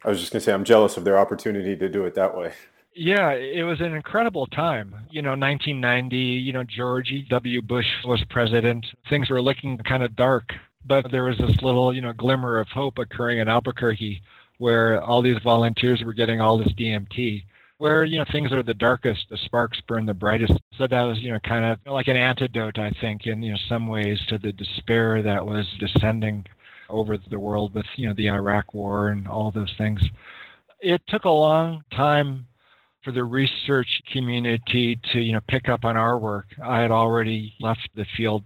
I 0.05 0.09
was 0.11 0.21
just 0.21 0.33
going 0.33 0.41
to 0.41 0.45
say, 0.45 0.53
I'm 0.53 0.65
jealous 0.65 0.97
of 0.97 1.05
their 1.05 1.19
opportunity 1.19 1.77
to 1.77 1.89
do 1.89 2.05
it 2.05 2.15
that 2.15 2.37
way. 2.37 2.53
Yeah, 2.95 3.31
it 3.31 3.63
was 3.63 3.81
an 3.81 3.95
incredible 3.95 4.47
time. 4.47 4.95
You 5.11 5.23
know, 5.23 5.31
1990, 5.31 6.17
you 6.17 6.53
know, 6.53 6.65
George 6.65 7.13
W. 7.29 7.63
Bush 7.63 7.87
was 8.05 8.23
president. 8.31 8.87
Things 9.09 9.31
were 9.31 9.43
looking 9.43 9.79
kind 9.79 10.03
of 10.03 10.17
dark, 10.17 10.53
but 10.85 11.11
there 11.11 11.25
was 11.25 11.39
this 11.39 11.63
little, 11.63 11.95
you 11.95 12.01
know, 12.01 12.13
glimmer 12.13 12.59
of 12.59 12.69
hope 12.69 12.99
occurring 12.99 13.39
in 13.39 13.49
Albuquerque 13.49 14.23
where 14.59 15.01
all 15.01 15.23
these 15.23 15.39
volunteers 15.45 16.03
were 16.03 16.13
getting 16.13 16.41
all 16.41 16.59
this 16.59 16.73
DMT 16.73 17.45
where 17.79 18.05
you 18.05 18.19
know 18.19 18.25
things 18.31 18.53
are 18.53 18.63
the 18.63 18.75
darkest, 18.75 19.27
the 19.31 19.37
sparks 19.39 19.81
burn 19.87 20.05
the 20.05 20.15
brightest. 20.15 20.53
So 20.77 20.87
that 20.87 21.03
was 21.03 21.19
you 21.21 21.33
know 21.33 21.39
kind 21.41 21.65
of 21.65 21.79
like 21.93 22.09
an 22.09 22.17
antidote, 22.17 22.79
I 22.79 22.91
think, 23.01 23.27
in 23.27 23.43
you 23.43 23.53
know 23.53 23.59
some 23.69 23.87
ways 23.87 24.21
to 24.29 24.39
the 24.39 24.53
despair 24.53 25.23
that 25.23 25.47
was 25.47 25.67
descending 25.79 26.45
over 26.89 27.19
the 27.31 27.39
world 27.39 27.75
with 27.75 27.87
you 27.97 28.09
know 28.09 28.15
the 28.15 28.29
Iraq 28.29 28.75
War 28.75 29.09
and 29.09 29.27
all 29.29 29.51
those 29.51 29.73
things. 29.79 30.01
it 30.81 31.03
took 31.09 31.25
a 31.25 31.31
long 31.31 31.83
time 31.93 32.47
for 33.03 33.13
the 33.13 33.25
research 33.25 34.03
community 34.13 34.99
to 35.13 35.21
you 35.21 35.33
know 35.33 35.41
pick 35.49 35.69
up 35.69 35.85
on 35.85 35.97
our 35.97 36.19
work. 36.19 36.47
I 36.63 36.81
had 36.81 36.91
already 36.91 37.55
left 37.61 37.89
the 37.95 38.07
field 38.17 38.45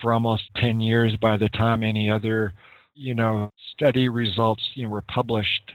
for 0.00 0.12
almost 0.12 0.42
10 0.56 0.80
years 0.80 1.16
by 1.16 1.36
the 1.36 1.48
time 1.50 1.82
any 1.82 2.10
other 2.10 2.52
you 2.94 3.14
know 3.14 3.50
study 3.74 4.08
results 4.08 4.62
you 4.74 4.84
know 4.84 4.90
were 4.90 5.02
published. 5.02 5.72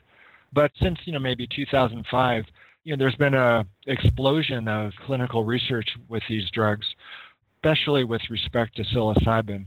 But 0.54 0.72
since 0.82 1.00
you 1.06 1.14
know 1.14 1.20
maybe 1.20 1.48
2005, 1.48 2.46
you 2.84 2.94
know 2.94 3.00
there's 3.00 3.16
been 3.16 3.36
a 3.36 3.66
explosion 3.88 4.68
of 4.68 4.92
clinical 5.06 5.46
research 5.46 5.90
with 6.08 6.24
these 6.30 6.50
drugs, 6.52 6.88
especially 7.58 8.04
with 8.04 8.22
respect 8.30 8.76
to 8.78 8.84
psilocybin. 8.84 9.66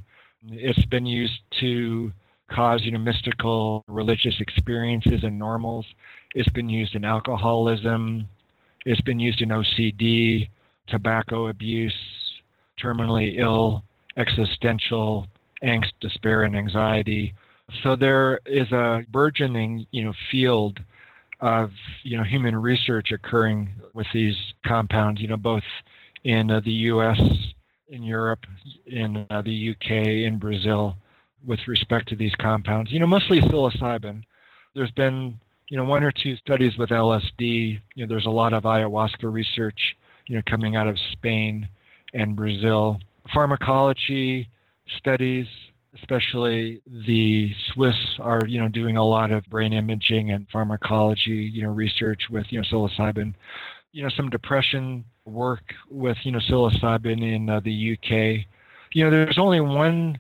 It's 0.49 0.85
been 0.87 1.07
used 1.07 1.41
to 1.61 2.13
cause 2.55 2.81
you 2.83 2.91
know 2.91 2.99
mystical 2.99 3.85
religious 3.89 4.35
experiences 4.41 5.25
and 5.25 5.39
normals. 5.39 5.87
It's 6.35 6.49
been 6.51 6.69
used 6.69 6.95
in 6.95 7.05
alcoholism. 7.05 8.29
It's 8.85 9.01
been 9.03 9.21
used 9.21 9.41
in 9.43 9.51
OCD, 9.51 10.49
tobacco 10.89 11.49
abuse, 11.49 11.95
terminally 12.83 13.39
ill, 13.39 13.85
existential 14.17 15.27
angst, 15.63 15.93
despair, 16.01 16.43
and 16.43 16.57
anxiety. 16.57 17.35
So 17.83 17.97
there 17.97 18.41
is 18.47 18.71
a 18.73 19.03
burgeoning 19.11 19.87
you 19.91 20.05
know 20.05 20.13
field 20.31 20.79
of 21.41 21.71
you 22.03 22.17
know 22.17 22.25
human 22.25 22.57
research 22.57 23.13
occurring 23.13 23.71
with 23.95 24.07
these 24.13 24.37
compounds. 24.67 25.21
You 25.21 25.29
know 25.29 25.37
both 25.37 25.65
in 26.25 26.51
uh, 26.51 26.61
the 26.61 26.73
U.S., 26.73 27.21
in 27.89 28.03
Europe, 28.03 28.47
in 28.87 29.27
uh, 29.31 29.43
the 29.43 29.51
U.K., 29.51 30.25
in 30.25 30.39
Brazil 30.39 30.97
with 31.47 31.61
respect 31.67 32.09
to 32.09 32.17
these 32.17 32.35
compounds. 32.37 32.93
You 32.93 33.01
know, 33.01 33.07
mostly 33.07 33.41
psilocybin. 33.41 34.23
There's 34.75 34.91
been, 34.93 35.39
you 35.69 35.77
know, 35.77 35.85
one 35.85 36.03
or 36.03 36.13
two 36.13 36.37
studies 36.37 36.77
with 36.79 36.91
LSD. 36.91 37.81
You 37.95 38.07
know, 38.07 38.09
there's 38.09 38.27
a 38.27 38.31
lot 38.31 38.53
of 38.53 38.65
ayahuasca 38.65 39.33
research, 39.33 39.97
you 40.27 40.37
know, 40.37 40.43
coming 40.47 40.77
out 40.77 40.89
of 40.89 40.99
Spain 41.13 41.69
and 42.15 42.37
Brazil. 42.37 42.99
Pharmacology 43.33 44.49
studies, 44.99 45.47
especially 46.01 46.81
the 47.07 47.53
Swiss 47.73 47.97
are, 48.19 48.43
you 48.47 48.61
know, 48.61 48.69
doing 48.69 48.97
a 48.97 49.05
lot 49.05 49.31
of 49.31 49.45
brain 49.47 49.73
imaging 49.73 50.31
and 50.31 50.47
pharmacology, 50.53 51.51
you 51.53 51.63
know, 51.63 51.71
research 51.71 52.23
with, 52.31 52.47
you 52.51 52.61
know, 52.61 52.67
psilocybin. 52.71 53.35
You 53.93 54.03
know, 54.03 54.11
some 54.17 54.31
depression 54.31 55.05
work 55.27 55.75
with, 55.91 56.17
you 56.23 56.33
know, 56.33 56.41
psilocybin 56.51 57.23
in 57.23 57.51
uh, 57.51 57.61
the 57.61 57.93
UK. 57.93 58.47
You 58.95 59.05
know, 59.05 59.11
there's 59.11 59.39
only 59.39 59.61
one 59.61 60.19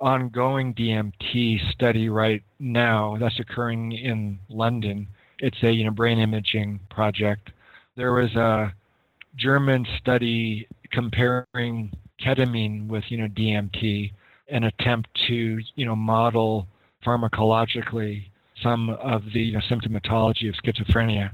ongoing 0.00 0.74
DMT 0.74 1.72
study 1.72 2.08
right 2.08 2.42
now 2.58 3.16
that's 3.18 3.38
occurring 3.40 3.92
in 3.92 4.38
London. 4.48 5.06
It's 5.38 5.56
a 5.62 5.70
you 5.70 5.84
know 5.84 5.90
brain 5.90 6.18
imaging 6.18 6.80
project. 6.90 7.50
There 7.96 8.12
was 8.12 8.34
a 8.34 8.72
German 9.36 9.86
study 9.98 10.66
comparing 10.90 11.92
ketamine 12.20 12.88
with 12.88 13.04
you 13.08 13.18
know 13.18 13.28
DMT, 13.28 14.12
an 14.50 14.64
attempt 14.64 15.08
to 15.28 15.60
you 15.74 15.86
know 15.86 15.96
model 15.96 16.66
pharmacologically 17.04 18.24
some 18.62 18.90
of 18.90 19.22
the 19.34 19.40
you 19.40 19.52
know, 19.52 19.60
symptomatology 19.70 20.48
of 20.48 20.54
schizophrenia. 20.64 21.30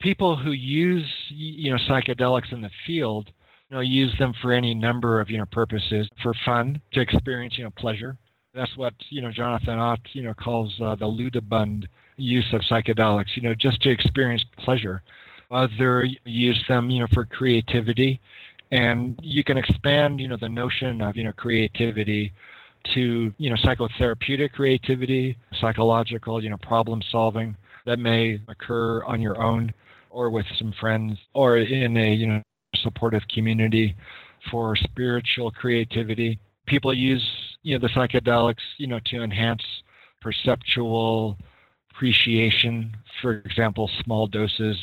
People 0.00 0.36
who 0.36 0.52
use 0.52 1.06
you 1.28 1.70
know 1.70 1.78
psychedelics 1.88 2.52
in 2.52 2.60
the 2.60 2.70
field 2.86 3.30
you 3.70 3.76
know, 3.76 3.80
use 3.80 4.12
them 4.18 4.32
for 4.40 4.52
any 4.52 4.74
number 4.74 5.20
of 5.20 5.30
you 5.30 5.38
know 5.38 5.46
purposes 5.46 6.08
for 6.22 6.34
fun 6.44 6.80
to 6.92 7.00
experience 7.00 7.58
you 7.58 7.64
know 7.64 7.70
pleasure. 7.70 8.16
That's 8.54 8.74
what 8.76 8.94
you 9.10 9.22
know 9.22 9.30
Jonathan 9.30 9.78
Ott 9.78 10.00
you 10.12 10.22
know 10.22 10.34
calls 10.34 10.72
uh, 10.80 10.94
the 10.94 11.06
ludibund 11.06 11.86
use 12.16 12.46
of 12.52 12.60
psychedelics. 12.62 13.36
You 13.36 13.42
know, 13.42 13.54
just 13.54 13.80
to 13.82 13.90
experience 13.90 14.44
pleasure. 14.58 15.02
Other 15.50 16.06
use 16.24 16.62
them 16.68 16.90
you 16.90 17.00
know 17.00 17.06
for 17.12 17.24
creativity, 17.24 18.20
and 18.70 19.18
you 19.22 19.42
can 19.42 19.58
expand 19.58 20.20
you 20.20 20.28
know 20.28 20.36
the 20.40 20.48
notion 20.48 21.02
of 21.02 21.16
you 21.16 21.24
know 21.24 21.32
creativity 21.32 22.32
to 22.94 23.32
you 23.36 23.50
know 23.50 23.56
psychotherapeutic 23.56 24.52
creativity, 24.52 25.36
psychological 25.60 26.42
you 26.42 26.50
know 26.50 26.58
problem 26.58 27.02
solving 27.10 27.56
that 27.84 27.98
may 27.98 28.40
occur 28.48 29.02
on 29.04 29.20
your 29.20 29.42
own 29.42 29.72
or 30.10 30.30
with 30.30 30.46
some 30.58 30.72
friends 30.80 31.18
or 31.34 31.58
in 31.58 31.96
a 31.96 32.14
you 32.14 32.26
know 32.26 32.42
supportive 32.82 33.22
community 33.32 33.96
for 34.50 34.76
spiritual 34.76 35.50
creativity. 35.50 36.38
People 36.66 36.92
use 36.94 37.24
you 37.62 37.78
know 37.78 37.86
the 37.86 37.92
psychedelics 37.92 38.62
you 38.78 38.86
know 38.86 39.00
to 39.06 39.22
enhance 39.22 39.62
perceptual 40.20 41.36
appreciation. 41.90 42.96
For 43.22 43.38
example, 43.38 43.90
small 44.04 44.26
doses, 44.26 44.76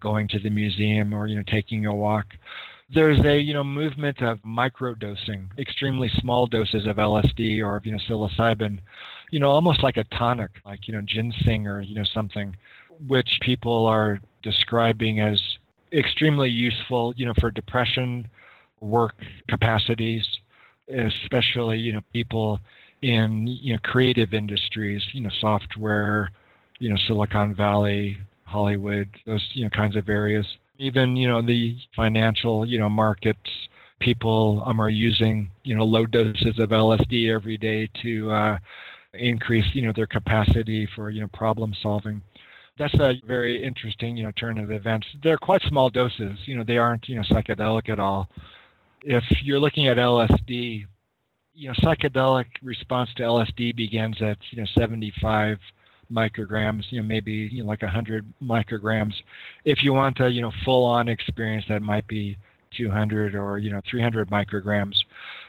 going 0.00 0.28
to 0.28 0.38
the 0.38 0.50
museum, 0.50 1.12
or 1.14 1.26
you 1.26 1.36
know 1.36 1.44
taking 1.46 1.86
a 1.86 1.94
walk. 1.94 2.26
There's 2.92 3.20
a 3.24 3.38
you 3.38 3.52
know 3.52 3.64
movement 3.64 4.22
of 4.22 4.38
microdosing, 4.38 5.46
extremely 5.58 6.10
small 6.20 6.46
doses 6.46 6.86
of 6.86 6.96
LSD 6.96 7.62
or 7.64 7.80
you 7.84 7.92
know 7.92 7.98
psilocybin, 8.08 8.78
you 9.30 9.40
know 9.40 9.50
almost 9.50 9.82
like 9.82 9.96
a 9.96 10.04
tonic, 10.04 10.50
like 10.64 10.88
you 10.88 10.94
know 10.94 11.02
ginseng 11.02 11.66
or 11.66 11.80
you 11.82 11.94
know 11.94 12.06
something, 12.14 12.56
which 13.06 13.38
people 13.42 13.86
are 13.86 14.20
describing 14.42 15.20
as 15.20 15.40
extremely 15.92 16.48
useful, 16.48 17.14
you 17.16 17.26
know, 17.26 17.34
for 17.40 17.50
depression, 17.50 18.28
work 18.80 19.14
capacities, 19.48 20.24
especially, 20.88 21.78
you 21.78 21.92
know, 21.92 22.00
people 22.12 22.60
in, 23.02 23.46
you 23.46 23.74
know, 23.74 23.78
creative 23.84 24.34
industries, 24.34 25.02
you 25.12 25.20
know, 25.20 25.30
software, 25.40 26.30
you 26.78 26.90
know, 26.90 26.96
Silicon 27.06 27.54
Valley, 27.54 28.18
Hollywood, 28.44 29.08
those, 29.26 29.46
you 29.52 29.64
know, 29.64 29.70
kinds 29.70 29.96
of 29.96 30.08
areas. 30.08 30.46
Even, 30.78 31.16
you 31.16 31.28
know, 31.28 31.42
the 31.42 31.76
financial, 31.94 32.64
you 32.64 32.78
know, 32.78 32.88
markets, 32.88 33.50
people 34.00 34.62
um, 34.64 34.80
are 34.80 34.88
using, 34.90 35.50
you 35.64 35.74
know, 35.76 35.84
low 35.84 36.06
doses 36.06 36.58
of 36.58 36.70
LSD 36.70 37.34
every 37.34 37.56
day 37.56 37.90
to 38.02 38.30
uh, 38.30 38.58
increase, 39.14 39.64
you 39.72 39.82
know, 39.82 39.92
their 39.94 40.06
capacity 40.06 40.88
for, 40.94 41.10
you 41.10 41.20
know, 41.20 41.28
problem 41.32 41.74
solving 41.82 42.22
that's 42.78 42.94
a 42.94 43.14
very 43.26 43.62
interesting, 43.62 44.16
you 44.16 44.24
know, 44.24 44.32
turn 44.32 44.58
of 44.58 44.70
events. 44.70 45.06
They're 45.22 45.38
quite 45.38 45.62
small 45.62 45.90
doses. 45.90 46.38
You 46.46 46.56
know, 46.56 46.64
they 46.64 46.78
aren't, 46.78 47.08
you 47.08 47.16
know, 47.16 47.22
psychedelic 47.22 47.88
at 47.88 47.98
all. 47.98 48.28
If 49.02 49.24
you're 49.42 49.60
looking 49.60 49.88
at 49.88 49.96
LSD, 49.96 50.86
you 51.54 51.68
know, 51.68 51.74
psychedelic 51.82 52.46
response 52.62 53.10
to 53.16 53.22
LSD 53.22 53.74
begins 53.76 54.20
at, 54.22 54.38
you 54.50 54.60
know, 54.60 54.66
75 54.78 55.58
micrograms, 56.10 56.84
you 56.90 57.00
know, 57.00 57.06
maybe 57.06 57.48
you 57.52 57.62
know, 57.62 57.68
like 57.68 57.82
100 57.82 58.24
micrograms. 58.42 59.12
If 59.64 59.82
you 59.82 59.92
want 59.92 60.20
a, 60.20 60.28
you 60.28 60.40
know, 60.40 60.52
full-on 60.64 61.08
experience, 61.08 61.64
that 61.68 61.82
might 61.82 62.06
be 62.06 62.36
200 62.76 63.34
or, 63.34 63.58
you 63.58 63.70
know, 63.70 63.80
300 63.90 64.30
micrograms. 64.30 64.94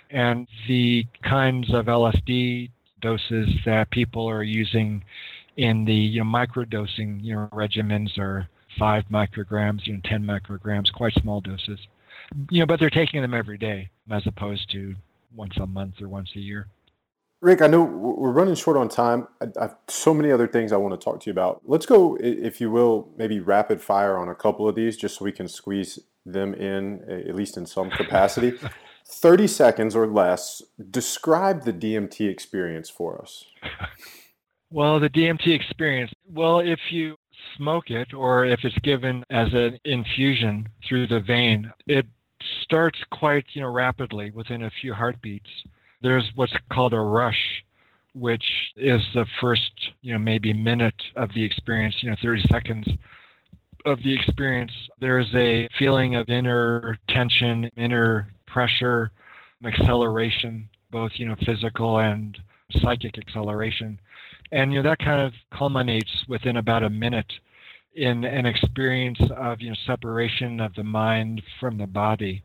And 0.10 0.48
the 0.68 1.06
kinds 1.24 1.74
of 1.74 1.86
LSD 1.86 2.72
doses 3.02 3.50
that 3.66 3.90
people 3.92 4.28
are 4.28 4.44
using 4.44 5.04
in 5.60 5.84
the 5.84 5.94
you 5.94 6.24
know, 6.24 6.30
microdosing 6.30 7.22
you 7.22 7.36
know, 7.36 7.50
regimens 7.52 8.18
are 8.18 8.48
five 8.78 9.04
micrograms, 9.12 9.86
you 9.86 9.94
know, 9.94 10.00
10 10.06 10.24
micrograms, 10.24 10.92
quite 10.94 11.14
small 11.16 11.42
doses. 11.42 11.80
You 12.50 12.62
know, 12.62 12.66
but 12.66 12.80
they're 12.80 12.90
taking 12.90 13.22
them 13.22 13.34
every 13.34 13.58
day 13.58 13.90
as 14.10 14.26
opposed 14.26 14.72
to 14.72 14.96
once 15.36 15.58
a 15.58 15.68
month 15.68 16.02
or 16.02 16.08
once 16.08 16.30
a 16.38 16.40
year. 16.40 16.68
Rick, 17.42 17.62
I 17.62 17.68
know 17.68 17.84
we're 17.84 18.32
running 18.32 18.56
short 18.56 18.78
on 18.78 18.88
time. 18.88 19.28
I, 19.42 19.48
I 19.60 19.62
have 19.64 19.76
so 19.90 20.14
many 20.14 20.32
other 20.32 20.48
things 20.48 20.72
I 20.72 20.78
want 20.78 21.00
to 21.00 21.04
talk 21.04 21.20
to 21.22 21.26
you 21.26 21.32
about. 21.32 21.62
Let's 21.66 21.86
go, 21.86 22.18
if 22.22 22.62
you 22.62 22.72
will, 22.72 23.10
maybe 23.18 23.42
rapid 23.42 23.82
fire 23.82 24.18
on 24.18 24.30
a 24.30 24.36
couple 24.36 24.68
of 24.68 24.76
these 24.76 24.96
just 24.96 25.18
so 25.18 25.26
we 25.26 25.34
can 25.34 25.50
squeeze 25.50 26.00
them 26.26 26.54
in, 26.54 27.04
at 27.10 27.36
least 27.36 27.58
in 27.58 27.66
some 27.66 27.90
capacity. 27.90 28.54
30 29.12 29.48
seconds 29.48 29.96
or 29.96 30.06
less, 30.06 30.62
describe 30.92 31.64
the 31.64 31.74
DMT 31.74 32.30
experience 32.30 32.90
for 32.90 33.22
us. 33.22 33.44
Well, 34.72 35.00
the 35.00 35.10
DMT 35.10 35.48
experience, 35.48 36.12
well, 36.32 36.60
if 36.60 36.80
you 36.92 37.16
smoke 37.58 37.90
it 37.90 38.14
or 38.14 38.46
if 38.46 38.60
it's 38.64 38.78
given 38.80 39.24
as 39.32 39.52
an 39.54 39.80
infusion 39.86 40.70
through 40.88 41.08
the 41.08 41.22
vein, 41.22 41.72
it 41.88 42.06
starts 42.64 43.00
quite, 43.12 43.46
you 43.54 43.62
know, 43.62 43.70
rapidly 43.70 44.30
within 44.32 44.64
a 44.64 44.72
few 44.82 44.94
heartbeats. 44.94 45.50
There's 46.02 46.30
what's 46.36 46.54
called 46.72 46.94
a 46.94 47.00
rush, 47.00 47.64
which 48.14 48.46
is 48.76 49.02
the 49.16 49.26
first, 49.42 49.72
you 50.02 50.14
know, 50.14 50.20
maybe 50.20 50.54
minute 50.54 51.02
of 51.16 51.34
the 51.34 51.44
experience, 51.44 51.96
you 52.02 52.12
know, 52.12 52.16
30 52.22 52.44
seconds 52.52 52.88
of 53.86 53.98
the 54.04 54.14
experience. 54.14 54.72
There's 55.00 55.34
a 55.34 55.68
feeling 55.80 56.16
of 56.16 56.30
inner 56.30 57.00
tension, 57.08 57.72
inner 57.76 58.32
pressure, 58.46 59.12
acceleration, 59.66 60.70
both, 60.92 61.12
you 61.16 61.28
know, 61.28 61.36
physical 61.44 62.00
and 62.00 62.38
psychic 62.72 63.18
acceleration 63.18 64.00
and 64.52 64.72
you 64.72 64.82
know 64.82 64.90
that 64.90 65.00
kind 65.00 65.22
of 65.22 65.34
culminates 65.58 66.12
within 66.28 66.58
about 66.58 66.84
a 66.84 66.90
minute 66.90 67.32
in 67.96 68.24
an 68.24 68.46
experience 68.46 69.20
of 69.36 69.62
you 69.62 69.70
know 69.70 69.76
separation 69.86 70.60
of 70.60 70.74
the 70.76 70.84
mind 70.84 71.42
from 71.60 71.78
the 71.78 71.88
body 71.88 72.44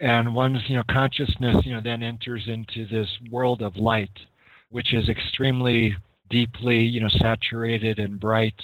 and 0.00 0.34
one's 0.34 0.62
you 0.68 0.76
know 0.76 0.84
consciousness 0.90 1.56
you 1.64 1.72
know 1.72 1.80
then 1.82 2.02
enters 2.02 2.44
into 2.46 2.86
this 2.88 3.08
world 3.30 3.62
of 3.62 3.76
light 3.76 4.10
which 4.70 4.94
is 4.94 5.08
extremely 5.08 5.94
deeply 6.30 6.78
you 6.78 7.00
know 7.00 7.08
saturated 7.08 7.98
and 7.98 8.18
bright 8.18 8.54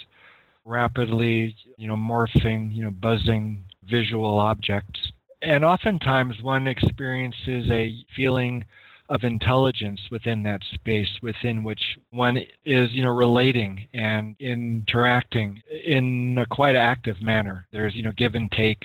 rapidly, 0.68 1.56
you 1.76 1.88
know, 1.88 1.96
morphing, 1.96 2.74
you 2.74 2.84
know, 2.84 2.90
buzzing 2.90 3.64
visual 3.88 4.38
objects. 4.38 5.00
And 5.42 5.64
oftentimes 5.64 6.40
one 6.42 6.68
experiences 6.68 7.70
a 7.70 7.94
feeling 8.14 8.64
of 9.08 9.24
intelligence 9.24 10.00
within 10.10 10.42
that 10.42 10.60
space 10.74 11.08
within 11.22 11.64
which 11.64 11.80
one 12.10 12.36
is, 12.64 12.90
you 12.92 13.02
know, 13.02 13.10
relating 13.10 13.86
and 13.94 14.36
interacting 14.38 15.62
in 15.86 16.36
a 16.38 16.46
quite 16.46 16.76
active 16.76 17.20
manner. 17.22 17.66
There's, 17.72 17.94
you 17.94 18.02
know, 18.02 18.12
give 18.16 18.34
and 18.34 18.50
take, 18.52 18.84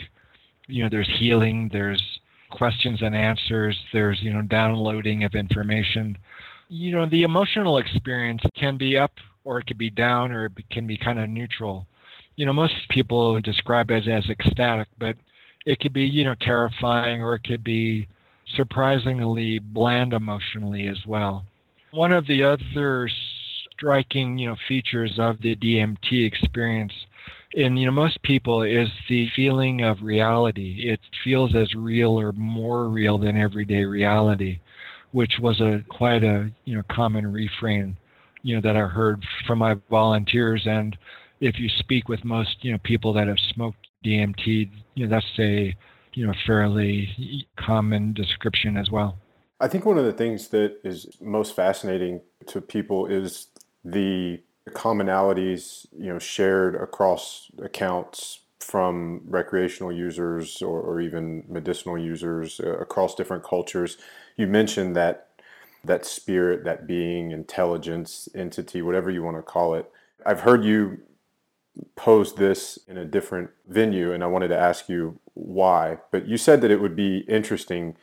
you 0.68 0.84
know, 0.84 0.90
there's 0.90 1.10
healing, 1.20 1.70
there's 1.74 2.02
questions 2.52 3.02
and 3.02 3.16
answers, 3.16 3.78
there's, 3.92 4.22
you 4.22 4.32
know, 4.32 4.42
downloading 4.44 5.26
of 5.26 5.36
information. 5.36 6.18
You 6.70 6.94
know, 6.94 7.06
the 7.06 7.24
emotional 7.24 7.78
experience 7.78 8.42
can 8.58 8.78
be 8.78 8.98
up 8.98 9.12
or 9.44 9.60
it 9.60 9.68
could 9.68 9.78
be 9.78 9.90
down 9.90 10.32
or 10.32 10.46
it 10.46 10.52
can 10.72 10.88
be 10.88 10.98
kind 10.98 11.20
of 11.20 11.30
neutral. 11.30 11.86
You 12.38 12.46
know, 12.46 12.54
most 12.54 12.76
people 12.90 13.40
describe 13.42 13.92
it 13.92 14.08
as 14.08 14.24
ecstatic, 14.30 14.88
but 14.98 15.18
it 15.66 15.80
could 15.80 15.94
be, 15.94 16.04
you 16.04 16.24
know, 16.24 16.36
terrifying 16.40 17.22
or 17.22 17.36
it 17.36 17.44
could 17.44 17.64
be 17.64 18.08
surprisingly 18.56 19.60
bland 19.60 20.14
emotionally 20.14 20.88
as 20.88 20.98
well. 21.06 21.46
One 21.92 22.12
of 22.12 22.26
the 22.28 22.44
other 22.44 23.10
striking, 23.72 24.38
you 24.38 24.50
know, 24.50 24.56
features 24.68 25.14
of 25.18 25.42
the 25.42 25.56
DMT 25.56 26.26
experience 26.26 26.94
in 27.54 27.78
you 27.78 27.86
know 27.86 27.92
most 27.92 28.22
people 28.24 28.64
is 28.64 28.90
the 29.10 29.30
feeling 29.36 29.82
of 29.82 30.02
reality. 30.02 30.90
It 30.90 31.00
feels 31.24 31.56
as 31.56 31.74
real 31.76 32.20
or 32.20 32.32
more 32.34 32.90
real 32.90 33.18
than 33.18 33.38
everyday 33.38 33.84
reality, 33.84 34.60
which 35.12 35.34
was 35.42 35.60
a 35.62 35.82
quite 35.90 36.24
a 36.24 36.50
you 36.66 36.76
know 36.76 36.84
common 36.92 37.32
refrain, 37.32 37.96
you 38.42 38.56
know 38.56 38.62
that 38.62 38.76
I 38.76 38.88
heard 38.88 39.24
from 39.46 39.60
my 39.60 39.76
volunteers. 39.90 40.64
And 40.66 40.98
if 41.42 41.60
you 41.60 41.70
speak 41.80 42.10
with 42.10 42.24
most 42.24 42.58
you 42.62 42.72
know 42.72 42.80
people 42.84 43.14
that 43.14 43.28
have 43.28 43.40
smoked 43.54 43.88
DMT, 44.04 44.70
you 44.96 45.08
know 45.08 45.10
that's 45.10 45.40
a 45.40 45.76
you 46.14 46.26
know 46.26 46.34
fairly 46.46 47.48
common 47.58 48.14
description 48.14 48.78
as 48.78 48.90
well. 48.90 49.18
I 49.60 49.68
think 49.68 49.86
one 49.86 49.98
of 49.98 50.06
the 50.06 50.14
things 50.14 50.50
that 50.50 50.78
is 50.84 51.08
most 51.22 51.56
fascinating 51.56 52.22
to 52.48 52.62
people 52.62 53.06
is 53.06 53.48
the 53.86 54.42
commonalities 54.70 55.86
you 55.98 56.12
know 56.12 56.20
shared 56.20 56.76
across 56.76 57.52
accounts 57.62 58.40
from 58.60 59.22
recreational 59.28 59.92
users 59.92 60.62
or, 60.62 60.80
or 60.80 61.02
even 61.02 61.44
medicinal 61.50 61.98
users 61.98 62.62
uh, 62.62 62.78
across 62.78 63.14
different 63.14 63.44
cultures. 63.44 63.98
You 64.38 64.48
mentioned 64.48 64.96
that 64.96 65.28
that 65.84 66.06
spirit, 66.06 66.64
that 66.64 66.88
being, 66.88 67.32
intelligence, 67.32 68.30
entity, 68.34 68.82
whatever 68.82 69.12
you 69.12 69.22
want 69.22 69.38
to 69.38 69.44
call 69.44 69.76
it. 69.76 69.92
I've 70.26 70.42
heard 70.42 70.64
you 70.64 71.00
pose 71.96 72.36
this 72.36 72.80
in 72.88 72.98
a 72.98 73.06
different 73.06 73.50
venue, 73.68 74.14
and 74.14 74.24
I 74.24 74.28
wanted 74.28 74.48
to 74.50 74.58
ask 74.58 74.88
you 74.88 75.20
why. 75.34 75.98
But 76.12 76.28
you 76.28 76.38
said 76.38 76.62
that 76.62 76.72
it 76.72 76.82
would 76.82 76.96
be 76.96 77.20
interesting 77.28 77.96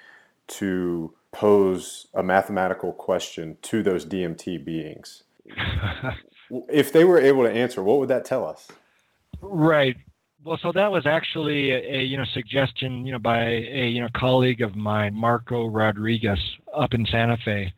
to 0.49 1.15
pose 1.33 2.09
a 2.15 2.23
mathematical 2.23 2.93
question 2.93 3.57
to 3.63 3.83
those 3.83 4.05
DMT 4.05 4.65
beings. 4.65 5.23
if 6.69 6.93
they 6.93 7.05
were 7.05 7.19
able 7.19 7.45
to 7.45 7.51
answer, 7.51 7.83
what 7.83 7.99
would 7.99 8.09
that 8.09 8.25
tell 8.25 8.45
us? 8.47 8.69
Right. 9.41 9.97
Well, 10.45 10.59
so 10.63 10.73
that 10.73 10.91
was 10.91 11.07
actually 11.07 11.71
a, 11.71 11.99
a, 11.99 12.03
you 12.03 12.17
know 12.17 12.25
suggestion 12.33 13.05
you 13.05 13.13
know 13.13 13.19
by 13.19 13.43
a 13.45 13.89
you 13.89 14.01
know 14.01 14.09
colleague 14.15 14.63
of 14.63 14.75
mine, 14.75 15.15
Marko 15.15 15.67
Rodriguez, 15.67 16.41
up 16.75 16.95
in 16.95 17.05
Santa 17.07 17.37
Fe. 17.45 17.73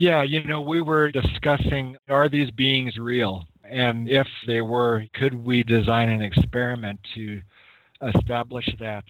Yeah, 0.00 0.22
you 0.22 0.42
know 0.44 0.60
we 0.60 0.82
were 0.82 1.12
discussing 1.12 1.96
are 2.08 2.28
these 2.28 2.50
beings 2.50 2.96
real, 2.98 3.46
and 3.62 4.08
if 4.08 4.26
they 4.46 4.60
were, 4.60 5.04
could 5.14 5.34
we 5.34 5.62
design 5.62 6.08
an 6.08 6.20
experiment 6.20 6.98
to 7.14 7.40
establish 8.02 8.68
that? 8.78 9.04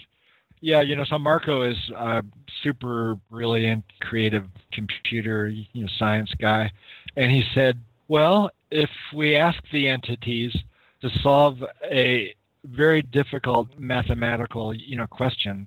Yeah, 0.61 0.83
you 0.83 0.95
know, 0.95 1.05
so 1.05 1.19
Marko 1.19 1.63
is 1.63 1.77
a 1.97 2.23
super 2.63 3.17
brilliant, 3.31 3.85
creative 4.03 4.45
computer 4.73 5.49
you 5.49 5.67
know 5.75 5.89
science 5.99 6.33
guy, 6.39 6.71
and 7.17 7.31
he 7.31 7.43
said, 7.55 7.79
well, 8.09 8.51
if 8.71 8.91
we 9.15 9.37
ask 9.37 9.59
the 9.73 9.89
entities 9.89 10.55
to 11.01 11.11
solve 11.23 11.59
a 11.85 12.35
very 12.65 13.03
difficult 13.03 13.69
mathematical, 13.79 14.75
you 14.75 14.97
know, 14.97 15.07
question, 15.07 15.67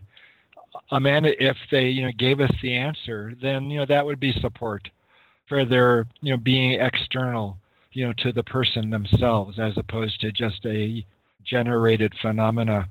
Amanda, 0.92 1.32
if 1.44 1.58
they, 1.72 1.90
you 1.90 2.04
know, 2.04 2.12
gave 2.18 2.40
us 2.40 2.52
the 2.62 2.76
answer, 2.76 3.34
then, 3.42 3.70
you 3.70 3.80
know, 3.80 3.86
that 3.86 4.06
would 4.06 4.20
be 4.20 4.34
support 4.42 4.90
for 5.48 5.66
their, 5.66 6.06
you 6.22 6.32
know, 6.32 6.38
being 6.38 6.80
external, 6.80 7.58
you 7.94 8.06
know, 8.06 8.14
to 8.18 8.32
the 8.32 8.44
person 8.44 8.90
themselves 8.90 9.60
as 9.60 9.78
opposed 9.78 10.20
to 10.22 10.32
just 10.32 10.66
a 10.66 11.06
generated 11.44 12.14
phenomena. 12.22 12.88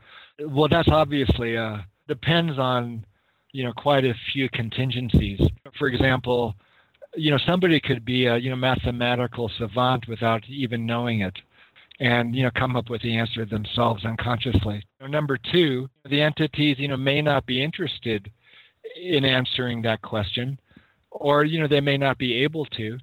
Well, 0.48 0.68
that's 0.68 0.88
obviously 0.88 1.56
uh, 1.56 1.78
depends 2.08 2.58
on, 2.58 3.04
you 3.52 3.64
know, 3.64 3.72
quite 3.72 4.04
a 4.04 4.14
few 4.32 4.48
contingencies. 4.50 5.40
For 5.78 5.88
example, 5.88 6.54
you 7.14 7.30
know 7.30 7.38
somebody 7.46 7.80
could 7.80 8.04
be 8.04 8.26
a 8.26 8.36
you 8.36 8.50
know 8.50 8.56
mathematical 8.56 9.50
savant 9.58 10.06
without 10.08 10.42
even 10.48 10.86
knowing 10.86 11.20
it 11.20 11.36
and 12.00 12.34
you 12.34 12.42
know 12.42 12.50
come 12.54 12.76
up 12.76 12.88
with 12.88 13.02
the 13.02 13.16
answer 13.16 13.44
themselves 13.44 14.04
unconsciously 14.04 14.82
number 15.08 15.38
two 15.52 15.88
the 16.08 16.20
entities 16.20 16.78
you 16.78 16.88
know 16.88 16.96
may 16.96 17.20
not 17.20 17.44
be 17.46 17.62
interested 17.62 18.30
in 19.00 19.24
answering 19.24 19.82
that 19.82 20.00
question 20.02 20.58
or 21.10 21.44
you 21.44 21.60
know 21.60 21.68
they 21.68 21.80
may 21.80 21.98
not 21.98 22.16
be 22.18 22.34
able 22.34 22.64
to 22.66 22.98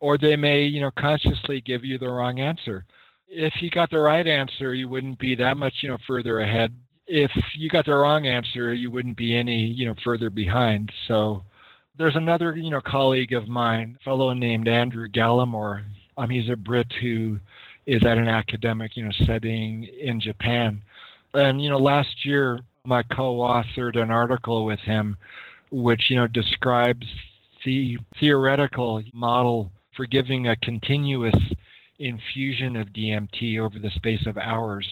or 0.00 0.18
they 0.18 0.36
may 0.36 0.64
you 0.64 0.80
know 0.80 0.90
consciously 0.98 1.60
give 1.60 1.84
you 1.84 1.98
the 1.98 2.08
wrong 2.08 2.40
answer 2.40 2.84
if 3.28 3.54
you 3.60 3.70
got 3.70 3.90
the 3.90 3.98
right 3.98 4.26
answer 4.26 4.74
you 4.74 4.88
wouldn't 4.88 5.18
be 5.18 5.34
that 5.34 5.56
much 5.56 5.74
you 5.80 5.88
know 5.88 5.98
further 6.06 6.40
ahead 6.40 6.72
if 7.06 7.30
you 7.54 7.68
got 7.68 7.84
the 7.84 7.94
wrong 7.94 8.26
answer 8.26 8.74
you 8.74 8.90
wouldn't 8.90 9.16
be 9.16 9.36
any 9.36 9.66
you 9.66 9.86
know 9.86 9.94
further 10.04 10.30
behind 10.30 10.90
so 11.08 11.42
there's 11.98 12.16
another, 12.16 12.56
you 12.56 12.70
know, 12.70 12.80
colleague 12.80 13.32
of 13.32 13.48
mine, 13.48 13.98
fellow 14.04 14.32
named 14.32 14.68
Andrew 14.68 15.08
Gallimore. 15.08 15.84
Um, 16.18 16.30
he's 16.30 16.50
a 16.50 16.56
Brit 16.56 16.92
who 17.00 17.38
is 17.86 18.04
at 18.04 18.18
an 18.18 18.28
academic, 18.28 18.96
you 18.96 19.04
know, 19.04 19.12
setting 19.24 19.84
in 19.84 20.20
Japan. 20.20 20.82
And 21.34 21.62
you 21.62 21.70
know, 21.70 21.78
last 21.78 22.24
year 22.24 22.60
I 22.90 23.02
co-authored 23.02 23.96
an 23.98 24.10
article 24.10 24.64
with 24.64 24.80
him, 24.80 25.16
which 25.70 26.10
you 26.10 26.16
know 26.16 26.26
describes 26.26 27.06
the 27.64 27.98
theoretical 28.20 29.02
model 29.12 29.70
for 29.96 30.06
giving 30.06 30.48
a 30.48 30.56
continuous 30.56 31.34
infusion 31.98 32.76
of 32.76 32.88
DMT 32.88 33.58
over 33.58 33.78
the 33.78 33.90
space 33.90 34.26
of 34.26 34.36
hours. 34.36 34.86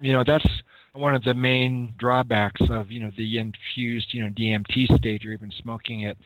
You 0.00 0.12
know, 0.12 0.24
that's 0.26 0.46
one 0.92 1.14
of 1.14 1.24
the 1.24 1.34
main 1.34 1.94
drawbacks 1.98 2.60
of 2.70 2.90
you 2.90 3.00
know 3.00 3.10
the 3.16 3.38
infused 3.38 4.12
you 4.12 4.22
know 4.22 4.30
DMT 4.30 4.96
stage 4.98 5.26
or 5.26 5.32
even 5.32 5.52
smoking 5.62 6.02
it 6.02 6.16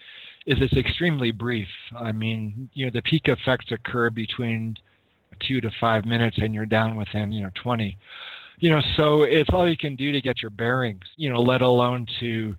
is 0.46 0.58
it's 0.60 0.76
extremely 0.76 1.32
brief. 1.32 1.68
I 1.96 2.12
mean, 2.12 2.70
you 2.72 2.86
know, 2.86 2.90
the 2.92 3.02
peak 3.02 3.26
effects 3.26 3.72
occur 3.72 4.10
between 4.10 4.76
two 5.46 5.60
to 5.60 5.70
five 5.80 6.04
minutes, 6.04 6.38
and 6.38 6.54
you're 6.54 6.66
down 6.66 6.96
within 6.96 7.32
you 7.32 7.42
know 7.42 7.50
20. 7.62 7.96
You 8.58 8.70
know, 8.70 8.80
so 8.96 9.22
it's 9.22 9.50
all 9.52 9.68
you 9.68 9.76
can 9.76 9.96
do 9.96 10.12
to 10.12 10.20
get 10.20 10.42
your 10.42 10.50
bearings. 10.50 11.04
You 11.16 11.30
know, 11.30 11.40
let 11.40 11.62
alone 11.62 12.06
to 12.20 12.54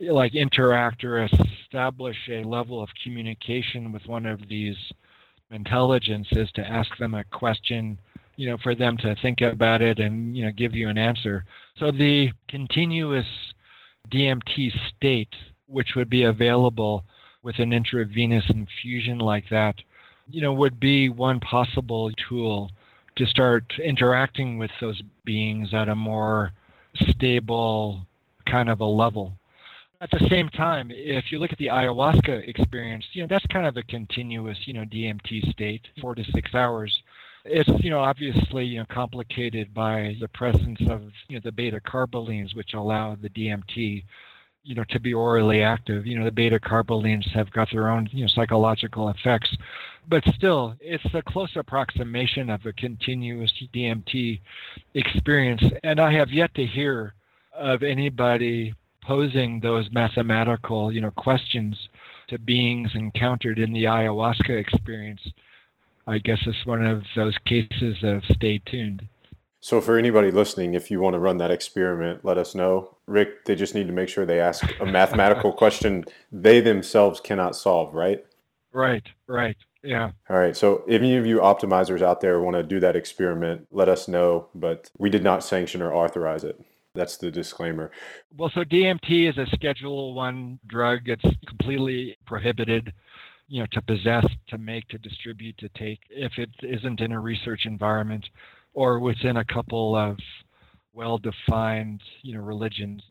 like 0.00 0.34
interact 0.34 1.04
or 1.04 1.24
establish 1.24 2.16
a 2.30 2.44
level 2.44 2.82
of 2.82 2.90
communication 3.02 3.92
with 3.92 4.04
one 4.06 4.26
of 4.26 4.40
these 4.48 4.76
intelligences 5.50 6.50
to 6.54 6.66
ask 6.66 6.96
them 6.98 7.14
a 7.14 7.24
question 7.24 7.98
you 8.36 8.48
know, 8.48 8.56
for 8.62 8.74
them 8.74 8.96
to 8.98 9.16
think 9.22 9.40
about 9.40 9.82
it 9.82 9.98
and, 9.98 10.36
you 10.36 10.44
know, 10.44 10.52
give 10.52 10.74
you 10.74 10.88
an 10.88 10.98
answer. 10.98 11.44
So 11.78 11.90
the 11.90 12.30
continuous 12.48 13.26
DMT 14.10 14.70
state, 14.94 15.34
which 15.66 15.94
would 15.96 16.10
be 16.10 16.24
available 16.24 17.04
with 17.42 17.58
an 17.58 17.72
intravenous 17.72 18.44
infusion 18.50 19.18
like 19.18 19.44
that, 19.50 19.76
you 20.28 20.42
know, 20.42 20.52
would 20.52 20.78
be 20.78 21.08
one 21.08 21.40
possible 21.40 22.10
tool 22.28 22.70
to 23.16 23.26
start 23.26 23.64
interacting 23.82 24.58
with 24.58 24.70
those 24.80 25.00
beings 25.24 25.72
at 25.72 25.88
a 25.88 25.94
more 25.94 26.52
stable 27.08 28.06
kind 28.44 28.68
of 28.68 28.80
a 28.80 28.84
level. 28.84 29.32
At 30.00 30.10
the 30.10 30.26
same 30.28 30.50
time, 30.50 30.90
if 30.92 31.32
you 31.32 31.38
look 31.38 31.52
at 31.52 31.58
the 31.58 31.68
ayahuasca 31.68 32.46
experience, 32.48 33.04
you 33.12 33.22
know, 33.22 33.28
that's 33.28 33.46
kind 33.46 33.66
of 33.66 33.76
a 33.78 33.82
continuous, 33.84 34.58
you 34.66 34.74
know, 34.74 34.84
DMT 34.84 35.50
state, 35.52 35.86
four 36.00 36.14
to 36.14 36.24
six 36.32 36.54
hours. 36.54 36.92
It's 37.48 37.70
you 37.82 37.90
know 37.90 38.00
obviously 38.00 38.64
you 38.64 38.80
know 38.80 38.86
complicated 38.90 39.72
by 39.72 40.16
the 40.20 40.26
presence 40.28 40.80
of 40.90 41.02
you 41.28 41.36
know 41.36 41.40
the 41.44 41.52
beta 41.52 41.80
carbolines, 41.80 42.56
which 42.56 42.74
allow 42.74 43.14
the 43.14 43.30
DMT 43.30 44.02
you 44.64 44.74
know 44.74 44.84
to 44.90 44.98
be 44.98 45.14
orally 45.14 45.62
active. 45.62 46.06
You 46.06 46.18
know 46.18 46.24
the 46.24 46.32
beta 46.32 46.58
carbolines 46.58 47.26
have 47.30 47.50
got 47.52 47.68
their 47.70 47.88
own 47.88 48.08
you 48.10 48.22
know 48.22 48.28
psychological 48.28 49.08
effects, 49.10 49.56
but 50.08 50.24
still 50.34 50.74
it's 50.80 51.14
a 51.14 51.22
close 51.22 51.54
approximation 51.54 52.50
of 52.50 52.66
a 52.66 52.72
continuous 52.72 53.52
DMT 53.72 54.40
experience. 54.94 55.62
And 55.84 56.00
I 56.00 56.12
have 56.14 56.30
yet 56.30 56.52
to 56.56 56.66
hear 56.66 57.14
of 57.54 57.84
anybody 57.84 58.74
posing 59.06 59.60
those 59.60 59.88
mathematical 59.92 60.92
you 60.92 61.00
know 61.00 61.10
questions 61.12 61.88
to 62.28 62.38
beings 62.38 62.90
encountered 62.94 63.58
in 63.58 63.72
the 63.72 63.84
ayahuasca 63.84 64.58
experience 64.58 65.20
I 66.06 66.18
guess 66.18 66.38
it's 66.46 66.64
one 66.64 66.84
of 66.86 67.02
those 67.16 67.36
cases 67.44 67.96
of 68.02 68.22
stay 68.30 68.58
tuned. 68.58 69.08
So, 69.60 69.80
for 69.80 69.98
anybody 69.98 70.30
listening, 70.30 70.74
if 70.74 70.90
you 70.90 71.00
want 71.00 71.14
to 71.14 71.18
run 71.18 71.38
that 71.38 71.50
experiment, 71.50 72.24
let 72.24 72.38
us 72.38 72.54
know. 72.54 72.96
Rick, 73.06 73.46
they 73.46 73.56
just 73.56 73.74
need 73.74 73.88
to 73.88 73.92
make 73.92 74.08
sure 74.08 74.24
they 74.24 74.38
ask 74.38 74.64
a 74.80 74.86
mathematical 74.86 75.52
question 75.64 76.04
they 76.30 76.60
themselves 76.60 77.18
cannot 77.20 77.56
solve, 77.56 77.92
right? 77.94 78.24
Right, 78.72 79.02
right. 79.26 79.56
Yeah. 79.82 80.10
All 80.30 80.38
right. 80.38 80.56
So, 80.56 80.84
if 80.86 81.00
any 81.00 81.16
of 81.16 81.26
you 81.26 81.38
optimizers 81.38 82.02
out 82.02 82.20
there 82.20 82.40
want 82.40 82.54
to 82.54 82.62
do 82.62 82.78
that 82.78 82.94
experiment, 82.94 83.66
let 83.72 83.88
us 83.88 84.06
know. 84.06 84.46
But 84.54 84.90
we 84.98 85.10
did 85.10 85.24
not 85.24 85.42
sanction 85.42 85.82
or 85.82 85.92
authorize 85.92 86.44
it. 86.44 86.60
That's 86.96 87.16
the 87.16 87.30
disclaimer. 87.30 87.90
Well, 88.36 88.50
so 88.54 88.64
DMT 88.64 89.30
is 89.30 89.38
a 89.38 89.46
Schedule 89.54 90.14
One 90.14 90.58
drug. 90.66 91.08
It's 91.08 91.24
completely 91.46 92.16
prohibited, 92.26 92.92
you 93.48 93.60
know, 93.60 93.66
to 93.72 93.82
possess, 93.82 94.26
to 94.48 94.58
make, 94.58 94.88
to 94.88 94.98
distribute, 94.98 95.56
to 95.58 95.68
take 95.70 96.00
if 96.10 96.32
it 96.38 96.50
isn't 96.62 97.00
in 97.00 97.12
a 97.12 97.20
research 97.20 97.66
environment 97.66 98.26
or 98.74 98.98
within 98.98 99.36
a 99.36 99.44
couple 99.44 99.94
of 99.96 100.16
well-defined, 100.92 102.02
you 102.22 102.34
know, 102.34 102.40
religions. 102.40 103.02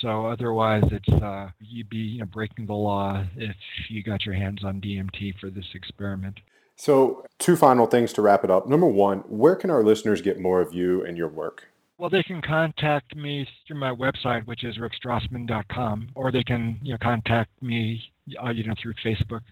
So 0.00 0.26
otherwise, 0.26 0.84
it's 0.90 1.22
uh, 1.22 1.50
you'd 1.60 1.88
be 1.88 1.96
you 1.96 2.18
know 2.20 2.26
breaking 2.26 2.66
the 2.66 2.74
law 2.74 3.24
if 3.36 3.56
you 3.88 4.02
got 4.02 4.24
your 4.24 4.34
hands 4.34 4.64
on 4.64 4.80
DMT 4.80 5.38
for 5.40 5.50
this 5.50 5.66
experiment. 5.74 6.40
So, 6.76 7.24
two 7.38 7.56
final 7.56 7.86
things 7.86 8.12
to 8.14 8.22
wrap 8.22 8.44
it 8.44 8.50
up. 8.50 8.66
Number 8.66 8.86
one, 8.86 9.18
where 9.28 9.56
can 9.56 9.70
our 9.70 9.82
listeners 9.84 10.20
get 10.20 10.40
more 10.40 10.60
of 10.60 10.74
you 10.74 11.04
and 11.04 11.16
your 11.16 11.28
work? 11.28 11.71
Well, 12.02 12.10
they 12.10 12.24
can 12.24 12.42
contact 12.42 13.14
me 13.14 13.46
through 13.64 13.78
my 13.78 13.94
website, 13.94 14.44
which 14.44 14.64
is 14.64 14.76
rickstrassman.com, 14.76 16.08
or 16.16 16.32
they 16.32 16.42
can 16.42 16.80
you 16.82 16.90
know 16.90 16.98
contact 17.00 17.50
me 17.62 18.02
uh, 18.44 18.50
you 18.50 18.64
know 18.64 18.74
through 18.82 18.94
Facebook. 19.04 19.42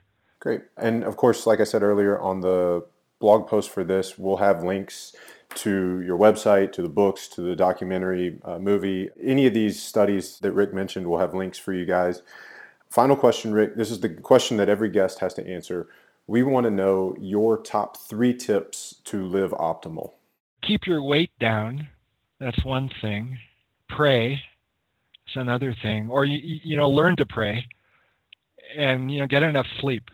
Great, 0.40 0.62
and 0.76 1.05
of 1.05 1.16
course, 1.16 1.46
like 1.46 1.61
I 1.61 1.64
said 1.64 1.84
earlier, 1.84 2.18
on 2.18 2.40
the 2.40 2.84
blog 3.20 3.46
post 3.46 3.70
for 3.70 3.84
this, 3.84 4.18
we'll 4.18 4.38
have 4.38 4.64
links 4.64 5.14
to 5.59 6.01
your 6.01 6.18
website, 6.18 6.72
to 6.72 6.82
the 6.82 6.88
books, 6.88 7.28
to 7.28 7.40
the 7.40 7.55
documentary, 7.55 8.40
uh, 8.44 8.59
movie. 8.59 9.11
Any 9.22 9.46
of 9.46 9.55
these 9.55 9.80
studies 9.80 10.40
that 10.40 10.51
Rick 10.51 10.74
mentioned, 10.74 11.07
we'll 11.07 11.20
have 11.20 11.34
links 11.34 11.57
for 11.57 11.72
you 11.72 11.84
guys. 11.84 12.22
Final 12.88 13.14
question, 13.14 13.53
Rick. 13.53 13.76
This 13.76 13.92
is 13.92 14.01
the 14.01 14.09
question 14.09 14.57
that 14.57 14.68
every 14.68 14.90
guest 14.90 15.20
has 15.20 15.34
to 15.34 15.46
answer. 15.46 15.86
We 16.26 16.42
want 16.42 16.64
to 16.64 16.70
know 16.72 17.14
your 17.20 17.59
top 17.59 17.96
three 17.96 18.34
tips 18.34 18.96
to 19.05 19.24
live 19.24 19.53
optimal. 19.53 20.14
Keep 20.62 20.88
your 20.88 21.01
weight 21.01 21.30
down. 21.38 21.86
That's 22.41 22.64
one 22.64 22.91
thing. 23.01 23.38
Pray. 23.88 24.43
It's 25.26 25.36
another 25.36 25.76
thing. 25.82 26.09
Or 26.11 26.24
you 26.24 26.61
you 26.64 26.76
know 26.76 26.88
learn 26.91 27.16
to 27.16 27.26
pray, 27.26 27.66
and 28.76 29.11
you 29.11 29.20
know 29.20 29.26
get 29.26 29.43
enough 29.43 29.66
sleep. 29.80 30.11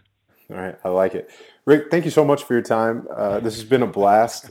All 0.51 0.57
right, 0.57 0.77
I 0.85 0.91
like 0.91 1.15
it. 1.15 1.31
Rick, 1.65 1.91
thank 1.91 2.05
you 2.05 2.11
so 2.11 2.25
much 2.25 2.45
for 2.45 2.53
your 2.53 2.63
time. 2.63 3.07
Uh, 3.15 3.41
this 3.41 3.55
has 3.55 3.65
been 3.65 3.83
a 3.83 3.87
blast 3.87 4.51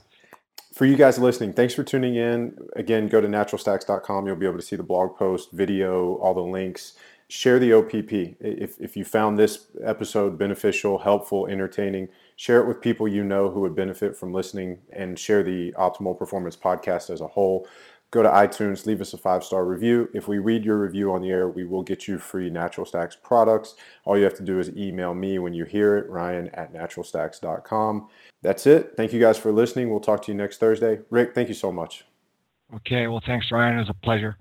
for 0.76 0.86
you 0.86 0.97
guys 0.97 1.17
listening, 1.17 1.53
thanks 1.53 1.73
for 1.73 1.86
tuning 1.86 2.15
in. 2.15 2.57
Again, 2.76 3.07
go 3.07 3.21
to 3.21 3.30
naturalstacks.com. 3.30 4.28
You'll 4.28 4.36
be 4.36 4.45
able 4.45 4.57
to 4.57 4.61
see 4.61 4.76
the 4.76 4.84
blog 4.84 5.15
post, 5.15 5.53
video, 5.53 6.15
all 6.15 6.34
the 6.34 6.41
links. 6.41 6.95
Share 7.30 7.59
the 7.59 7.71
OPP. 7.71 8.11
If, 8.41 8.78
if 8.82 8.97
you 8.97 9.05
found 9.05 9.39
this 9.39 9.67
episode 9.82 10.38
beneficial, 10.38 10.97
helpful, 10.97 11.47
entertaining, 11.47 12.09
share 12.36 12.59
it 12.61 12.67
with 12.67 12.81
people 12.81 13.07
you 13.07 13.23
know 13.23 13.49
who 13.49 13.61
would 13.61 13.75
benefit 13.75 14.15
from 14.15 14.33
listening 14.33 14.79
and 14.91 15.17
share 15.17 15.43
the 15.43 15.71
Optimal 15.73 16.17
Performance 16.17 16.55
podcast 16.55 17.09
as 17.09 17.21
a 17.21 17.27
whole 17.27 17.67
go 18.15 18.23
to 18.23 18.29
iTunes, 18.29 18.86
leave 18.86 19.01
us 19.01 19.13
a 19.13 19.17
five 19.17 19.43
star 19.43 19.65
review. 19.65 20.09
If 20.13 20.27
we 20.27 20.39
read 20.39 20.63
your 20.63 20.79
review 20.79 21.11
on 21.11 21.21
the 21.21 21.29
air, 21.29 21.49
we 21.49 21.65
will 21.65 21.83
get 21.83 22.07
you 22.07 22.17
free 22.17 22.49
Natural 22.49 22.86
Stacks 22.86 23.15
products. 23.15 23.75
All 24.05 24.17
you 24.17 24.23
have 24.23 24.36
to 24.36 24.43
do 24.43 24.59
is 24.59 24.69
email 24.75 25.13
me 25.13 25.38
when 25.38 25.53
you 25.53 25.65
hear 25.65 25.97
it, 25.97 26.09
Ryan 26.09 26.49
at 26.53 26.73
naturalstacks.com. 26.73 28.07
That's 28.41 28.65
it. 28.65 28.93
Thank 28.95 29.11
you 29.11 29.19
guys 29.19 29.38
for 29.38 29.51
listening. 29.51 29.89
We'll 29.89 29.99
talk 29.99 30.23
to 30.23 30.31
you 30.31 30.38
next 30.38 30.57
Thursday. 30.59 30.99
Rick, 31.09 31.36
thank 31.36 31.49
you 31.49 31.55
so 31.55 31.71
much. 31.71 32.05
Okay. 32.73 33.07
Well, 33.07 33.21
thanks, 33.25 33.51
Ryan. 33.51 33.75
It 33.75 33.79
was 33.79 33.89
a 33.89 33.93
pleasure. 33.93 34.38